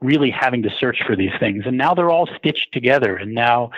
really 0.00 0.30
having 0.30 0.62
to 0.62 0.70
search 0.78 1.02
for 1.06 1.16
these 1.16 1.32
things, 1.38 1.64
and 1.66 1.78
now 1.78 1.94
they're 1.94 2.10
all 2.10 2.28
stitched 2.38 2.72
together, 2.72 3.16
and 3.16 3.34
now 3.34 3.70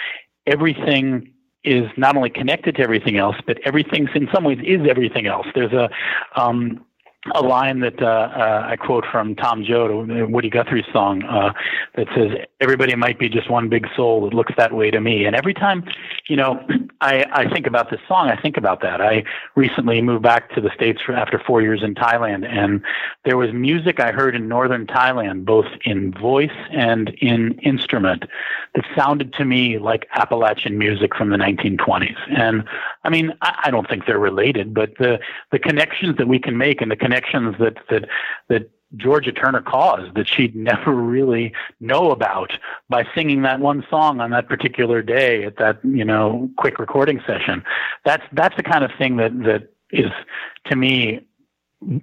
everything 0.46 1.32
is 1.66 1.90
not 1.96 2.16
only 2.16 2.30
connected 2.30 2.76
to 2.76 2.82
everything 2.82 3.18
else, 3.18 3.36
but 3.44 3.58
everything 3.64 4.08
in 4.14 4.28
some 4.32 4.44
ways 4.44 4.58
is 4.64 4.80
everything 4.88 5.26
else. 5.26 5.46
There's 5.54 5.72
a 5.72 5.90
um, 6.36 6.85
a 7.34 7.42
line 7.42 7.80
that 7.80 8.00
uh, 8.02 8.06
uh, 8.06 8.66
I 8.68 8.76
quote 8.76 9.04
from 9.10 9.34
Tom 9.34 9.64
Joad, 9.64 10.08
Woody 10.30 10.50
Guthrie's 10.50 10.84
song, 10.92 11.24
uh, 11.24 11.52
that 11.96 12.06
says, 12.14 12.32
"Everybody 12.60 12.94
might 12.94 13.18
be 13.18 13.28
just 13.28 13.50
one 13.50 13.68
big 13.68 13.86
soul. 13.96 14.26
It 14.26 14.34
looks 14.34 14.52
that 14.56 14.72
way 14.72 14.90
to 14.90 15.00
me." 15.00 15.24
And 15.24 15.34
every 15.36 15.54
time, 15.54 15.84
you 16.28 16.36
know, 16.36 16.64
I, 17.00 17.24
I 17.32 17.48
think 17.48 17.66
about 17.66 17.90
this 17.90 18.00
song, 18.08 18.30
I 18.30 18.40
think 18.40 18.56
about 18.56 18.80
that. 18.82 19.00
I 19.00 19.24
recently 19.54 20.00
moved 20.00 20.22
back 20.22 20.54
to 20.54 20.60
the 20.60 20.70
states 20.74 21.02
for, 21.02 21.12
after 21.12 21.38
four 21.38 21.62
years 21.62 21.82
in 21.82 21.94
Thailand, 21.94 22.46
and 22.46 22.82
there 23.24 23.36
was 23.36 23.52
music 23.52 24.00
I 24.00 24.12
heard 24.12 24.34
in 24.34 24.48
northern 24.48 24.86
Thailand, 24.86 25.44
both 25.44 25.66
in 25.84 26.12
voice 26.12 26.50
and 26.70 27.10
in 27.20 27.58
instrument, 27.60 28.24
that 28.74 28.84
sounded 28.96 29.32
to 29.34 29.44
me 29.44 29.78
like 29.78 30.06
Appalachian 30.14 30.78
music 30.78 31.14
from 31.14 31.30
the 31.30 31.36
1920s. 31.36 32.16
And 32.36 32.64
I 33.04 33.10
mean, 33.10 33.32
I, 33.42 33.62
I 33.64 33.70
don't 33.70 33.88
think 33.88 34.06
they're 34.06 34.18
related, 34.18 34.72
but 34.72 34.96
the 34.98 35.18
the 35.52 35.58
connections 35.58 36.16
that 36.18 36.28
we 36.28 36.38
can 36.38 36.56
make 36.56 36.80
and 36.80 36.90
the 36.90 36.96
connections 36.96 37.15
connections 37.16 37.56
that 37.58 37.76
that 37.90 38.08
that 38.48 38.70
Georgia 38.96 39.32
Turner 39.32 39.62
caused 39.62 40.14
that 40.14 40.28
she'd 40.28 40.54
never 40.70 40.92
really 40.92 41.52
know 41.80 42.10
about 42.10 42.52
by 42.88 43.04
singing 43.14 43.42
that 43.42 43.60
one 43.60 43.84
song 43.90 44.20
on 44.20 44.30
that 44.30 44.48
particular 44.48 45.02
day 45.02 45.44
at 45.44 45.56
that 45.56 45.78
you 45.84 46.04
know 46.04 46.48
quick 46.56 46.78
recording 46.78 47.20
session. 47.26 47.64
That's 48.04 48.24
that's 48.32 48.56
the 48.56 48.62
kind 48.62 48.84
of 48.84 48.90
thing 48.98 49.16
that 49.16 49.38
that 49.44 49.72
is 49.90 50.10
to 50.66 50.76
me 50.76 51.20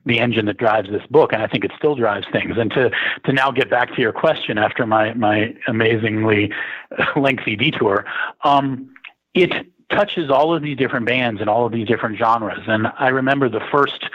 the 0.05 0.19
engine 0.19 0.45
that 0.45 0.57
drives 0.57 0.87
this 0.89 1.05
book, 1.09 1.33
and 1.33 1.41
I 1.41 1.47
think 1.47 1.65
it 1.65 1.71
still 1.75 1.95
drives 1.95 2.27
things. 2.31 2.57
And 2.57 2.71
to 2.71 2.91
to 3.25 3.33
now 3.33 3.51
get 3.51 3.69
back 3.69 3.93
to 3.95 4.01
your 4.01 4.13
question 4.13 4.57
after 4.57 4.85
my 4.85 5.13
my 5.13 5.55
amazingly 5.67 6.51
lengthy 7.15 7.55
detour, 7.55 8.05
um, 8.43 8.93
it 9.33 9.51
touches 9.89 10.29
all 10.29 10.53
of 10.53 10.61
these 10.61 10.77
different 10.77 11.05
bands 11.05 11.39
and 11.39 11.49
all 11.49 11.65
of 11.65 11.71
these 11.71 11.87
different 11.87 12.17
genres. 12.17 12.63
And 12.67 12.87
I 12.97 13.09
remember 13.09 13.49
the 13.49 13.61
first 13.71 14.05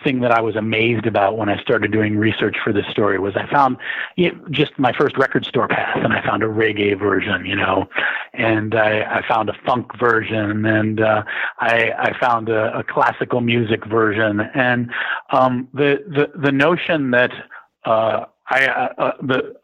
thing 0.00 0.20
that 0.20 0.32
I 0.32 0.40
was 0.40 0.56
amazed 0.56 1.06
about 1.06 1.36
when 1.36 1.48
I 1.48 1.60
started 1.60 1.92
doing 1.92 2.16
research 2.16 2.56
for 2.62 2.72
this 2.72 2.86
story 2.90 3.18
was 3.18 3.34
I 3.36 3.50
found 3.50 3.76
you 4.16 4.32
know, 4.32 4.38
just 4.50 4.78
my 4.78 4.92
first 4.92 5.16
record 5.16 5.44
store 5.44 5.68
pass, 5.68 5.98
and 6.02 6.12
I 6.12 6.24
found 6.26 6.42
a 6.42 6.46
reggae 6.46 6.98
version, 6.98 7.44
you 7.46 7.56
know, 7.56 7.88
and 8.32 8.74
I, 8.74 9.18
I 9.18 9.28
found 9.28 9.48
a 9.48 9.54
funk 9.66 9.96
version, 9.98 10.64
and 10.64 11.00
uh, 11.00 11.22
I, 11.58 11.92
I 11.98 12.18
found 12.18 12.48
a, 12.48 12.78
a 12.78 12.84
classical 12.84 13.40
music 13.40 13.84
version, 13.86 14.40
and 14.54 14.90
um, 15.30 15.68
the 15.74 16.02
the 16.08 16.38
the 16.38 16.52
notion 16.52 17.10
that 17.12 17.32
uh, 17.84 18.24
I 18.48 18.66
uh, 18.66 18.88
uh 18.98 19.12
the 19.22 19.54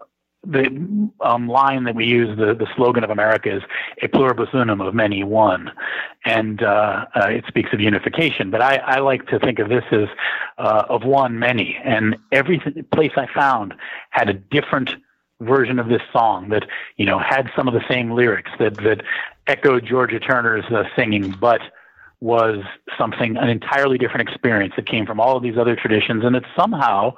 the 0.46 1.10
um, 1.20 1.48
line 1.48 1.84
that 1.84 1.94
we 1.94 2.06
use, 2.06 2.36
the, 2.38 2.54
the 2.54 2.66
slogan 2.76 3.04
of 3.04 3.10
America 3.10 3.56
is 3.56 3.62
"A 4.02 4.08
pluribus 4.08 4.50
unum" 4.52 4.80
of 4.80 4.94
many 4.94 5.24
one, 5.24 5.70
and 6.24 6.62
uh, 6.62 7.06
uh, 7.14 7.26
it 7.28 7.44
speaks 7.48 7.70
of 7.72 7.80
unification. 7.80 8.50
But 8.50 8.62
I, 8.62 8.76
I, 8.76 8.98
like 9.00 9.26
to 9.28 9.38
think 9.38 9.58
of 9.58 9.68
this 9.68 9.84
as 9.90 10.08
uh, 10.56 10.84
of 10.88 11.04
one 11.04 11.38
many, 11.38 11.76
and 11.84 12.16
every 12.30 12.60
place 12.92 13.12
I 13.16 13.26
found 13.34 13.74
had 14.10 14.28
a 14.28 14.34
different 14.34 14.90
version 15.40 15.78
of 15.78 15.88
this 15.88 16.02
song 16.12 16.48
that 16.50 16.66
you 16.96 17.06
know 17.06 17.18
had 17.18 17.50
some 17.56 17.66
of 17.66 17.74
the 17.74 17.84
same 17.88 18.12
lyrics 18.12 18.50
that 18.58 18.76
that 18.76 19.02
echoed 19.48 19.84
Georgia 19.86 20.20
Turner's 20.20 20.64
uh, 20.66 20.84
singing, 20.94 21.34
but 21.40 21.60
was 22.20 22.64
something 22.96 23.36
an 23.36 23.48
entirely 23.48 23.98
different 23.98 24.28
experience 24.28 24.74
that 24.76 24.86
came 24.86 25.06
from 25.06 25.20
all 25.20 25.36
of 25.36 25.42
these 25.42 25.56
other 25.58 25.74
traditions, 25.76 26.24
and 26.24 26.36
it 26.36 26.44
somehow 26.56 27.14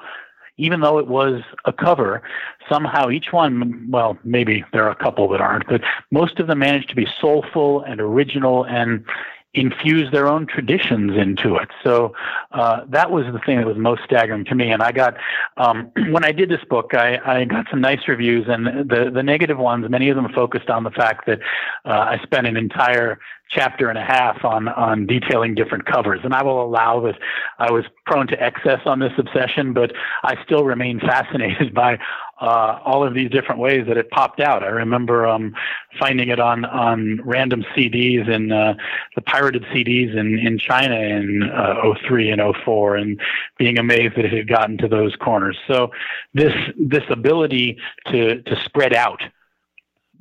even 0.60 0.80
though 0.80 0.98
it 0.98 1.08
was 1.08 1.42
a 1.64 1.72
cover, 1.72 2.22
somehow 2.68 3.08
each 3.08 3.32
one, 3.32 3.86
well, 3.90 4.18
maybe 4.24 4.64
there 4.72 4.84
are 4.84 4.90
a 4.90 4.96
couple 4.96 5.26
that 5.28 5.40
aren't, 5.40 5.66
but 5.66 5.80
most 6.10 6.38
of 6.38 6.46
them 6.46 6.58
managed 6.58 6.90
to 6.90 6.94
be 6.94 7.08
soulful 7.20 7.82
and 7.82 8.00
original 8.00 8.64
and 8.64 9.04
infuse 9.52 10.10
their 10.12 10.28
own 10.28 10.46
traditions 10.46 11.16
into 11.16 11.56
it. 11.56 11.68
So 11.82 12.14
uh, 12.52 12.82
that 12.88 13.10
was 13.10 13.24
the 13.32 13.40
thing 13.40 13.58
that 13.58 13.66
was 13.66 13.76
most 13.76 14.02
staggering 14.04 14.44
to 14.44 14.54
me. 14.54 14.70
And 14.70 14.80
I 14.82 14.92
got 14.92 15.16
um, 15.56 15.90
when 16.10 16.24
I 16.24 16.32
did 16.32 16.48
this 16.48 16.64
book, 16.68 16.94
I, 16.94 17.18
I, 17.24 17.44
got 17.44 17.66
some 17.70 17.80
nice 17.80 18.06
reviews, 18.06 18.46
and 18.48 18.88
the 18.88 19.10
the 19.12 19.22
negative 19.22 19.58
ones, 19.58 19.88
many 19.88 20.08
of 20.08 20.16
them 20.16 20.28
focused 20.32 20.70
on 20.70 20.84
the 20.84 20.90
fact 20.90 21.26
that 21.26 21.40
uh, 21.84 21.90
I 21.90 22.20
spent 22.22 22.46
an 22.46 22.56
entire 22.56 23.18
chapter 23.50 23.88
and 23.88 23.98
a 23.98 24.04
half 24.04 24.44
on 24.44 24.68
on 24.68 25.06
detailing 25.06 25.54
different 25.54 25.84
covers 25.84 26.20
and 26.22 26.32
i 26.32 26.42
will 26.42 26.62
allow 26.62 27.00
that 27.00 27.18
i 27.58 27.70
was 27.70 27.84
prone 28.06 28.26
to 28.26 28.40
excess 28.40 28.78
on 28.86 29.00
this 29.00 29.12
obsession 29.18 29.72
but 29.72 29.92
i 30.22 30.40
still 30.44 30.64
remain 30.64 31.00
fascinated 31.00 31.74
by 31.74 31.98
uh, 32.40 32.78
all 32.84 33.06
of 33.06 33.14
these 33.14 33.30
different 33.30 33.60
ways 33.60 33.86
that 33.86 33.98
it 33.98 34.10
popped 34.10 34.40
out. 34.40 34.62
I 34.62 34.68
remember 34.68 35.26
um, 35.26 35.54
finding 35.98 36.30
it 36.30 36.40
on 36.40 36.64
on 36.64 37.20
random 37.22 37.64
CDs 37.76 38.28
and 38.28 38.52
uh, 38.52 38.74
the 39.14 39.22
pirated 39.22 39.62
CDs 39.64 40.16
in 40.16 40.38
in 40.38 40.58
China 40.58 40.96
in 40.96 41.42
uh, 41.42 41.94
03 42.06 42.30
and 42.30 42.40
04, 42.64 42.96
and 42.96 43.20
being 43.58 43.78
amazed 43.78 44.16
that 44.16 44.24
it 44.24 44.32
had 44.32 44.48
gotten 44.48 44.78
to 44.78 44.88
those 44.88 45.14
corners. 45.16 45.58
So 45.66 45.90
this 46.32 46.54
this 46.78 47.04
ability 47.10 47.78
to 48.06 48.42
to 48.42 48.64
spread 48.64 48.94
out. 48.94 49.22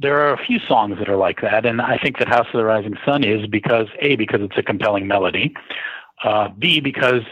There 0.01 0.19
are 0.19 0.33
a 0.33 0.45
few 0.45 0.59
songs 0.59 0.97
that 0.99 1.09
are 1.09 1.17
like 1.17 1.41
that, 1.41 1.65
and 1.65 1.81
I 1.81 1.97
think 1.97 2.19
that 2.19 2.27
House 2.27 2.47
of 2.47 2.57
the 2.57 2.63
Rising 2.63 2.95
Sun 3.05 3.23
is 3.23 3.47
because 3.47 3.87
a 3.99 4.15
because 4.15 4.41
it's 4.41 4.57
a 4.57 4.63
compelling 4.63 5.07
melody, 5.07 5.53
uh, 6.23 6.49
b 6.57 6.79
because 6.79 7.23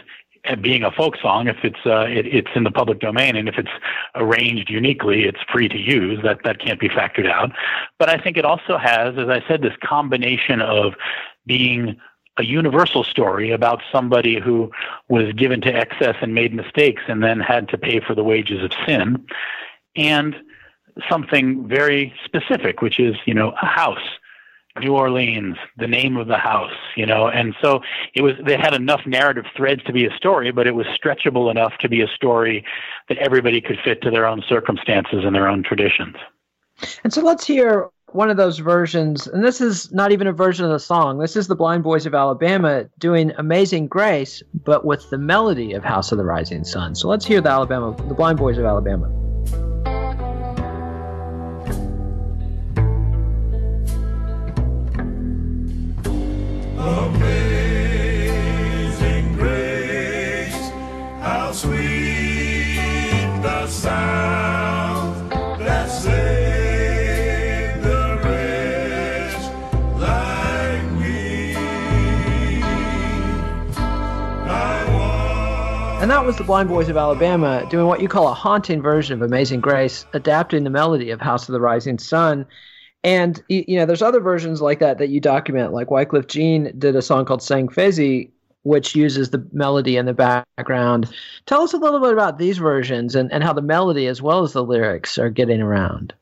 being 0.62 0.82
a 0.82 0.90
folk 0.90 1.16
song, 1.20 1.48
if 1.48 1.56
it's 1.62 1.84
uh, 1.86 2.06
it, 2.08 2.26
it's 2.26 2.50
in 2.54 2.64
the 2.64 2.70
public 2.70 3.00
domain 3.00 3.36
and 3.36 3.48
if 3.48 3.56
it's 3.58 3.70
arranged 4.14 4.70
uniquely, 4.70 5.24
it's 5.24 5.40
free 5.52 5.68
to 5.68 5.78
use. 5.78 6.20
That 6.22 6.40
that 6.44 6.60
can't 6.60 6.80
be 6.80 6.88
factored 6.88 7.30
out. 7.30 7.50
But 7.98 8.08
I 8.08 8.18
think 8.18 8.36
it 8.36 8.44
also 8.44 8.78
has, 8.78 9.16
as 9.18 9.28
I 9.28 9.42
said, 9.46 9.62
this 9.62 9.74
combination 9.82 10.60
of 10.60 10.94
being 11.46 11.96
a 12.36 12.44
universal 12.44 13.02
story 13.02 13.50
about 13.50 13.82
somebody 13.90 14.38
who 14.40 14.70
was 15.08 15.32
given 15.32 15.60
to 15.62 15.74
excess 15.74 16.14
and 16.20 16.34
made 16.34 16.54
mistakes 16.54 17.02
and 17.08 17.22
then 17.22 17.40
had 17.40 17.68
to 17.70 17.78
pay 17.78 18.00
for 18.00 18.14
the 18.14 18.22
wages 18.22 18.62
of 18.62 18.70
sin, 18.86 19.24
and 19.96 20.36
something 21.10 21.66
very 21.66 22.14
specific, 22.24 22.80
which 22.80 22.98
is 23.00 23.16
you 23.26 23.34
know 23.34 23.52
a 23.62 23.66
house 23.66 24.18
New 24.80 24.94
Orleans, 24.94 25.56
the 25.76 25.86
name 25.86 26.16
of 26.16 26.26
the 26.26 26.36
house, 26.36 26.72
you 26.96 27.06
know, 27.06 27.28
and 27.28 27.54
so 27.62 27.80
it 28.14 28.22
was. 28.22 28.34
They 28.44 28.56
had 28.56 28.74
enough 28.74 29.00
narrative 29.06 29.44
threads 29.56 29.82
to 29.84 29.92
be 29.92 30.06
a 30.06 30.10
story, 30.16 30.50
but 30.50 30.66
it 30.66 30.74
was 30.74 30.86
stretchable 30.86 31.50
enough 31.50 31.72
to 31.80 31.88
be 31.88 32.00
a 32.00 32.08
story 32.08 32.64
that 33.08 33.18
everybody 33.18 33.60
could 33.60 33.78
fit 33.84 34.02
to 34.02 34.10
their 34.10 34.26
own 34.26 34.42
circumstances 34.48 35.24
and 35.24 35.34
their 35.34 35.48
own 35.48 35.62
traditions. 35.62 36.16
And 37.04 37.12
so 37.12 37.22
let's 37.22 37.46
hear 37.46 37.88
one 38.12 38.30
of 38.30 38.36
those 38.38 38.58
versions, 38.58 39.26
and 39.26 39.44
this 39.44 39.60
is 39.60 39.92
not 39.92 40.12
even 40.12 40.26
a 40.26 40.32
version 40.32 40.64
of 40.64 40.70
the 40.70 40.78
song. 40.78 41.18
This 41.18 41.36
is 41.36 41.46
the 41.46 41.56
Blind 41.56 41.82
Boys 41.82 42.06
of 42.06 42.14
Alabama 42.14 42.84
doing 42.98 43.32
"Amazing 43.36 43.88
Grace," 43.88 44.42
but 44.64 44.84
with 44.84 45.10
the 45.10 45.18
melody 45.18 45.74
of 45.74 45.84
"House 45.84 46.10
of 46.12 46.18
the 46.18 46.24
Rising 46.24 46.64
Sun." 46.64 46.94
So 46.94 47.08
let's 47.08 47.26
hear 47.26 47.40
the 47.40 47.50
Alabama, 47.50 47.94
the 48.08 48.14
Blind 48.14 48.38
Boys 48.38 48.56
of 48.56 48.64
Alabama. 48.64 49.27
And 76.08 76.12
that 76.12 76.24
was 76.24 76.36
the 76.36 76.44
Blind 76.44 76.70
Boys 76.70 76.88
of 76.88 76.96
Alabama 76.96 77.66
doing 77.68 77.86
what 77.86 78.00
you 78.00 78.08
call 78.08 78.28
a 78.28 78.32
haunting 78.32 78.80
version 78.80 79.12
of 79.12 79.20
Amazing 79.20 79.60
Grace, 79.60 80.06
adapting 80.14 80.64
the 80.64 80.70
melody 80.70 81.10
of 81.10 81.20
House 81.20 81.46
of 81.48 81.52
the 81.52 81.60
Rising 81.60 81.98
Sun. 81.98 82.46
And 83.04 83.42
you 83.48 83.76
know, 83.76 83.86
there's 83.86 84.02
other 84.02 84.20
versions 84.20 84.60
like 84.60 84.80
that 84.80 84.98
that 84.98 85.08
you 85.08 85.20
document. 85.20 85.72
Like 85.72 85.88
Wyclef 85.88 86.26
Jean 86.26 86.72
did 86.78 86.96
a 86.96 87.02
song 87.02 87.24
called 87.24 87.42
"Sang 87.42 87.68
Fezi," 87.68 88.30
which 88.62 88.94
uses 88.96 89.30
the 89.30 89.46
melody 89.52 89.96
in 89.96 90.06
the 90.06 90.14
background. 90.14 91.08
Tell 91.46 91.62
us 91.62 91.72
a 91.72 91.78
little 91.78 92.00
bit 92.00 92.12
about 92.12 92.38
these 92.38 92.58
versions 92.58 93.14
and, 93.14 93.32
and 93.32 93.44
how 93.44 93.52
the 93.52 93.62
melody 93.62 94.06
as 94.06 94.20
well 94.20 94.42
as 94.42 94.52
the 94.52 94.64
lyrics 94.64 95.16
are 95.16 95.30
getting 95.30 95.62
around. 95.62 96.12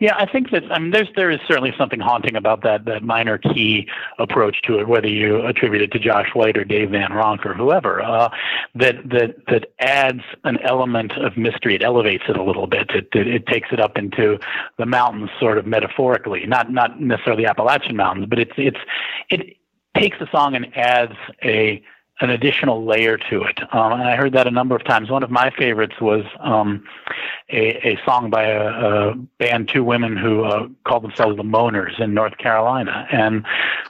Yeah, 0.00 0.14
I 0.16 0.24
think 0.24 0.50
that 0.50 0.62
I 0.72 0.78
mean 0.78 0.92
there's 0.92 1.10
there 1.14 1.30
is 1.30 1.40
certainly 1.46 1.74
something 1.76 2.00
haunting 2.00 2.34
about 2.34 2.62
that 2.62 2.86
that 2.86 3.02
minor 3.02 3.36
key 3.36 3.86
approach 4.18 4.62
to 4.62 4.78
it, 4.78 4.88
whether 4.88 5.06
you 5.06 5.44
attribute 5.46 5.82
it 5.82 5.92
to 5.92 5.98
Josh 5.98 6.28
White 6.32 6.56
or 6.56 6.64
Dave 6.64 6.90
Van 6.90 7.10
Ronk 7.10 7.44
or 7.44 7.52
whoever. 7.52 8.00
Uh, 8.00 8.30
that 8.74 8.96
that 9.10 9.36
that 9.48 9.72
adds 9.78 10.22
an 10.44 10.58
element 10.64 11.12
of 11.18 11.36
mystery. 11.36 11.74
It 11.74 11.82
elevates 11.82 12.24
it 12.30 12.38
a 12.38 12.42
little 12.42 12.66
bit. 12.66 12.90
It, 12.94 13.08
it 13.12 13.28
it 13.28 13.46
takes 13.46 13.68
it 13.72 13.78
up 13.78 13.98
into 13.98 14.38
the 14.78 14.86
mountains, 14.86 15.28
sort 15.38 15.58
of 15.58 15.66
metaphorically, 15.66 16.46
not 16.46 16.72
not 16.72 16.98
necessarily 16.98 17.44
Appalachian 17.44 17.94
mountains, 17.94 18.26
but 18.26 18.38
it's 18.38 18.54
it's 18.56 18.80
it 19.28 19.58
takes 19.94 20.16
a 20.22 20.28
song 20.32 20.56
and 20.56 20.74
adds 20.78 21.16
a 21.44 21.82
an 22.20 22.30
additional 22.30 22.84
layer 22.84 23.16
to 23.16 23.42
it. 23.42 23.60
Um, 23.74 23.92
and 23.92 24.02
I 24.02 24.16
heard 24.16 24.32
that 24.34 24.46
a 24.46 24.50
number 24.50 24.76
of 24.76 24.84
times. 24.84 25.10
One 25.10 25.22
of 25.22 25.30
my 25.30 25.50
favorites 25.50 26.00
was 26.00 26.24
um, 26.40 26.84
a, 27.48 27.88
a, 27.88 27.98
song 28.04 28.30
by 28.30 28.44
a, 28.44 28.68
a, 28.68 29.14
band, 29.38 29.68
two 29.68 29.82
women 29.82 30.16
who 30.16 30.44
uh, 30.44 30.68
called 30.84 31.02
themselves 31.02 31.36
the 31.36 31.42
Moaners 31.42 31.98
in 31.98 32.14
North 32.14 32.36
Carolina, 32.38 33.08
and 33.10 33.44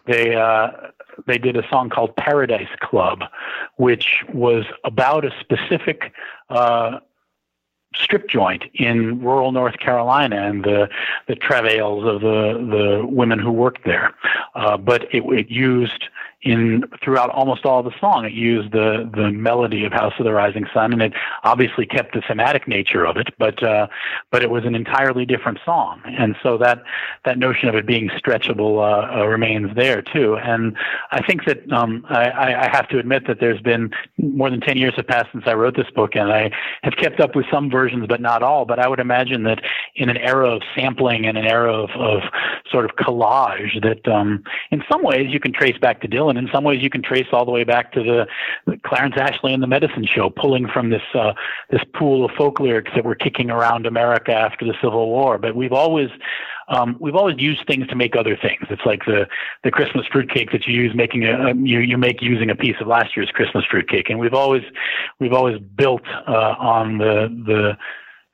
they 0.07 0.37
uh, 0.37 0.71
they 1.27 1.39
did 1.39 1.57
a 1.57 1.69
song 1.69 1.91
called 1.91 2.15
Paradise 2.17 2.69
Club, 2.81 3.25
which 3.77 4.25
was 4.33 4.65
about 4.85 5.25
a 5.25 5.33
specific. 5.41 6.13
Uh, 6.49 7.01
strip 7.93 8.29
joint 8.29 8.63
in 8.75 9.21
rural 9.21 9.51
North 9.51 9.79
Carolina 9.81 10.37
and 10.37 10.63
the 10.63 10.89
the 11.27 11.35
travails 11.35 12.07
of 12.07 12.21
the 12.21 12.53
the 12.71 13.05
women 13.05 13.41
who 13.41 13.51
worked 13.51 13.85
there, 13.85 14.15
uh, 14.55 14.77
but 14.77 15.13
it, 15.13 15.25
it 15.25 15.51
used 15.51 16.05
in 16.43 16.85
throughout 17.05 17.29
almost 17.31 17.67
all 17.67 17.83
the 17.83 17.93
song. 18.01 18.25
It 18.25 18.33
used 18.33 18.73
the 18.73 19.11
the 19.15 19.31
melody 19.31 19.85
of 19.85 19.93
House 19.93 20.15
of 20.19 20.25
the 20.25 20.33
Rising 20.33 20.67
Sun, 20.73 20.93
and 20.93 21.03
it 21.03 21.13
obviously 21.45 21.85
kept 21.85 22.15
the 22.15 22.23
thematic 22.27 22.67
nature 22.67 23.07
of 23.07 23.17
it, 23.17 23.29
but 23.39 23.63
uh, 23.63 23.89
but 24.31 24.43
it 24.43 24.51
was 24.51 24.65
an 24.65 24.75
entirely 24.75 25.27
different 25.27 25.59
song. 25.65 26.01
And 26.07 26.37
so 26.43 26.57
that 26.59 26.83
that 27.25 27.39
notion 27.39 27.69
of 27.69 27.75
it 27.75 27.87
being 27.87 28.09
stretchable 28.11 28.79
uh, 28.79 29.21
uh, 29.21 29.27
remains 29.27 29.75
there 29.77 30.01
too. 30.01 30.37
And 30.37 30.77
I 31.11 31.23
think 31.23 31.45
that 31.45 31.71
um, 31.73 32.07
I, 32.09 32.31
I 32.31 32.69
have 32.73 32.89
to 32.89 32.99
admit 32.99 33.27
that 33.27 33.39
there's 33.41 33.61
been 33.61 33.91
more 34.17 34.49
than 34.49 34.61
ten 34.61 34.79
years 34.79 34.95
have 34.97 35.07
passed 35.07 35.29
since 35.33 35.45
I 35.47 35.55
wrote 35.55 35.77
this 35.77 35.91
book, 35.95 36.15
and 36.15 36.33
I 36.33 36.51
have 36.83 36.95
kept 36.97 37.21
up 37.21 37.37
with 37.37 37.47
some 37.53 37.71
versions, 37.71 38.07
but 38.09 38.21
not 38.21 38.43
all. 38.43 38.65
But 38.65 38.79
I 38.79 38.89
would 38.89 39.01
imagine 39.01 39.43
that 39.43 39.63
in 40.01 40.09
an 40.09 40.17
era 40.17 40.49
of 40.49 40.63
sampling 40.75 41.27
and 41.27 41.37
an 41.37 41.47
era 41.47 41.73
of, 41.73 41.91
of 41.91 42.23
sort 42.71 42.87
of 42.87 42.97
collage, 42.97 43.81
that 43.83 44.09
um, 44.11 44.43
in 44.71 44.83
some 44.91 45.03
ways 45.03 45.27
you 45.31 45.39
can 45.39 45.53
trace 45.53 45.77
back 45.77 46.01
to 46.01 46.09
Dylan 46.09 46.39
in 46.39 46.49
some 46.53 46.65
ways, 46.65 46.83
you 46.83 46.89
can 46.89 47.03
trace 47.03 47.27
all 47.33 47.45
the 47.45 47.51
way 47.51 47.65
back 47.65 47.93
to 47.93 48.03
the, 48.03 48.27
the 48.67 48.79
Clarence 48.79 49.17
Ashley 49.19 49.53
and 49.53 49.63
the 49.63 49.67
Medicine 49.67 50.07
Show, 50.07 50.31
pulling 50.31 50.67
from 50.67 50.89
this 50.89 51.03
uh, 51.15 51.35
this 51.71 51.83
pool 51.95 52.25
of 52.25 52.31
folk 52.33 52.61
lyrics 52.61 52.91
that 52.95 53.05
were 53.05 53.15
kicking 53.15 53.51
around 53.51 53.85
America 53.85 54.33
after 54.33 54.65
the 54.65 54.75
Civil 54.83 55.11
War. 55.11 55.37
But 55.37 55.55
we've 55.55 55.73
always 55.73 56.09
um, 56.69 56.97
we've 56.99 57.17
always 57.17 57.37
used 57.39 57.67
things 57.67 57.87
to 57.89 57.95
make 57.95 58.17
other 58.17 58.37
things. 58.37 58.63
It's 58.71 58.87
like 58.87 59.05
the 59.05 59.27
the 59.65 59.71
Christmas 59.71 60.07
fruitcake 60.11 60.51
that 60.53 60.67
you 60.67 60.75
use 60.75 60.95
making 60.95 61.25
a, 61.25 61.49
a 61.49 61.55
you 61.55 61.81
you 61.81 61.99
make 61.99 62.23
using 62.23 62.49
a 62.49 62.57
piece 62.57 62.77
of 62.81 62.87
last 62.87 63.17
year's 63.17 63.31
Christmas 63.31 63.65
fruitcake, 63.71 64.09
and 64.09 64.19
we've 64.19 64.35
always 64.35 64.63
we've 65.19 65.35
always 65.35 65.59
built 65.59 66.07
uh, 66.27 66.55
on 66.59 66.99
the 66.99 67.29
the 67.47 67.77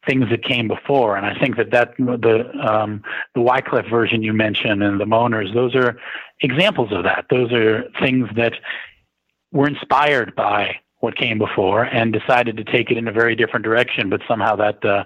things 0.06 0.28
that 0.30 0.44
came 0.44 0.68
before. 0.68 1.16
And 1.16 1.26
I 1.26 1.38
think 1.38 1.56
that 1.56 1.70
that 1.72 1.96
the 1.96 2.50
um, 2.60 3.02
the 3.34 3.40
Wyclef 3.40 3.88
version 3.90 4.22
you 4.22 4.32
mentioned 4.32 4.82
and 4.82 5.00
the 5.00 5.04
Moaners, 5.04 5.52
those 5.54 5.74
are 5.74 5.98
examples 6.40 6.92
of 6.92 7.04
that. 7.04 7.26
Those 7.30 7.52
are 7.52 7.84
things 8.00 8.28
that 8.36 8.54
were 9.52 9.66
inspired 9.66 10.34
by 10.34 10.76
what 11.00 11.16
came 11.16 11.38
before 11.38 11.84
and 11.84 12.12
decided 12.12 12.56
to 12.56 12.64
take 12.64 12.90
it 12.90 12.96
in 12.96 13.06
a 13.06 13.12
very 13.12 13.36
different 13.36 13.64
direction, 13.64 14.08
but 14.08 14.20
somehow 14.26 14.56
that 14.56 14.84
uh, 14.84 15.04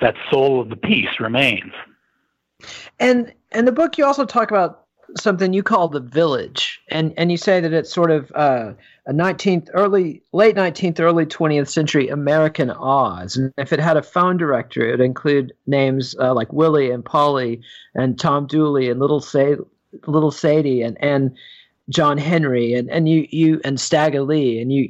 that 0.00 0.14
soul 0.30 0.60
of 0.60 0.68
the 0.68 0.76
piece 0.76 1.20
remains. 1.20 1.72
And 3.00 3.32
in 3.52 3.64
the 3.64 3.72
book, 3.72 3.98
you 3.98 4.04
also 4.04 4.24
talk 4.24 4.50
about 4.50 4.86
something 5.18 5.52
you 5.52 5.62
call 5.62 5.88
the 5.88 6.00
village, 6.00 6.80
and 6.88 7.12
and 7.16 7.30
you 7.30 7.36
say 7.36 7.60
that 7.60 7.72
it's 7.72 7.92
sort 7.92 8.10
of 8.10 8.30
uh, 8.34 8.72
a 9.06 9.12
19th 9.12 9.68
early 9.74 10.22
late 10.32 10.54
19th 10.54 11.00
early 11.00 11.26
20th 11.26 11.68
century 11.68 12.08
American 12.08 12.70
Oz, 12.70 13.36
and 13.36 13.52
if 13.58 13.72
it 13.72 13.80
had 13.80 13.96
a 13.96 14.02
phone 14.02 14.36
directory, 14.36 14.88
it 14.88 14.92
would 14.92 15.00
include 15.00 15.52
names 15.66 16.14
uh, 16.20 16.32
like 16.32 16.52
Willie 16.52 16.90
and 16.90 17.04
Polly 17.04 17.60
and 17.94 18.18
Tom 18.18 18.46
Dooley 18.46 18.90
and 18.90 19.00
Little 19.00 19.20
Say 19.20 19.56
Little 20.06 20.30
Sadie 20.30 20.82
and 20.82 20.96
and 21.02 21.36
John 21.88 22.16
Henry 22.16 22.74
and 22.74 22.88
and 22.90 23.08
you 23.08 23.26
you 23.30 23.60
and 23.64 23.80
Stagger 23.80 24.22
Lee 24.22 24.60
and 24.60 24.72
you 24.72 24.88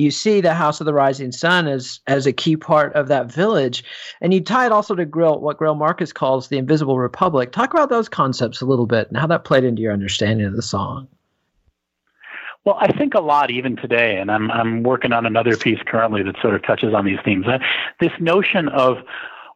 you 0.00 0.10
see 0.10 0.40
the 0.40 0.54
House 0.54 0.80
of 0.80 0.86
the 0.86 0.94
Rising 0.94 1.30
Sun 1.30 1.68
as 1.68 2.00
as 2.06 2.26
a 2.26 2.32
key 2.32 2.56
part 2.56 2.94
of 2.94 3.08
that 3.08 3.30
village, 3.30 3.84
and 4.22 4.32
you 4.32 4.40
tie 4.40 4.64
it 4.64 4.72
also 4.72 4.94
to 4.94 5.04
Greil, 5.04 5.40
what 5.40 5.58
Greil 5.58 5.76
Marcus 5.76 6.12
calls 6.14 6.48
the 6.48 6.56
Invisible 6.56 6.98
Republic. 6.98 7.52
Talk 7.52 7.74
about 7.74 7.90
those 7.90 8.08
concepts 8.08 8.62
a 8.62 8.66
little 8.66 8.86
bit 8.86 9.08
and 9.08 9.18
how 9.18 9.26
that 9.26 9.44
played 9.44 9.64
into 9.64 9.82
your 9.82 9.92
understanding 9.92 10.46
of 10.46 10.56
the 10.56 10.62
song. 10.62 11.06
Well, 12.64 12.76
I 12.78 12.92
think 12.92 13.14
a 13.14 13.20
lot 13.20 13.50
even 13.50 13.76
today, 13.76 14.18
and 14.18 14.30
I'm 14.30 14.50
I'm 14.50 14.82
working 14.82 15.12
on 15.12 15.24
another 15.24 15.56
piece 15.56 15.80
currently 15.86 16.22
that 16.22 16.36
sort 16.42 16.54
of 16.54 16.62
touches 16.62 16.92
on 16.92 17.06
these 17.06 17.18
themes. 17.24 17.46
Uh, 17.46 17.58
this 18.00 18.12
notion 18.20 18.68
of 18.68 18.98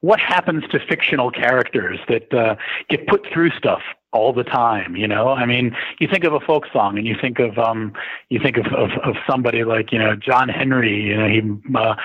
what 0.01 0.21
happens 0.21 0.65
to 0.71 0.79
fictional 0.79 1.31
characters 1.31 1.99
that 2.09 2.33
uh, 2.33 2.57
get 2.91 3.07
put 3.07 3.27
through 3.33 3.51
stuff 3.51 3.81
all 4.13 4.33
the 4.33 4.45
time 4.45 4.95
you 4.95 5.09
know 5.09 5.31
i 5.31 5.45
mean 5.45 5.77
you 5.99 6.07
think 6.07 6.23
of 6.23 6.33
a 6.33 6.39
folk 6.39 6.67
song 6.73 6.97
and 6.97 7.05
you 7.05 7.17
think 7.21 7.41
of 7.41 7.59
um 7.59 7.93
you 8.29 8.39
think 8.39 8.57
of 8.57 8.67
of, 8.67 8.91
of 9.03 9.17
somebody 9.29 9.65
like 9.65 9.91
you 9.91 9.99
know 9.99 10.15
john 10.15 10.49
henry 10.49 11.03
you 11.03 11.17
know 11.17 11.27
he 11.27 11.43
uh, 11.75 11.97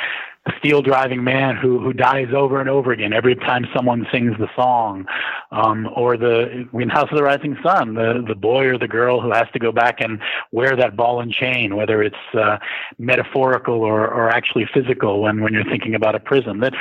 the 0.49 0.57
steel 0.59 0.81
driving 0.81 1.23
man 1.23 1.55
who 1.55 1.79
who 1.79 1.93
dies 1.93 2.27
over 2.35 2.59
and 2.59 2.69
over 2.69 2.91
again 2.91 3.13
every 3.13 3.35
time 3.35 3.65
someone 3.75 4.07
sings 4.11 4.37
the 4.37 4.47
song, 4.55 5.05
um, 5.51 5.89
or 5.95 6.17
the 6.17 6.67
in 6.73 6.89
House 6.89 7.07
of 7.11 7.17
the 7.17 7.23
Rising 7.23 7.57
Sun, 7.63 7.95
the 7.95 8.23
the 8.27 8.35
boy 8.35 8.65
or 8.65 8.77
the 8.77 8.87
girl 8.87 9.21
who 9.21 9.31
has 9.31 9.47
to 9.53 9.59
go 9.59 9.71
back 9.71 10.01
and 10.01 10.19
wear 10.51 10.75
that 10.75 10.95
ball 10.95 11.21
and 11.21 11.31
chain, 11.31 11.75
whether 11.75 12.01
it's 12.01 12.15
uh, 12.33 12.57
metaphorical 12.97 13.75
or 13.75 14.07
or 14.07 14.29
actually 14.29 14.67
physical. 14.73 15.21
When 15.21 15.41
when 15.41 15.53
you're 15.53 15.65
thinking 15.65 15.95
about 15.95 16.15
a 16.15 16.19
prison, 16.19 16.59
that 16.61 16.73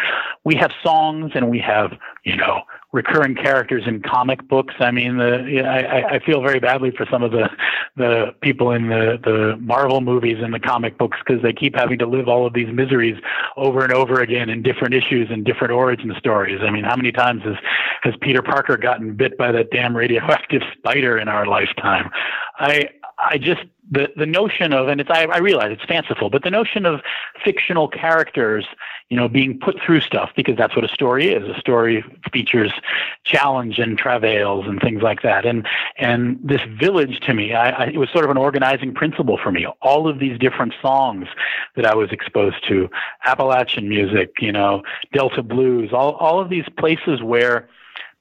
we 0.45 0.55
have 0.57 0.71
songs 0.83 1.33
and 1.35 1.51
we 1.51 1.59
have 1.59 1.93
you 2.29 2.37
know 2.37 2.63
recurring 2.93 3.35
characters 3.35 3.85
in 3.87 4.01
comic 4.03 4.49
books. 4.49 4.75
I 4.81 4.91
mean, 4.91 5.19
the 5.19 5.63
I, 5.63 6.17
I 6.17 6.19
feel 6.21 6.41
very 6.41 6.59
badly 6.59 6.91
for 6.91 7.07
some 7.11 7.23
of 7.23 7.33
the 7.33 7.51
the 7.97 8.35
people 8.41 8.71
in 8.71 8.89
the 8.89 9.19
the 9.23 9.57
Marvel 9.61 10.01
movies 10.01 10.39
and 10.41 10.53
the 10.53 10.61
comic 10.61 10.99
books 10.99 11.19
because 11.25 11.43
they 11.43 11.53
keep 11.53 11.75
having 11.75 11.99
to 11.99 12.07
live 12.07 12.29
all 12.29 12.47
of 12.47 12.55
these 12.55 12.73
miseries 12.73 13.21
over 13.57 13.83
and 13.83 13.93
over 13.93 14.21
again 14.21 14.49
in 14.49 14.63
different 14.63 14.95
issues 14.95 15.29
and 15.31 15.45
different 15.45 15.73
origin 15.73 16.15
stories. 16.19 16.61
I 16.63 16.71
mean, 16.71 16.85
how 16.85 16.97
many 16.97 17.13
times 17.13 17.43
has 17.45 17.57
has 18.03 18.15
Peter 18.21 18.43
Parker 18.43 18.77
gotten 18.77 19.15
bit 19.15 19.37
by 19.37 19.53
that 19.53 19.71
damn 19.71 19.97
radioactive 19.97 20.63
spider 20.77 21.19
in 21.19 21.29
our 21.29 21.47
lifetime? 21.47 22.11
I 22.59 22.89
I 23.19 23.39
just 23.39 23.63
the 23.91 24.09
the 24.17 24.27
notion 24.27 24.73
of 24.73 24.89
and 24.89 25.01
it's 25.01 25.11
I, 25.11 25.25
I 25.25 25.39
realize 25.39 25.71
it's 25.73 25.85
fanciful, 25.85 26.31
but 26.31 26.43
the 26.43 26.51
notion 26.51 26.87
of 26.87 27.01
fictional 27.45 27.89
characters, 27.89 28.67
you 29.09 29.17
know, 29.17 29.29
being 29.29 29.59
put 29.59 29.77
through 29.85 30.01
stuff 30.01 30.31
because 30.37 30.57
that's 30.57 30.77
what 30.77 30.85
a 30.85 30.89
story 30.89 31.29
is. 31.33 31.49
A 31.49 31.59
story 31.59 32.05
features 32.31 32.73
challenge 33.25 33.79
and 33.79 33.97
travails 33.97 34.67
and 34.67 34.81
things 34.81 35.03
like 35.03 35.23
that. 35.23 35.47
And 35.47 35.67
and 35.97 36.39
this 36.43 36.61
village 36.79 37.21
to 37.21 37.33
me, 37.33 37.55
I, 37.55 37.71
I, 37.71 37.87
it 37.87 37.97
was 37.97 38.11
sort 38.11 38.25
of 38.25 38.31
an 38.31 38.37
organizing 38.37 38.93
principle 38.93 39.39
for 39.43 39.51
me. 39.51 39.67
All 39.81 40.09
of 40.09 40.19
these 40.19 40.39
different 40.39 40.75
songs 40.83 41.27
that 41.75 41.87
I 41.87 41.95
was 41.95 42.13
exposed 42.13 42.67
to, 42.69 42.91
Appalachian 43.25 43.89
music, 43.89 44.33
you 44.41 44.53
know, 44.53 44.83
Delta 45.13 45.43
blues, 45.43 45.91
all 45.93 46.13
all 46.17 46.39
of 46.39 46.51
these 46.51 46.67
places 46.77 47.23
where 47.23 47.69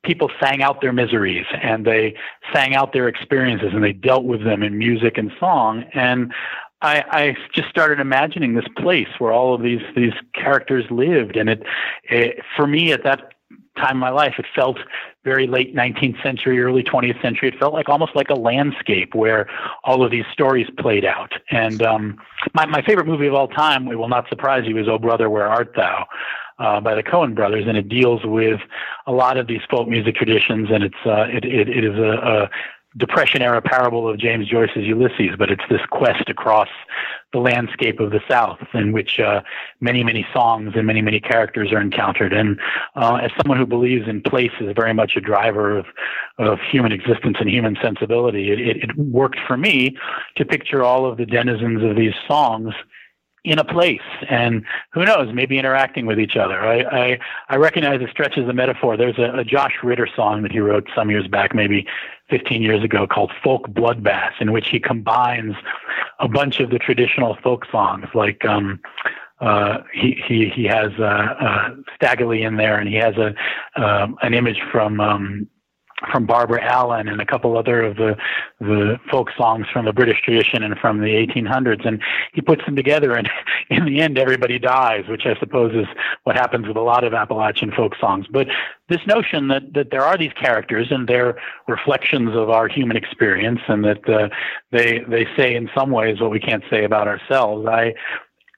people 0.04 0.32
sang 0.40 0.62
out 0.62 0.80
their 0.80 0.94
miseries 0.94 1.46
and 1.62 1.86
they 1.86 2.16
sang 2.54 2.76
out 2.76 2.94
their 2.94 3.10
experiences 3.10 3.72
and 3.74 3.84
they 3.84 3.92
dealt 3.92 4.24
with 4.24 4.44
them 4.46 4.64
in 4.64 4.78
music 4.78 5.18
and 5.18 5.34
song. 5.38 5.84
And 5.94 6.34
I, 6.82 7.04
I 7.10 7.38
just 7.54 7.70
started 7.70 8.00
imagining 8.00 8.54
this 8.54 8.68
place 8.78 9.08
where 9.18 9.32
all 9.32 9.56
of 9.56 9.62
these 9.62 9.82
these 9.96 10.14
characters 10.34 10.86
lived, 10.92 11.36
and 11.36 11.50
it, 11.50 11.64
it 12.04 12.40
for 12.56 12.68
me 12.68 12.92
at 12.92 13.04
that 13.04 13.34
time 13.78 13.92
in 13.94 13.98
my 13.98 14.10
life, 14.10 14.36
it 14.38 14.46
felt 14.56 14.78
very 15.24 15.46
late 15.46 15.76
19th 15.76 16.22
century, 16.24 16.60
early 16.60 16.84
20th 16.84 17.22
century. 17.22 17.50
It 17.50 17.60
felt 17.60 17.74
like 17.74 17.90
almost 17.90 18.16
like 18.16 18.30
a 18.30 18.36
landscape 18.36 19.14
where 19.14 19.48
all 19.84 20.04
of 20.04 20.10
these 20.10 20.26
stories 20.34 20.68
played 20.80 21.06
out. 21.06 21.32
And 21.52 21.82
um, 21.82 22.18
my 22.54 22.66
my 22.66 22.82
favorite 22.84 23.08
movie 23.08 23.28
of 23.28 23.34
all 23.34 23.48
time, 23.48 23.88
it 23.88 23.96
will 23.96 24.10
not 24.10 24.30
surprise 24.30 24.64
you, 24.68 24.78
is 24.78 24.88
Oh 24.88 25.00
Brother, 25.00 25.30
Where 25.30 25.48
Art 25.48 25.74
Thou? 25.76 26.06
uh, 26.60 26.82
by 26.82 26.96
the 26.96 27.04
Coen 27.04 27.36
brothers, 27.36 27.66
and 27.68 27.78
it 27.78 27.88
deals 27.88 28.22
with 28.24 28.60
a 29.06 29.12
lot 29.12 29.38
of 29.38 29.48
these 29.48 29.62
folk 29.70 29.88
music 29.88 30.16
traditions, 30.16 30.70
and 30.72 30.84
it's 30.84 31.06
uh, 31.06 31.26
it, 31.30 31.46
it, 31.46 31.70
it 31.70 31.84
is 31.84 31.98
a 31.98 32.50
Depression 32.98 33.42
era 33.42 33.62
parable 33.62 34.10
of 34.10 34.18
James 34.18 34.48
Joyce's 34.48 34.86
Ulysses, 34.86 35.36
but 35.38 35.52
it's 35.52 35.64
this 35.70 35.82
quest 35.92 36.30
across 36.30 36.70
the 37.34 37.40
landscape 37.40 38.00
of 38.00 38.12
the 38.12 38.22
South 38.30 38.60
in 38.74 38.92
which 38.92 39.20
uh, 39.20 39.42
many, 39.82 40.04
many 40.04 40.26
songs 40.34 40.74
and 40.76 40.88
many, 40.88 41.02
many 41.02 41.20
characters 41.20 41.72
are 41.72 41.82
encountered. 41.82 42.34
And 42.34 42.60
uh, 42.96 43.16
as 43.16 43.32
someone 43.38 43.58
who 43.58 43.66
believes 43.66 44.08
in 44.08 44.22
place 44.22 44.52
is 44.60 44.74
very 44.76 44.94
much 44.94 45.16
a 45.16 45.22
driver 45.22 45.78
of, 45.78 45.86
of 46.38 46.60
human 46.72 46.92
existence 46.92 47.38
and 47.40 47.50
human 47.50 47.78
sensibility, 47.82 48.52
it, 48.52 48.60
it, 48.60 48.78
it 48.78 48.98
worked 48.98 49.40
for 49.46 49.58
me 49.58 49.96
to 50.38 50.46
picture 50.46 50.84
all 50.84 51.06
of 51.06 51.18
the 51.18 51.26
denizens 51.26 51.84
of 51.84 51.96
these 51.96 52.14
songs 52.28 52.74
in 53.48 53.60
a 53.60 53.64
place 53.64 54.02
and 54.30 54.66
who 54.92 55.06
knows 55.06 55.34
maybe 55.34 55.58
interacting 55.58 56.06
with 56.06 56.20
each 56.20 56.36
other. 56.36 56.60
I 56.60 56.82
i, 56.82 57.20
I 57.48 57.56
recognize 57.56 58.02
it 58.02 58.10
stretches 58.10 58.46
the 58.46 58.54
metaphor. 58.54 58.98
There's 58.98 59.18
a, 59.18 59.40
a, 59.40 59.44
josh 59.46 59.76
ritter 59.82 60.08
song 60.14 60.44
that 60.44 60.52
he 60.52 60.60
wrote 60.60 60.90
some 60.94 61.10
years 61.10 61.28
back 61.30 61.56
maybe 61.56 61.88
15 62.30 62.62
years 62.62 62.84
ago 62.84 63.08
called 63.08 63.32
folk 63.42 63.68
bloodbath 63.70 64.34
in 64.42 64.52
which 64.52 64.68
he 64.68 64.82
combines 64.82 65.56
a 66.20 66.28
bunch 66.28 66.60
of 66.60 66.72
the 66.72 66.78
traditional 66.78 67.38
folk 67.42 67.66
songs. 67.72 68.08
Like 68.14 68.44
um 68.44 68.82
uh, 69.40 69.78
he 69.94 70.22
he 70.28 70.50
he 70.50 70.64
has 70.66 70.92
uh, 71.00 71.04
uh, 71.04 71.70
in 72.42 72.58
there, 72.58 72.80
and 72.80 72.90
he 72.90 72.96
has 72.96 73.14
a 73.18 73.36
um, 73.82 74.18
an 74.24 74.34
image 74.34 74.60
from 74.72 75.00
um, 75.00 75.48
from 76.12 76.26
Barbara 76.26 76.64
Allen 76.64 77.08
and 77.08 77.20
a 77.20 77.26
couple 77.26 77.58
other 77.58 77.82
of 77.82 77.96
the 77.96 78.16
the 78.60 79.00
folk 79.10 79.30
songs 79.38 79.66
from 79.72 79.86
the 79.86 79.94
British 79.94 80.22
tradition 80.22 80.64
and 80.64 80.78
from 80.80 81.02
the 81.02 81.08
1800s, 81.08 81.86
and 81.88 82.02
he 82.34 82.42
puts 82.42 82.66
them 82.66 82.76
together, 82.76 83.14
and 83.14 83.30
in 83.70 83.86
the 83.86 84.00
end, 84.02 84.18
everybody 84.18 84.60
dies, 84.60 85.08
which 85.08 85.26
I 85.26 85.38
suppose 85.40 85.74
is 85.74 85.88
what 86.24 86.36
happens 86.36 86.68
with 86.68 86.78
a 86.78 86.82
lot 86.82 87.04
of 87.04 87.14
Appalachian 87.14 87.72
folk 87.72 87.96
songs. 88.00 88.26
But 88.30 88.48
this 88.90 89.02
notion 89.08 89.48
that 89.48 89.74
that 89.74 89.90
there 89.92 90.04
are 90.04 90.18
these 90.18 90.34
characters 90.34 90.88
and 90.92 91.08
they're 91.08 91.38
reflections 91.68 92.36
of 92.36 92.50
our 92.50 92.68
human 92.68 92.96
experience, 92.96 93.62
and 93.68 93.84
that 93.84 94.08
uh, 94.08 94.30
they 94.72 95.00
they 95.08 95.28
say 95.36 95.56
in 95.56 95.70
some 95.76 95.92
ways 95.92 96.20
what 96.20 96.32
we 96.32 96.40
can't 96.40 96.64
say 96.70 96.84
about 96.84 97.08
ourselves, 97.08 97.68
I 97.68 97.94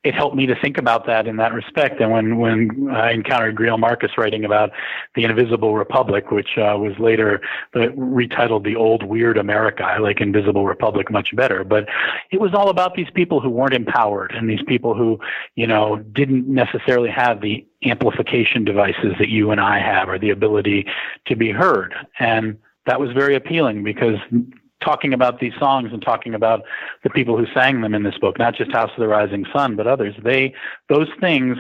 it 0.03 0.15
helped 0.15 0.35
me 0.35 0.45
to 0.45 0.55
think 0.61 0.77
about 0.77 1.05
that 1.07 1.27
in 1.27 1.35
that 1.37 1.53
respect. 1.53 1.99
And 1.99 2.11
when, 2.11 2.37
when 2.37 2.89
I 2.89 3.11
encountered 3.11 3.57
Greil 3.57 3.77
Marcus 3.77 4.11
writing 4.17 4.45
about 4.45 4.71
the 5.15 5.25
Invisible 5.25 5.75
Republic, 5.75 6.31
which 6.31 6.57
uh, 6.57 6.77
was 6.77 6.93
later 6.99 7.41
retitled 7.75 8.63
The 8.63 8.77
Old 8.77 9.03
Weird 9.03 9.37
America, 9.37 9.83
I 9.83 9.97
like 9.97 10.21
Invisible 10.21 10.65
Republic 10.65 11.11
much 11.11 11.35
better. 11.35 11.65
But 11.65 11.87
it 12.31 12.39
was 12.39 12.53
all 12.53 12.69
about 12.69 12.95
these 12.95 13.09
people 13.13 13.41
who 13.41 13.49
weren't 13.49 13.73
empowered 13.73 14.31
and 14.31 14.49
these 14.49 14.63
people 14.67 14.93
who, 14.93 15.19
you 15.55 15.67
know, 15.67 15.97
didn't 15.97 16.47
necessarily 16.47 17.09
have 17.09 17.41
the 17.41 17.67
amplification 17.83 18.63
devices 18.63 19.15
that 19.19 19.27
you 19.27 19.51
and 19.51 19.59
I 19.59 19.79
have 19.79 20.07
or 20.07 20.17
the 20.17 20.29
ability 20.29 20.85
to 21.25 21.35
be 21.35 21.51
heard. 21.51 21.93
And 22.19 22.57
that 22.85 23.01
was 23.01 23.11
very 23.11 23.35
appealing 23.35 23.83
because 23.83 24.15
talking 24.82 25.13
about 25.13 25.39
these 25.39 25.53
songs 25.59 25.91
and 25.91 26.01
talking 26.01 26.34
about 26.34 26.63
the 27.03 27.09
people 27.09 27.38
who 27.38 27.45
sang 27.53 27.82
them 27.82 27.93
in 27.93 28.03
this 28.03 28.17
book, 28.17 28.39
not 28.39 28.55
just 28.55 28.71
House 28.71 28.91
of 28.91 28.99
the 28.99 29.07
Rising 29.07 29.45
Sun, 29.53 29.75
but 29.75 29.88
others. 29.88 30.15
They 30.23 30.53
those 30.88 31.07
things 31.19 31.57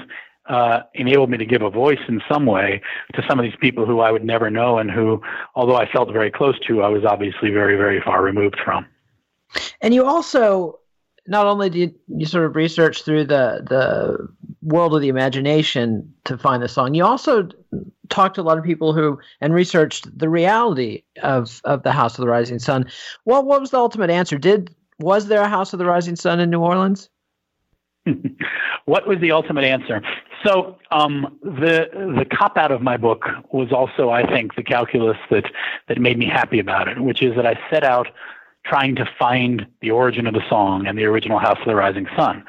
uh, 0.47 0.81
enabled 0.95 1.29
me 1.29 1.37
to 1.37 1.45
give 1.45 1.61
a 1.61 1.69
voice 1.69 1.99
in 2.07 2.21
some 2.27 2.45
way 2.45 2.81
to 3.13 3.23
some 3.27 3.39
of 3.39 3.43
these 3.43 3.55
people 3.61 3.85
who 3.85 3.99
I 3.99 4.11
would 4.11 4.25
never 4.25 4.49
know 4.49 4.79
and 4.79 4.89
who, 4.89 5.21
although 5.55 5.75
I 5.75 5.89
felt 5.89 6.11
very 6.11 6.31
close 6.31 6.59
to, 6.67 6.81
I 6.81 6.89
was 6.89 7.05
obviously 7.05 7.51
very, 7.51 7.77
very 7.77 8.01
far 8.01 8.23
removed 8.23 8.57
from. 8.63 8.87
And 9.81 9.93
you 9.93 10.05
also 10.05 10.79
not 11.27 11.45
only 11.45 11.69
did 11.69 11.93
you 12.07 12.25
sort 12.25 12.45
of 12.45 12.55
research 12.55 13.03
through 13.03 13.25
the 13.25 13.63
the 13.67 14.27
world 14.61 14.95
of 14.95 15.01
the 15.01 15.09
imagination 15.09 16.13
to 16.25 16.37
find 16.37 16.61
the 16.61 16.67
song, 16.67 16.93
you 16.93 17.05
also 17.05 17.47
talked 18.09 18.35
to 18.35 18.41
a 18.41 18.43
lot 18.43 18.57
of 18.57 18.63
people 18.63 18.93
who 18.93 19.19
and 19.41 19.53
researched 19.53 20.17
the 20.17 20.29
reality 20.29 21.03
of 21.23 21.61
of 21.63 21.83
the 21.83 21.91
House 21.91 22.17
of 22.17 22.23
the 22.23 22.29
Rising 22.29 22.59
Sun. 22.59 22.85
What 23.23 23.45
what 23.45 23.61
was 23.61 23.71
the 23.71 23.77
ultimate 23.77 24.09
answer? 24.09 24.37
Did 24.37 24.75
was 24.99 25.27
there 25.27 25.41
a 25.41 25.49
House 25.49 25.73
of 25.73 25.79
the 25.79 25.85
Rising 25.85 26.15
Sun 26.15 26.39
in 26.39 26.49
New 26.49 26.59
Orleans? 26.59 27.09
what 28.85 29.07
was 29.07 29.19
the 29.19 29.31
ultimate 29.31 29.63
answer? 29.63 30.01
So 30.45 30.77
um, 30.91 31.37
the 31.43 31.89
the 32.17 32.25
cop 32.25 32.57
out 32.57 32.71
of 32.71 32.81
my 32.81 32.97
book 32.97 33.25
was 33.51 33.71
also, 33.71 34.09
I 34.09 34.25
think, 34.25 34.55
the 34.55 34.63
calculus 34.63 35.17
that 35.29 35.45
that 35.87 35.99
made 35.99 36.17
me 36.17 36.25
happy 36.25 36.59
about 36.59 36.87
it, 36.87 36.99
which 36.99 37.21
is 37.21 37.35
that 37.35 37.45
I 37.45 37.59
set 37.69 37.83
out 37.83 38.07
trying 38.65 38.95
to 38.95 39.05
find 39.17 39.65
the 39.81 39.91
origin 39.91 40.27
of 40.27 40.33
the 40.33 40.47
song 40.49 40.85
and 40.85 40.97
the 40.97 41.05
original 41.05 41.39
House 41.39 41.57
of 41.59 41.65
the 41.65 41.75
Rising 41.75 42.07
Sun. 42.15 42.43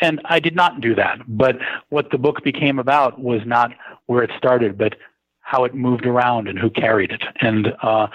And 0.00 0.20
I 0.26 0.38
did 0.38 0.54
not 0.54 0.80
do 0.80 0.94
that. 0.94 1.18
But 1.26 1.58
what 1.88 2.10
the 2.10 2.18
book 2.18 2.44
became 2.44 2.78
about 2.78 3.20
was 3.20 3.40
not 3.44 3.72
where 4.08 4.22
it 4.22 4.30
started, 4.36 4.76
but 4.76 4.96
how 5.40 5.64
it 5.64 5.74
moved 5.74 6.04
around 6.04 6.46
and 6.46 6.58
who 6.58 6.68
carried 6.68 7.10
it. 7.10 7.22
And 7.40 7.68
uh, 7.82 8.08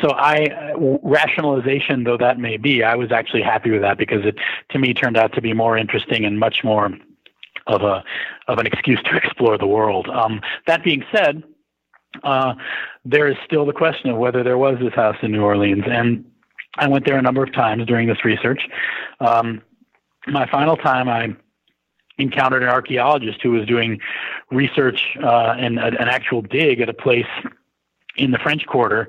so 0.00 0.12
I, 0.12 0.72
rationalization 1.02 2.04
though 2.04 2.16
that 2.18 2.38
may 2.38 2.58
be, 2.58 2.84
I 2.84 2.94
was 2.94 3.10
actually 3.10 3.42
happy 3.42 3.70
with 3.70 3.80
that 3.80 3.98
because 3.98 4.24
it, 4.24 4.36
to 4.70 4.78
me, 4.78 4.94
turned 4.94 5.16
out 5.16 5.32
to 5.32 5.40
be 5.40 5.52
more 5.52 5.76
interesting 5.76 6.24
and 6.24 6.38
much 6.38 6.58
more 6.62 6.90
of 7.66 7.82
a 7.82 8.04
of 8.46 8.58
an 8.58 8.66
excuse 8.66 9.02
to 9.02 9.16
explore 9.22 9.58
the 9.58 9.66
world. 9.66 10.08
Um, 10.08 10.40
that 10.68 10.84
being 10.84 11.04
said, 11.12 11.42
uh, 12.22 12.54
there 13.04 13.26
is 13.26 13.36
still 13.44 13.66
the 13.66 13.72
question 13.72 14.10
of 14.10 14.16
whether 14.16 14.44
there 14.44 14.58
was 14.58 14.78
this 14.80 14.94
house 14.94 15.16
in 15.22 15.32
New 15.32 15.42
Orleans, 15.42 15.84
and 15.88 16.24
I 16.76 16.86
went 16.88 17.04
there 17.04 17.18
a 17.18 17.22
number 17.22 17.42
of 17.42 17.52
times 17.52 17.84
during 17.86 18.06
this 18.06 18.24
research. 18.24 18.60
Um, 19.18 19.62
my 20.28 20.48
final 20.50 20.76
time, 20.76 21.08
I 21.08 21.34
encountered 22.18 22.62
an 22.62 22.68
archaeologist 22.68 23.42
who 23.42 23.50
was 23.50 23.66
doing 23.66 24.00
research 24.50 25.16
uh, 25.22 25.54
and 25.58 25.78
an 25.78 26.08
actual 26.08 26.42
dig 26.42 26.80
at 26.80 26.88
a 26.88 26.94
place 26.94 27.26
in 28.16 28.30
the 28.30 28.38
French 28.38 28.66
Quarter 28.66 29.08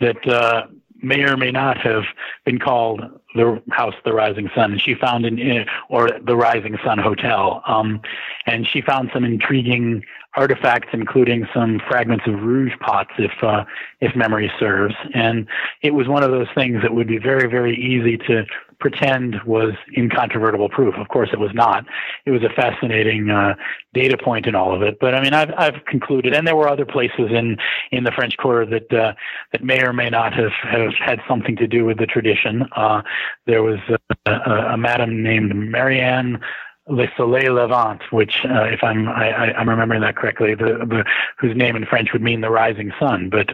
that 0.00 0.26
uh, 0.26 0.66
may 1.02 1.22
or 1.22 1.36
may 1.36 1.50
not 1.50 1.78
have 1.78 2.04
been 2.44 2.58
called 2.58 3.02
the 3.34 3.62
House 3.70 3.94
of 3.94 4.04
the 4.04 4.12
Rising 4.12 4.50
Sun. 4.54 4.72
And 4.72 4.80
she 4.80 4.94
found 4.94 5.24
in, 5.24 5.66
or 5.88 6.10
the 6.24 6.36
Rising 6.36 6.76
Sun 6.84 6.98
Hotel. 6.98 7.62
Um, 7.66 8.00
and 8.46 8.66
she 8.66 8.80
found 8.80 9.10
some 9.12 9.24
intriguing 9.24 10.04
artifacts, 10.34 10.88
including 10.92 11.46
some 11.54 11.80
fragments 11.88 12.24
of 12.26 12.34
rouge 12.42 12.72
pots, 12.80 13.10
if 13.18 13.32
uh, 13.42 13.64
if 14.00 14.14
memory 14.16 14.50
serves. 14.58 14.94
And 15.14 15.46
it 15.82 15.92
was 15.92 16.08
one 16.08 16.22
of 16.22 16.30
those 16.30 16.48
things 16.54 16.82
that 16.82 16.94
would 16.94 17.08
be 17.08 17.18
very, 17.18 17.48
very 17.48 17.76
easy 17.76 18.16
to 18.26 18.44
pretend 18.80 19.36
was 19.44 19.72
incontrovertible 19.96 20.68
proof. 20.68 20.94
Of 20.96 21.08
course, 21.08 21.30
it 21.32 21.38
was 21.38 21.50
not. 21.54 21.84
It 22.26 22.30
was 22.30 22.42
a 22.42 22.48
fascinating 22.48 23.30
uh, 23.30 23.54
data 23.92 24.16
point 24.16 24.46
in 24.46 24.54
all 24.54 24.74
of 24.74 24.82
it. 24.82 24.98
But 25.00 25.14
I 25.14 25.22
mean, 25.22 25.34
I've 25.34 25.52
I've 25.56 25.84
concluded, 25.86 26.34
and 26.34 26.46
there 26.46 26.56
were 26.56 26.68
other 26.68 26.86
places 26.86 27.30
in 27.30 27.56
in 27.90 28.04
the 28.04 28.12
French 28.12 28.36
Quarter 28.36 28.66
that 28.66 28.92
uh, 28.92 29.14
that 29.52 29.64
may 29.64 29.82
or 29.82 29.92
may 29.92 30.10
not 30.10 30.32
have 30.34 30.52
have 30.62 30.92
had 30.94 31.20
something 31.26 31.56
to 31.56 31.66
do 31.66 31.84
with 31.84 31.98
the 31.98 32.06
tradition. 32.06 32.64
Uh, 32.76 33.02
there 33.46 33.62
was 33.62 33.78
a, 33.88 34.30
a, 34.30 34.74
a 34.74 34.76
madam 34.76 35.22
named 35.22 35.54
Marianne 35.54 36.40
Le 36.88 37.06
Soleil 37.16 37.54
Levant, 37.54 38.00
which, 38.10 38.44
uh, 38.44 38.64
if 38.64 38.82
I'm 38.82 39.08
I, 39.08 39.52
am 39.60 39.68
remembering 39.68 40.00
that 40.00 40.16
correctly, 40.16 40.54
the, 40.54 40.86
the 40.88 41.04
whose 41.38 41.54
name 41.56 41.76
in 41.76 41.84
French 41.84 42.12
would 42.12 42.22
mean 42.22 42.40
the 42.40 42.50
rising 42.50 42.92
sun. 42.98 43.28
But 43.30 43.50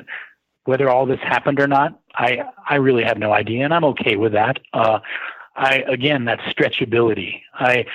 whether 0.64 0.88
all 0.88 1.06
this 1.06 1.20
happened 1.20 1.60
or 1.60 1.66
not, 1.66 2.00
I 2.14 2.44
I 2.68 2.76
really 2.76 3.04
have 3.04 3.18
no 3.18 3.32
idea, 3.32 3.64
and 3.64 3.74
I'm 3.74 3.84
okay 3.84 4.16
with 4.16 4.32
that. 4.32 4.58
Uh, 4.72 5.00
I 5.56 5.84
again, 5.86 6.24
that 6.24 6.40
stretchability. 6.40 7.42
I 7.54 7.86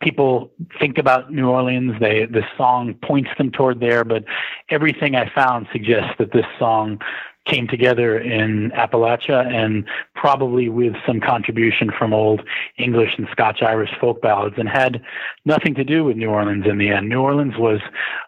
people 0.00 0.50
think 0.78 0.98
about 0.98 1.32
New 1.32 1.48
Orleans. 1.48 1.92
They 2.00 2.26
the 2.26 2.42
song 2.56 2.94
points 3.02 3.30
them 3.38 3.50
toward 3.50 3.80
there, 3.80 4.04
but 4.04 4.24
everything 4.70 5.14
I 5.16 5.30
found 5.34 5.66
suggests 5.72 6.14
that 6.18 6.32
this 6.32 6.46
song 6.58 7.00
came 7.46 7.68
together 7.68 8.18
in 8.18 8.70
Appalachia 8.70 9.46
and 9.52 9.84
probably 10.14 10.70
with 10.70 10.94
some 11.06 11.20
contribution 11.20 11.90
from 11.98 12.14
old 12.14 12.40
English 12.78 13.10
and 13.18 13.28
Scotch 13.30 13.60
Irish 13.62 13.90
folk 14.00 14.22
ballads 14.22 14.56
and 14.56 14.68
had 14.68 15.02
nothing 15.44 15.74
to 15.74 15.84
do 15.84 16.04
with 16.04 16.16
New 16.16 16.30
Orleans 16.30 16.64
in 16.66 16.78
the 16.78 16.88
end. 16.88 17.10
New 17.10 17.20
Orleans 17.20 17.54
was 17.58 17.80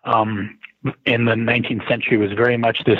um, 0.05 0.59
in 1.07 1.25
the 1.25 1.33
19th 1.33 1.89
century 1.89 2.19
was 2.19 2.33
very 2.33 2.57
much 2.59 2.85
this 2.85 2.99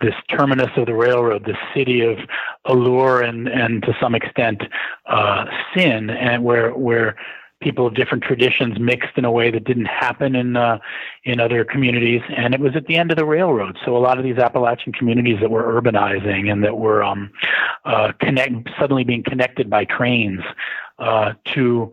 this 0.00 0.14
terminus 0.28 0.70
of 0.76 0.86
the 0.86 0.94
railroad, 0.94 1.44
the 1.44 1.56
city 1.74 2.00
of 2.02 2.18
allure 2.64 3.22
and 3.22 3.48
and 3.48 3.82
to 3.82 3.94
some 4.00 4.14
extent 4.14 4.62
uh, 5.06 5.44
sin, 5.74 6.10
and 6.10 6.44
where 6.44 6.72
where 6.72 7.16
people 7.60 7.86
of 7.86 7.94
different 7.94 8.24
traditions 8.24 8.78
mixed 8.80 9.16
in 9.16 9.24
a 9.24 9.30
way 9.30 9.50
that 9.50 9.64
didn't 9.64 9.86
happen 9.86 10.34
in 10.34 10.56
uh, 10.56 10.78
in 11.24 11.40
other 11.40 11.64
communities. 11.64 12.22
And 12.34 12.54
it 12.54 12.60
was 12.60 12.74
at 12.74 12.86
the 12.86 12.96
end 12.96 13.10
of 13.10 13.18
the 13.18 13.24
railroad, 13.24 13.78
so 13.84 13.96
a 13.96 13.98
lot 13.98 14.18
of 14.18 14.24
these 14.24 14.38
Appalachian 14.38 14.92
communities 14.92 15.38
that 15.40 15.50
were 15.50 15.80
urbanizing 15.80 16.50
and 16.50 16.64
that 16.64 16.78
were 16.78 17.02
um, 17.02 17.30
uh, 17.84 18.12
connect 18.20 18.70
suddenly 18.78 19.04
being 19.04 19.22
connected 19.22 19.68
by 19.68 19.84
trains 19.84 20.40
uh, 20.98 21.32
to 21.54 21.92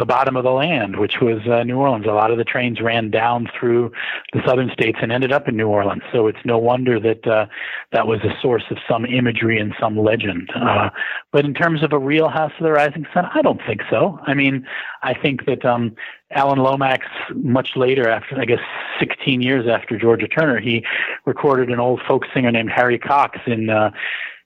the 0.00 0.06
bottom 0.06 0.34
of 0.34 0.42
the 0.42 0.50
land, 0.50 0.98
which 0.98 1.20
was 1.20 1.46
uh, 1.46 1.62
New 1.62 1.76
Orleans. 1.76 2.06
A 2.06 2.12
lot 2.12 2.30
of 2.30 2.38
the 2.38 2.44
trains 2.44 2.80
ran 2.80 3.10
down 3.10 3.48
through 3.58 3.92
the 4.32 4.40
southern 4.46 4.70
states 4.70 4.98
and 5.02 5.12
ended 5.12 5.30
up 5.30 5.46
in 5.46 5.56
New 5.56 5.68
Orleans. 5.68 6.02
So 6.10 6.26
it's 6.26 6.38
no 6.44 6.58
wonder 6.58 6.98
that 6.98 7.26
uh, 7.26 7.46
that 7.92 8.06
was 8.06 8.20
a 8.22 8.34
source 8.40 8.64
of 8.70 8.78
some 8.88 9.04
imagery 9.04 9.60
and 9.60 9.74
some 9.78 9.98
legend. 9.98 10.50
Uh, 10.56 10.90
but 11.32 11.44
in 11.44 11.52
terms 11.52 11.82
of 11.82 11.92
a 11.92 11.98
real 11.98 12.28
House 12.28 12.52
of 12.58 12.64
the 12.64 12.72
Rising 12.72 13.06
Sun, 13.12 13.26
I 13.34 13.42
don't 13.42 13.60
think 13.66 13.82
so. 13.90 14.18
I 14.26 14.34
mean, 14.34 14.66
I 15.02 15.14
think 15.14 15.44
that 15.44 15.64
um, 15.64 15.94
Alan 16.30 16.58
Lomax, 16.58 17.06
much 17.34 17.76
later, 17.76 18.08
after 18.08 18.40
I 18.40 18.46
guess 18.46 18.60
16 18.98 19.42
years 19.42 19.66
after 19.68 19.98
Georgia 19.98 20.28
Turner, 20.28 20.60
he 20.60 20.84
recorded 21.26 21.68
an 21.68 21.78
old 21.78 22.00
folk 22.08 22.24
singer 22.32 22.50
named 22.50 22.70
Harry 22.70 22.98
Cox 22.98 23.38
in 23.46 23.68
uh, 23.68 23.90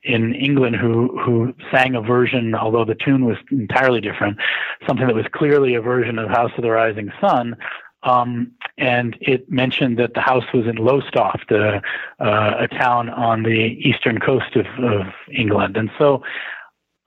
in 0.05 0.35
England 0.35 0.77
who 0.77 1.19
who 1.19 1.55
sang 1.73 1.95
a 1.95 2.01
version, 2.01 2.55
although 2.55 2.85
the 2.85 2.95
tune 2.95 3.25
was 3.25 3.37
entirely 3.51 4.01
different, 4.01 4.39
something 4.87 5.07
that 5.07 5.15
was 5.17 5.27
clearly 5.33 5.75
a 5.75 5.81
version 5.81 6.19
of 6.19 6.29
House 6.29 6.53
of 6.57 6.63
the 6.63 6.71
Rising 6.71 7.11
Sun. 7.21 7.57
Um, 8.03 8.53
and 8.77 9.17
it 9.23 9.51
mentioned 9.51 9.99
that 9.99 10.13
the 10.13 10.21
house 10.21 10.45
was 10.53 10.67
in 10.67 10.77
Lowestoft, 10.77 11.51
uh, 11.51 11.81
uh, 12.21 12.53
a 12.61 12.69
town 12.69 13.09
on 13.09 13.45
the 13.45 13.79
eastern 13.81 14.21
coast 14.21 14.57
of, 14.57 14.67
of 14.85 15.07
England. 15.33 15.79
And 15.79 15.91
so 15.99 16.23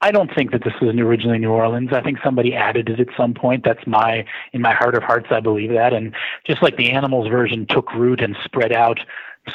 I 0.00 0.10
don't 0.10 0.32
think 0.34 0.50
that 0.52 0.64
this 0.64 0.74
was 0.80 0.94
originally 0.96 1.38
New 1.38 1.50
Orleans. 1.50 1.90
I 1.92 2.02
think 2.02 2.18
somebody 2.22 2.54
added 2.54 2.88
it 2.88 2.98
at 2.98 3.08
some 3.16 3.34
point. 3.34 3.64
That's 3.64 3.84
my, 3.86 4.24
in 4.52 4.60
my 4.60 4.72
heart 4.72 4.96
of 4.96 5.02
hearts, 5.02 5.28
I 5.30 5.40
believe 5.40 5.70
that. 5.70 5.92
And 5.92 6.14
just 6.44 6.62
like 6.62 6.76
the 6.76 6.90
animals 6.90 7.28
version 7.28 7.66
took 7.68 7.92
root 7.94 8.20
and 8.20 8.36
spread 8.44 8.72
out 8.72 8.98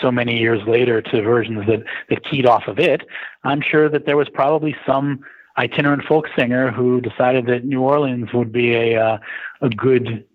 so 0.02 0.12
many 0.12 0.40
years 0.40 0.62
later 0.68 1.02
to 1.02 1.22
versions 1.22 1.66
that, 1.68 1.84
that 2.10 2.24
keyed 2.26 2.46
off 2.46 2.68
of 2.68 2.80
it, 2.80 3.02
I'm 3.44 3.62
sure 3.62 3.90
that 3.90 4.06
there 4.06 4.18
was 4.18 4.30
probably 4.30 4.76
some 4.86 5.24
itinerant 5.58 6.04
folk 6.04 6.26
singer 6.38 6.72
who 6.72 7.02
decided 7.02 7.46
that 7.48 7.66
New 7.66 7.82
Orleans 7.82 8.34
would 8.34 8.52
be 8.52 8.74
a 8.74 9.02
uh, 9.02 9.18
a 9.62 9.70
good 9.70 10.26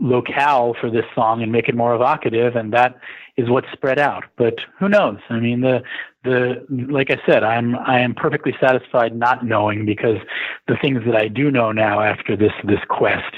locale 0.00 0.74
for 0.80 0.90
this 0.90 1.04
song 1.14 1.42
and 1.42 1.52
make 1.52 1.68
it 1.68 1.76
more 1.76 1.94
evocative, 1.94 2.56
and 2.56 2.72
that 2.72 2.98
is 3.36 3.48
what 3.48 3.64
spread 3.72 3.98
out. 3.98 4.24
But 4.36 4.54
who 4.78 4.88
knows? 4.88 5.18
I 5.30 5.38
mean, 5.38 5.60
the 5.60 5.82
the 6.24 6.64
like 6.70 7.10
I 7.10 7.20
said, 7.26 7.44
I'm 7.44 7.76
I 7.76 8.00
am 8.00 8.14
perfectly 8.14 8.54
satisfied 8.60 9.16
not 9.16 9.44
knowing 9.44 9.84
because 9.86 10.18
the 10.66 10.76
things 10.76 11.02
that 11.06 11.16
I 11.16 11.28
do 11.28 11.50
know 11.50 11.72
now 11.72 12.00
after 12.00 12.36
this 12.36 12.52
this 12.64 12.80
quest 12.88 13.34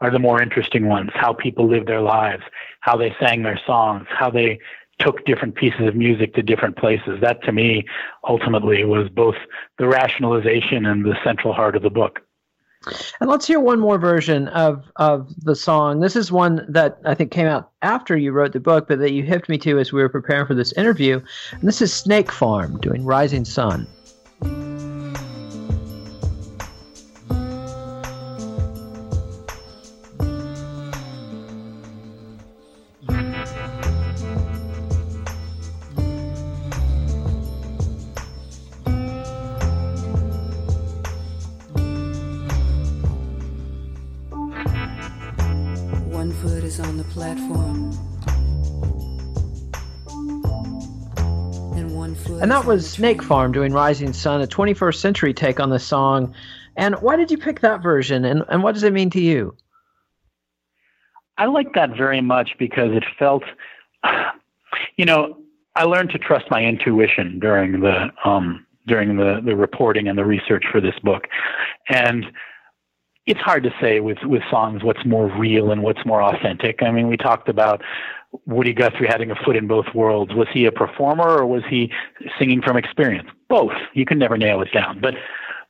are 0.00 0.10
the 0.10 0.18
more 0.18 0.40
interesting 0.40 0.86
ones. 0.86 1.10
How 1.14 1.32
people 1.32 1.68
lived 1.68 1.88
their 1.88 2.00
lives, 2.00 2.42
how 2.80 2.96
they 2.96 3.14
sang 3.20 3.42
their 3.42 3.60
songs, 3.66 4.06
how 4.08 4.30
they 4.30 4.60
took 4.98 5.24
different 5.24 5.54
pieces 5.54 5.86
of 5.86 5.94
music 5.94 6.34
to 6.34 6.42
different 6.42 6.76
places. 6.76 7.20
That 7.20 7.42
to 7.44 7.52
me 7.52 7.86
ultimately 8.28 8.84
was 8.84 9.08
both 9.08 9.36
the 9.78 9.86
rationalization 9.86 10.86
and 10.86 11.04
the 11.04 11.16
central 11.24 11.52
heart 11.52 11.76
of 11.76 11.82
the 11.82 11.90
book. 11.90 12.20
And 13.20 13.28
let's 13.28 13.46
hear 13.46 13.58
one 13.58 13.80
more 13.80 13.98
version 13.98 14.48
of 14.48 14.90
of 14.96 15.28
the 15.44 15.56
song. 15.56 16.00
This 16.00 16.14
is 16.14 16.30
one 16.30 16.64
that 16.68 16.98
I 17.04 17.14
think 17.14 17.32
came 17.32 17.46
out 17.46 17.70
after 17.82 18.16
you 18.16 18.32
wrote 18.32 18.52
the 18.52 18.60
book, 18.60 18.86
but 18.88 19.00
that 19.00 19.12
you 19.12 19.24
hipped 19.24 19.48
me 19.48 19.58
to 19.58 19.78
as 19.78 19.92
we 19.92 20.00
were 20.00 20.08
preparing 20.08 20.46
for 20.46 20.54
this 20.54 20.72
interview. 20.74 21.20
And 21.50 21.62
this 21.62 21.82
is 21.82 21.92
Snake 21.92 22.30
Farm 22.30 22.78
doing 22.78 23.04
Rising 23.04 23.44
Sun. 23.44 23.86
And 52.40 52.52
that 52.52 52.64
was 52.66 52.88
Snake 52.88 53.22
Farm 53.22 53.50
doing 53.50 53.72
Rising 53.72 54.12
Sun, 54.12 54.42
a 54.42 54.46
21st 54.46 54.94
century 54.94 55.34
take 55.34 55.58
on 55.58 55.70
the 55.70 55.78
song. 55.78 56.34
And 56.76 56.94
why 56.96 57.16
did 57.16 57.30
you 57.30 57.38
pick 57.38 57.60
that 57.60 57.82
version 57.82 58.24
and, 58.24 58.44
and 58.48 58.62
what 58.62 58.74
does 58.74 58.84
it 58.84 58.92
mean 58.92 59.10
to 59.10 59.20
you? 59.20 59.56
I 61.36 61.46
like 61.46 61.74
that 61.74 61.96
very 61.96 62.20
much 62.20 62.50
because 62.58 62.90
it 62.92 63.04
felt, 63.18 63.42
you 64.96 65.04
know, 65.04 65.38
I 65.74 65.84
learned 65.84 66.10
to 66.10 66.18
trust 66.18 66.46
my 66.50 66.62
intuition 66.62 67.38
during 67.40 67.80
the 67.80 68.08
um, 68.24 68.66
during 68.86 69.16
the, 69.16 69.40
the 69.44 69.54
reporting 69.54 70.08
and 70.08 70.16
the 70.16 70.24
research 70.24 70.64
for 70.72 70.80
this 70.80 70.98
book. 71.02 71.26
And 71.88 72.24
it's 73.28 73.40
hard 73.40 73.62
to 73.62 73.70
say 73.80 74.00
with, 74.00 74.18
with 74.24 74.42
songs 74.50 74.82
what's 74.82 75.04
more 75.04 75.28
real 75.28 75.70
and 75.70 75.82
what's 75.82 76.04
more 76.06 76.22
authentic. 76.22 76.82
I 76.82 76.90
mean, 76.90 77.08
we 77.08 77.16
talked 77.18 77.48
about 77.48 77.82
Woody 78.46 78.72
Guthrie 78.72 79.06
having 79.06 79.30
a 79.30 79.34
foot 79.34 79.54
in 79.54 79.66
both 79.66 79.86
worlds. 79.94 80.34
Was 80.34 80.48
he 80.52 80.64
a 80.64 80.72
performer 80.72 81.28
or 81.28 81.46
was 81.46 81.62
he 81.68 81.92
singing 82.38 82.62
from 82.62 82.78
experience? 82.78 83.28
Both. 83.48 83.74
You 83.92 84.06
can 84.06 84.18
never 84.18 84.38
nail 84.38 84.62
it 84.62 84.72
down. 84.72 85.00
But 85.00 85.14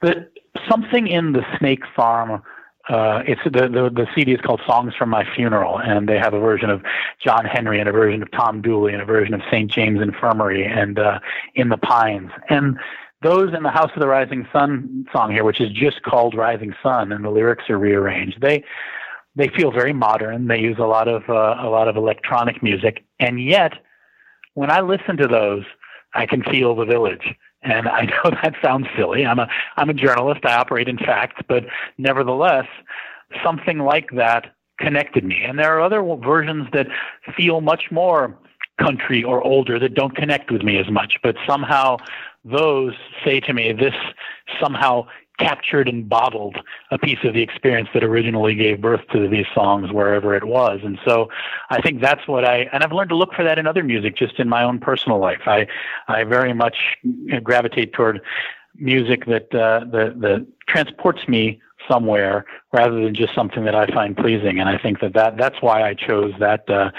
but 0.01 0.33
something 0.69 1.09
in 1.09 1.33
the 1.33 1.43
Snake 1.59 1.83
Farm. 1.95 2.43
Uh, 2.89 3.23
it's 3.27 3.41
the, 3.45 3.69
the 3.69 3.91
the 3.95 4.07
CD 4.15 4.33
is 4.33 4.41
called 4.41 4.63
Songs 4.67 4.95
from 4.97 5.11
My 5.11 5.23
Funeral, 5.35 5.79
and 5.79 6.09
they 6.09 6.17
have 6.17 6.33
a 6.33 6.41
version 6.41 6.71
of 6.71 6.83
John 7.23 7.45
Henry 7.45 7.81
and 7.81 7.89
a 7.89 7.93
version 7.93 8.23
of 8.23 8.31
Tom 8.31 8.63
Dooley 8.63 8.95
and 8.95 9.03
a 9.03 9.05
version 9.05 9.35
of 9.35 9.43
St. 9.51 9.71
James 9.71 10.01
Infirmary 10.01 10.65
and 10.65 10.99
uh, 10.99 11.19
In 11.55 11.69
the 11.69 11.77
Pines. 11.77 12.31
And 12.49 12.79
those 13.23 13.53
in 13.55 13.63
the 13.63 13.71
House 13.71 13.91
of 13.95 14.01
the 14.01 14.09
Rising 14.09 14.47
Sun 14.53 15.07
song 15.13 15.33
here, 15.33 15.45
which 15.45 15.61
is 15.61 15.73
just 15.73 16.03
called 16.03 16.35
Rising 16.35 16.75
Sun, 16.83 17.13
and 17.13 17.25
the 17.25 17.31
lyrics 17.31 17.65
are 17.69 17.79
rearranged. 17.79 18.41
They 18.41 18.65
they 19.35 19.49
feel 19.49 19.71
very 19.71 19.93
modern. 19.93 20.49
They 20.49 20.59
use 20.59 20.79
a 20.79 20.87
lot 20.87 21.09
of 21.09 21.29
uh, 21.29 21.57
a 21.61 21.69
lot 21.69 21.89
of 21.89 21.97
electronic 21.97 22.63
music, 22.63 23.05
and 23.19 23.43
yet 23.43 23.73
when 24.55 24.71
I 24.71 24.81
listen 24.81 25.17
to 25.19 25.29
those, 25.29 25.65
I 26.15 26.27
can 26.27 26.43
feel 26.43 26.75
the 26.75 26.85
village. 26.85 27.35
And 27.63 27.89
I 27.89 28.03
know 28.25 28.31
that 28.43 28.55
sounds 28.63 28.87
silly. 28.97 29.27
I'm 29.27 29.39
a 29.39 29.49
I'm 29.77 29.91
a 29.91 29.95
journalist. 29.95 30.45
I 30.45 30.55
operate 30.55 30.89
in 30.89 30.99
facts, 30.99 31.41
but 31.49 31.65
nevertheless, 31.97 32.67
something 33.45 33.79
like 33.79 34.11
that 34.17 34.55
connected 34.79 35.25
me. 35.25 35.43
And 35.45 35.59
there 35.59 35.77
are 35.77 35.81
other 35.81 36.03
versions 36.03 36.69
that 36.73 36.87
feel 37.37 37.61
much 37.61 37.91
more 37.91 38.39
country 38.81 39.25
or 39.25 39.43
older 39.43 39.79
that 39.79 39.95
don't 39.95 40.15
connect 40.15 40.51
with 40.51 40.63
me 40.63 40.79
as 40.79 40.89
much, 40.89 41.19
but 41.23 41.37
somehow 41.47 41.97
those 42.45 42.95
say 43.25 43.41
to 43.41 43.53
me 43.53 43.73
this 43.73 43.95
somehow 44.61 45.07
captured 45.39 45.89
and 45.89 46.09
bottled 46.09 46.57
a 46.91 46.99
piece 46.99 47.19
of 47.25 47.33
the 47.33 47.43
experience 47.43 47.89
that 47.95 48.03
originally 48.03 48.55
gave 48.55 48.81
birth 48.81 49.01
to 49.13 49.29
these 49.29 49.47
songs 49.55 49.93
wherever 49.93 50.35
it 50.35 50.45
was. 50.45 50.81
And 50.83 50.99
so 51.05 51.29
I 51.71 51.81
think 51.81 52.01
that's 52.01 52.27
what 52.27 52.45
I, 52.45 52.69
and 52.73 52.83
I've 52.83 52.93
learned 52.93 53.11
to 53.11 53.17
look 53.17 53.33
for 53.35 53.45
that 53.45 53.59
in 53.59 53.67
other 53.67 53.85
music 53.85 54.17
just 54.17 54.39
in 54.41 54.49
my 54.49 54.65
own 54.65 54.81
personal 54.81 55.19
life. 55.19 55.43
I, 55.47 55.67
I 56.09 56.25
very 56.25 56.53
much 56.53 56.77
gravitate 57.43 57.93
toward 57.93 58.21
music 58.75 59.27
that, 59.27 59.55
uh, 59.55 59.85
that, 59.93 60.21
that 60.21 60.47
transports 60.67 61.29
me 61.29 61.61
somewhere 61.89 62.45
rather 62.73 63.01
than 63.01 63.15
just 63.15 63.35
something 63.35 63.65
that 63.65 63.75
I 63.75 63.87
find 63.87 64.17
pleasing. 64.17 64.59
And 64.59 64.69
I 64.69 64.77
think 64.77 65.01
that, 65.01 65.15
that 65.15 65.37
that's 65.37 65.63
why 65.63 65.89
I 65.89 65.95
chose 65.95 66.33
that, 66.41 66.69
uh, 66.69 66.91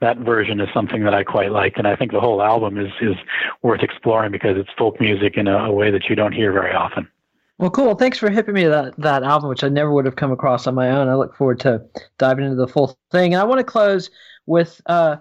that 0.00 0.18
version 0.18 0.60
is 0.60 0.68
something 0.72 1.04
that 1.04 1.14
I 1.14 1.24
quite 1.24 1.52
like, 1.52 1.74
and 1.76 1.86
I 1.86 1.96
think 1.96 2.12
the 2.12 2.20
whole 2.20 2.42
album 2.42 2.78
is 2.78 2.92
is 3.00 3.16
worth 3.62 3.82
exploring 3.82 4.32
because 4.32 4.56
it's 4.56 4.70
folk 4.76 5.00
music 5.00 5.36
in 5.36 5.46
a, 5.46 5.66
a 5.66 5.72
way 5.72 5.90
that 5.90 6.08
you 6.08 6.16
don't 6.16 6.32
hear 6.32 6.52
very 6.52 6.74
often. 6.74 7.08
Well, 7.58 7.70
cool. 7.70 7.94
Thanks 7.94 8.16
for 8.16 8.30
hipping 8.30 8.54
me 8.54 8.62
to 8.62 8.70
that, 8.70 8.96
that 8.96 9.22
album, 9.22 9.50
which 9.50 9.62
I 9.62 9.68
never 9.68 9.92
would 9.92 10.06
have 10.06 10.16
come 10.16 10.32
across 10.32 10.66
on 10.66 10.74
my 10.74 10.90
own. 10.90 11.08
I 11.08 11.14
look 11.14 11.36
forward 11.36 11.60
to 11.60 11.84
diving 12.16 12.46
into 12.46 12.56
the 12.56 12.66
full 12.66 12.96
thing. 13.10 13.34
And 13.34 13.42
I 13.42 13.44
want 13.44 13.58
to 13.58 13.64
close 13.64 14.08
with 14.46 14.80
uh, 14.86 15.16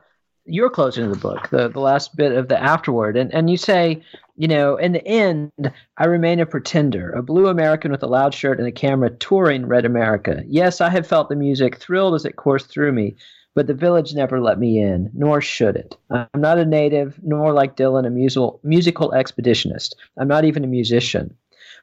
your 0.45 0.69
closing 0.69 1.03
of 1.03 1.09
the 1.09 1.17
book, 1.17 1.49
the, 1.49 1.67
the 1.67 1.81
last 1.81 2.15
bit 2.15 2.31
of 2.31 2.47
the 2.47 2.57
afterword. 2.57 3.17
And, 3.17 3.33
and 3.33 3.49
you 3.49 3.57
say, 3.57 4.01
you 4.37 4.47
know, 4.47 4.77
in 4.77 4.93
the 4.93 5.05
end, 5.05 5.51
I 5.97 6.05
remain 6.05 6.39
a 6.39 6.45
pretender, 6.45 7.11
a 7.11 7.21
blue 7.21 7.47
American 7.47 7.91
with 7.91 8.03
a 8.03 8.07
loud 8.07 8.33
shirt 8.33 8.57
and 8.57 8.69
a 8.69 8.71
camera 8.71 9.09
touring 9.09 9.65
Red 9.65 9.83
America. 9.83 10.41
Yes, 10.47 10.79
I 10.79 10.89
have 10.89 11.05
felt 11.05 11.27
the 11.27 11.35
music, 11.35 11.75
thrilled 11.75 12.15
as 12.15 12.23
it 12.23 12.37
coursed 12.37 12.69
through 12.69 12.93
me, 12.93 13.17
but 13.55 13.67
the 13.67 13.73
village 13.73 14.13
never 14.13 14.39
let 14.39 14.59
me 14.59 14.79
in, 14.79 15.09
nor 15.13 15.41
should 15.41 15.75
it. 15.75 15.97
I'm 16.09 16.27
not 16.37 16.59
a 16.59 16.65
native, 16.65 17.19
nor 17.23 17.53
like 17.53 17.75
Dylan, 17.75 18.05
a 18.05 18.09
musical, 18.09 18.59
musical 18.63 19.11
expeditionist. 19.11 19.93
I'm 20.17 20.27
not 20.27 20.45
even 20.45 20.63
a 20.63 20.67
musician. 20.67 21.35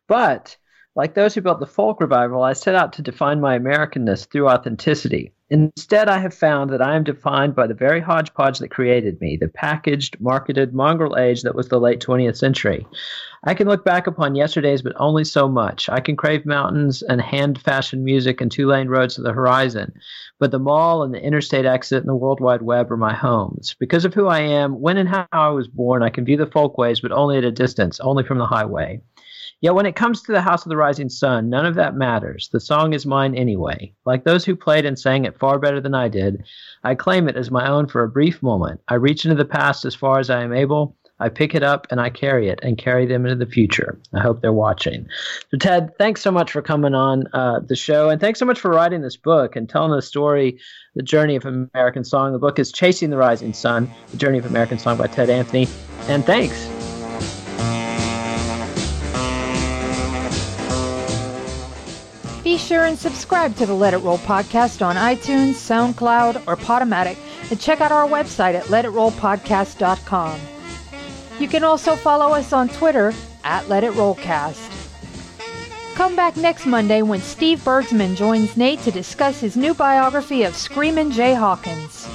But 0.08 0.56
like 0.94 1.14
those 1.14 1.34
who 1.34 1.42
built 1.42 1.60
the 1.60 1.66
folk 1.66 2.00
revival, 2.00 2.42
I 2.42 2.54
set 2.54 2.74
out 2.74 2.94
to 2.94 3.02
define 3.02 3.40
my 3.40 3.58
Americanness 3.58 4.26
through 4.26 4.48
authenticity. 4.48 5.32
Instead, 5.48 6.08
I 6.08 6.18
have 6.18 6.34
found 6.34 6.70
that 6.70 6.82
I 6.82 6.96
am 6.96 7.04
defined 7.04 7.54
by 7.54 7.68
the 7.68 7.74
very 7.74 8.00
hodgepodge 8.00 8.58
that 8.58 8.72
created 8.72 9.20
me, 9.20 9.36
the 9.36 9.46
packaged, 9.46 10.20
marketed 10.20 10.74
mongrel 10.74 11.16
age 11.16 11.42
that 11.42 11.54
was 11.54 11.68
the 11.68 11.78
late 11.78 12.00
20th 12.00 12.36
century. 12.36 12.84
I 13.44 13.54
can 13.54 13.68
look 13.68 13.84
back 13.84 14.08
upon 14.08 14.34
yesterdays, 14.34 14.82
but 14.82 14.94
only 14.96 15.22
so 15.22 15.48
much. 15.48 15.88
I 15.88 16.00
can 16.00 16.16
crave 16.16 16.46
mountains 16.46 17.02
and 17.02 17.20
hand 17.20 17.60
fashioned 17.60 18.02
music 18.04 18.40
and 18.40 18.50
two 18.50 18.66
lane 18.66 18.88
roads 18.88 19.14
to 19.14 19.22
the 19.22 19.32
horizon, 19.32 19.92
but 20.40 20.50
the 20.50 20.58
mall 20.58 21.04
and 21.04 21.14
the 21.14 21.22
interstate 21.22 21.64
exit 21.64 22.00
and 22.00 22.08
the 22.08 22.16
World 22.16 22.40
Wide 22.40 22.62
Web 22.62 22.90
are 22.90 22.96
my 22.96 23.14
homes. 23.14 23.76
Because 23.78 24.04
of 24.04 24.14
who 24.14 24.26
I 24.26 24.40
am, 24.40 24.80
when 24.80 24.96
and 24.96 25.08
how 25.08 25.28
I 25.30 25.50
was 25.50 25.68
born, 25.68 26.02
I 26.02 26.10
can 26.10 26.24
view 26.24 26.36
the 26.36 26.46
folkways, 26.46 26.98
but 26.98 27.12
only 27.12 27.38
at 27.38 27.44
a 27.44 27.52
distance, 27.52 28.00
only 28.00 28.24
from 28.24 28.38
the 28.38 28.46
highway. 28.46 29.00
Yet 29.60 29.74
when 29.74 29.86
it 29.86 29.96
comes 29.96 30.22
to 30.22 30.32
the 30.32 30.42
House 30.42 30.64
of 30.64 30.68
the 30.68 30.76
Rising 30.76 31.08
Sun, 31.08 31.48
none 31.48 31.64
of 31.64 31.74
that 31.76 31.96
matters. 31.96 32.48
The 32.52 32.60
song 32.60 32.92
is 32.92 33.06
mine 33.06 33.34
anyway. 33.34 33.92
Like 34.04 34.24
those 34.24 34.44
who 34.44 34.54
played 34.54 34.84
and 34.84 34.98
sang 34.98 35.24
it 35.24 35.38
far 35.38 35.58
better 35.58 35.80
than 35.80 35.94
I 35.94 36.08
did, 36.08 36.44
I 36.84 36.94
claim 36.94 37.28
it 37.28 37.36
as 37.36 37.50
my 37.50 37.68
own 37.68 37.86
for 37.86 38.02
a 38.02 38.08
brief 38.08 38.42
moment. 38.42 38.80
I 38.88 38.94
reach 38.94 39.24
into 39.24 39.36
the 39.36 39.44
past 39.46 39.84
as 39.84 39.94
far 39.94 40.18
as 40.18 40.28
I 40.28 40.42
am 40.42 40.52
able. 40.52 40.94
I 41.18 41.30
pick 41.30 41.54
it 41.54 41.62
up 41.62 41.86
and 41.90 41.98
I 41.98 42.10
carry 42.10 42.48
it 42.48 42.60
and 42.62 42.76
carry 42.76 43.06
them 43.06 43.24
into 43.24 43.42
the 43.42 43.50
future. 43.50 43.98
I 44.12 44.20
hope 44.20 44.42
they're 44.42 44.52
watching. 44.52 45.08
So, 45.50 45.56
Ted, 45.56 45.96
thanks 45.96 46.20
so 46.20 46.30
much 46.30 46.52
for 46.52 46.60
coming 46.60 46.94
on 46.94 47.26
uh, 47.32 47.60
the 47.60 47.76
show. 47.76 48.10
And 48.10 48.20
thanks 48.20 48.38
so 48.38 48.44
much 48.44 48.60
for 48.60 48.70
writing 48.70 49.00
this 49.00 49.16
book 49.16 49.56
and 49.56 49.66
telling 49.66 49.92
the 49.92 50.02
story, 50.02 50.58
The 50.94 51.02
Journey 51.02 51.36
of 51.36 51.46
American 51.46 52.04
Song. 52.04 52.32
The 52.32 52.38
book 52.38 52.58
is 52.58 52.70
Chasing 52.70 53.08
the 53.08 53.16
Rising 53.16 53.54
Sun, 53.54 53.90
The 54.10 54.18
Journey 54.18 54.36
of 54.36 54.44
American 54.44 54.78
Song 54.78 54.98
by 54.98 55.06
Ted 55.06 55.30
Anthony. 55.30 55.66
And 56.08 56.24
thanks. 56.24 56.75
Be 62.56 62.60
sure 62.60 62.86
and 62.86 62.98
subscribe 62.98 63.54
to 63.56 63.66
the 63.66 63.74
Let 63.74 63.92
It 63.92 63.98
Roll 63.98 64.16
podcast 64.16 64.80
on 64.80 64.96
iTunes, 64.96 65.56
SoundCloud, 65.56 66.44
or 66.46 66.56
Podomatic, 66.56 67.18
and 67.50 67.60
check 67.60 67.82
out 67.82 67.92
our 67.92 68.08
website 68.08 68.54
at 68.54 68.64
letitrollpodcast.com. 68.68 70.40
You 71.38 71.48
can 71.48 71.64
also 71.64 71.96
follow 71.96 72.32
us 72.32 72.54
on 72.54 72.70
Twitter 72.70 73.12
at 73.44 73.68
Let 73.68 73.84
It 73.84 73.92
Rollcast. 73.92 74.70
Come 75.96 76.16
back 76.16 76.38
next 76.38 76.64
Monday 76.64 77.02
when 77.02 77.20
Steve 77.20 77.58
Bergsman 77.58 78.16
joins 78.16 78.56
Nate 78.56 78.80
to 78.84 78.90
discuss 78.90 79.38
his 79.38 79.58
new 79.58 79.74
biography 79.74 80.44
of 80.44 80.56
Screamin' 80.56 81.10
Jay 81.10 81.34
Hawkins. 81.34 82.08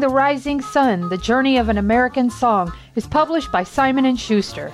The 0.00 0.08
Rising 0.08 0.60
Sun: 0.60 1.10
The 1.10 1.16
Journey 1.18 1.58
of 1.58 1.68
an 1.68 1.78
American 1.78 2.30
Song 2.30 2.72
is 2.96 3.06
published 3.06 3.52
by 3.52 3.62
Simon 3.62 4.16
& 4.16 4.16
Schuster. 4.16 4.72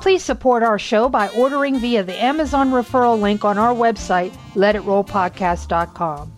Please 0.00 0.22
support 0.22 0.62
our 0.62 0.78
show 0.78 1.08
by 1.08 1.28
ordering 1.30 1.78
via 1.78 2.04
the 2.04 2.22
Amazon 2.22 2.70
referral 2.70 3.20
link 3.20 3.44
on 3.44 3.58
our 3.58 3.74
website, 3.74 4.32
letitrollpodcast.com. 4.54 6.32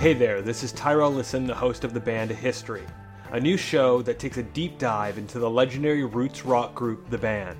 Hey 0.00 0.14
there, 0.14 0.42
this 0.42 0.62
is 0.62 0.72
Tyrell 0.72 1.12
Listen, 1.12 1.46
the 1.46 1.54
host 1.54 1.84
of 1.84 1.94
the 1.94 2.00
band 2.00 2.30
History 2.30 2.82
a 3.32 3.40
new 3.40 3.56
show 3.56 4.02
that 4.02 4.18
takes 4.18 4.36
a 4.36 4.42
deep 4.42 4.76
dive 4.76 5.16
into 5.16 5.38
the 5.38 5.48
legendary 5.48 6.04
roots 6.04 6.44
rock 6.44 6.74
group 6.74 7.08
The 7.08 7.16
Band. 7.16 7.58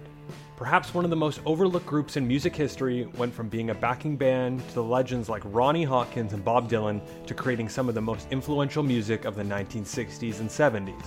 Perhaps 0.54 0.92
one 0.92 1.02
of 1.02 1.10
the 1.10 1.16
most 1.16 1.40
overlooked 1.46 1.86
groups 1.86 2.18
in 2.18 2.28
music 2.28 2.54
history 2.54 3.06
went 3.16 3.32
from 3.32 3.48
being 3.48 3.70
a 3.70 3.74
backing 3.74 4.14
band 4.18 4.68
to 4.68 4.74
the 4.74 4.82
legends 4.82 5.30
like 5.30 5.40
Ronnie 5.46 5.82
Hawkins 5.82 6.34
and 6.34 6.44
Bob 6.44 6.70
Dylan 6.70 7.00
to 7.26 7.32
creating 7.32 7.70
some 7.70 7.88
of 7.88 7.94
the 7.94 8.02
most 8.02 8.28
influential 8.30 8.82
music 8.82 9.24
of 9.24 9.34
the 9.34 9.42
1960s 9.42 10.40
and 10.40 10.50
70s. 10.50 11.06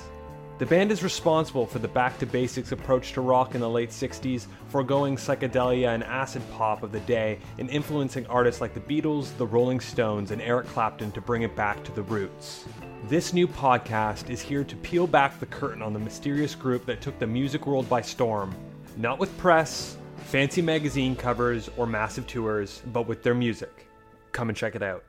The 0.57 0.65
band 0.65 0.91
is 0.91 1.03
responsible 1.03 1.67
for 1.67 1.77
the 1.77 1.87
back 1.87 2.17
to 2.17 2.25
basics 2.25 2.71
approach 2.71 3.13
to 3.13 3.21
rock 3.21 3.53
in 3.53 3.61
the 3.61 3.69
late 3.69 3.91
60s, 3.91 4.47
foregoing 4.69 5.15
psychedelia 5.15 5.93
and 5.93 6.03
acid 6.03 6.41
pop 6.53 6.81
of 6.81 6.91
the 6.91 7.01
day, 7.01 7.37
and 7.59 7.69
influencing 7.69 8.25
artists 8.25 8.61
like 8.61 8.73
the 8.73 8.79
Beatles, 8.79 9.37
the 9.37 9.45
Rolling 9.45 9.79
Stones, 9.79 10.31
and 10.31 10.41
Eric 10.41 10.65
Clapton 10.67 11.11
to 11.11 11.21
bring 11.21 11.43
it 11.43 11.55
back 11.55 11.83
to 11.83 11.91
the 11.91 12.03
roots. 12.03 12.65
This 13.07 13.33
new 13.33 13.47
podcast 13.47 14.31
is 14.31 14.41
here 14.41 14.63
to 14.63 14.75
peel 14.77 15.05
back 15.05 15.39
the 15.39 15.45
curtain 15.45 15.83
on 15.83 15.93
the 15.93 15.99
mysterious 15.99 16.55
group 16.55 16.87
that 16.87 17.01
took 17.01 17.19
the 17.19 17.27
music 17.27 17.67
world 17.67 17.87
by 17.87 18.01
storm, 18.01 18.55
not 18.97 19.19
with 19.19 19.37
press, 19.37 19.95
fancy 20.17 20.59
magazine 20.59 21.15
covers, 21.15 21.69
or 21.77 21.85
massive 21.85 22.25
tours, 22.25 22.81
but 22.87 23.07
with 23.07 23.21
their 23.21 23.35
music. 23.35 23.87
Come 24.31 24.49
and 24.49 24.57
check 24.57 24.73
it 24.73 24.81
out. 24.81 25.03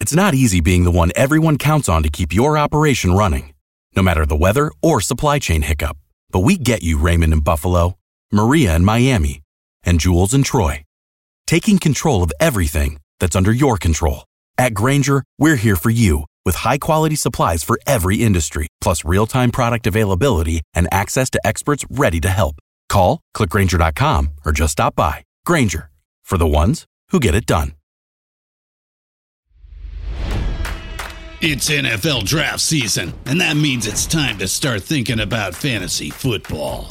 It's 0.00 0.14
not 0.14 0.32
easy 0.32 0.62
being 0.62 0.84
the 0.84 0.90
one 0.90 1.12
everyone 1.14 1.58
counts 1.58 1.90
on 1.90 2.02
to 2.04 2.08
keep 2.08 2.32
your 2.32 2.56
operation 2.56 3.12
running, 3.12 3.52
no 3.94 4.02
matter 4.02 4.24
the 4.24 4.34
weather 4.34 4.72
or 4.80 5.02
supply 5.02 5.38
chain 5.38 5.60
hiccup. 5.60 5.98
But 6.30 6.38
we 6.38 6.56
get 6.56 6.82
you, 6.82 6.96
Raymond 6.96 7.34
in 7.34 7.40
Buffalo, 7.40 7.98
Maria 8.32 8.74
in 8.74 8.86
Miami, 8.86 9.42
and 9.84 10.00
Jules 10.00 10.32
in 10.32 10.42
Troy 10.42 10.85
taking 11.46 11.78
control 11.78 12.22
of 12.22 12.32
everything 12.40 12.98
that's 13.20 13.36
under 13.36 13.52
your 13.52 13.78
control. 13.78 14.24
At 14.58 14.74
Grainger, 14.74 15.24
we're 15.38 15.56
here 15.56 15.76
for 15.76 15.90
you 15.90 16.24
with 16.44 16.56
high 16.56 16.78
quality 16.78 17.16
supplies 17.16 17.62
for 17.62 17.78
every 17.86 18.16
industry, 18.18 18.68
plus 18.80 19.04
real 19.04 19.26
time 19.26 19.50
product 19.50 19.86
availability 19.86 20.62
and 20.74 20.88
access 20.92 21.30
to 21.30 21.46
experts 21.46 21.84
ready 21.90 22.20
to 22.20 22.28
help. 22.28 22.56
Call, 22.88 23.20
clickgrainger.com, 23.34 24.30
or 24.44 24.52
just 24.52 24.72
stop 24.72 24.94
by. 24.94 25.24
Grainger, 25.44 25.90
for 26.24 26.38
the 26.38 26.46
ones 26.46 26.84
who 27.10 27.20
get 27.20 27.34
it 27.34 27.46
done. 27.46 27.72
It's 31.42 31.68
NFL 31.68 32.24
draft 32.24 32.60
season, 32.60 33.12
and 33.26 33.42
that 33.42 33.58
means 33.58 33.86
it's 33.86 34.06
time 34.06 34.38
to 34.38 34.48
start 34.48 34.82
thinking 34.82 35.20
about 35.20 35.54
fantasy 35.54 36.08
football. 36.08 36.90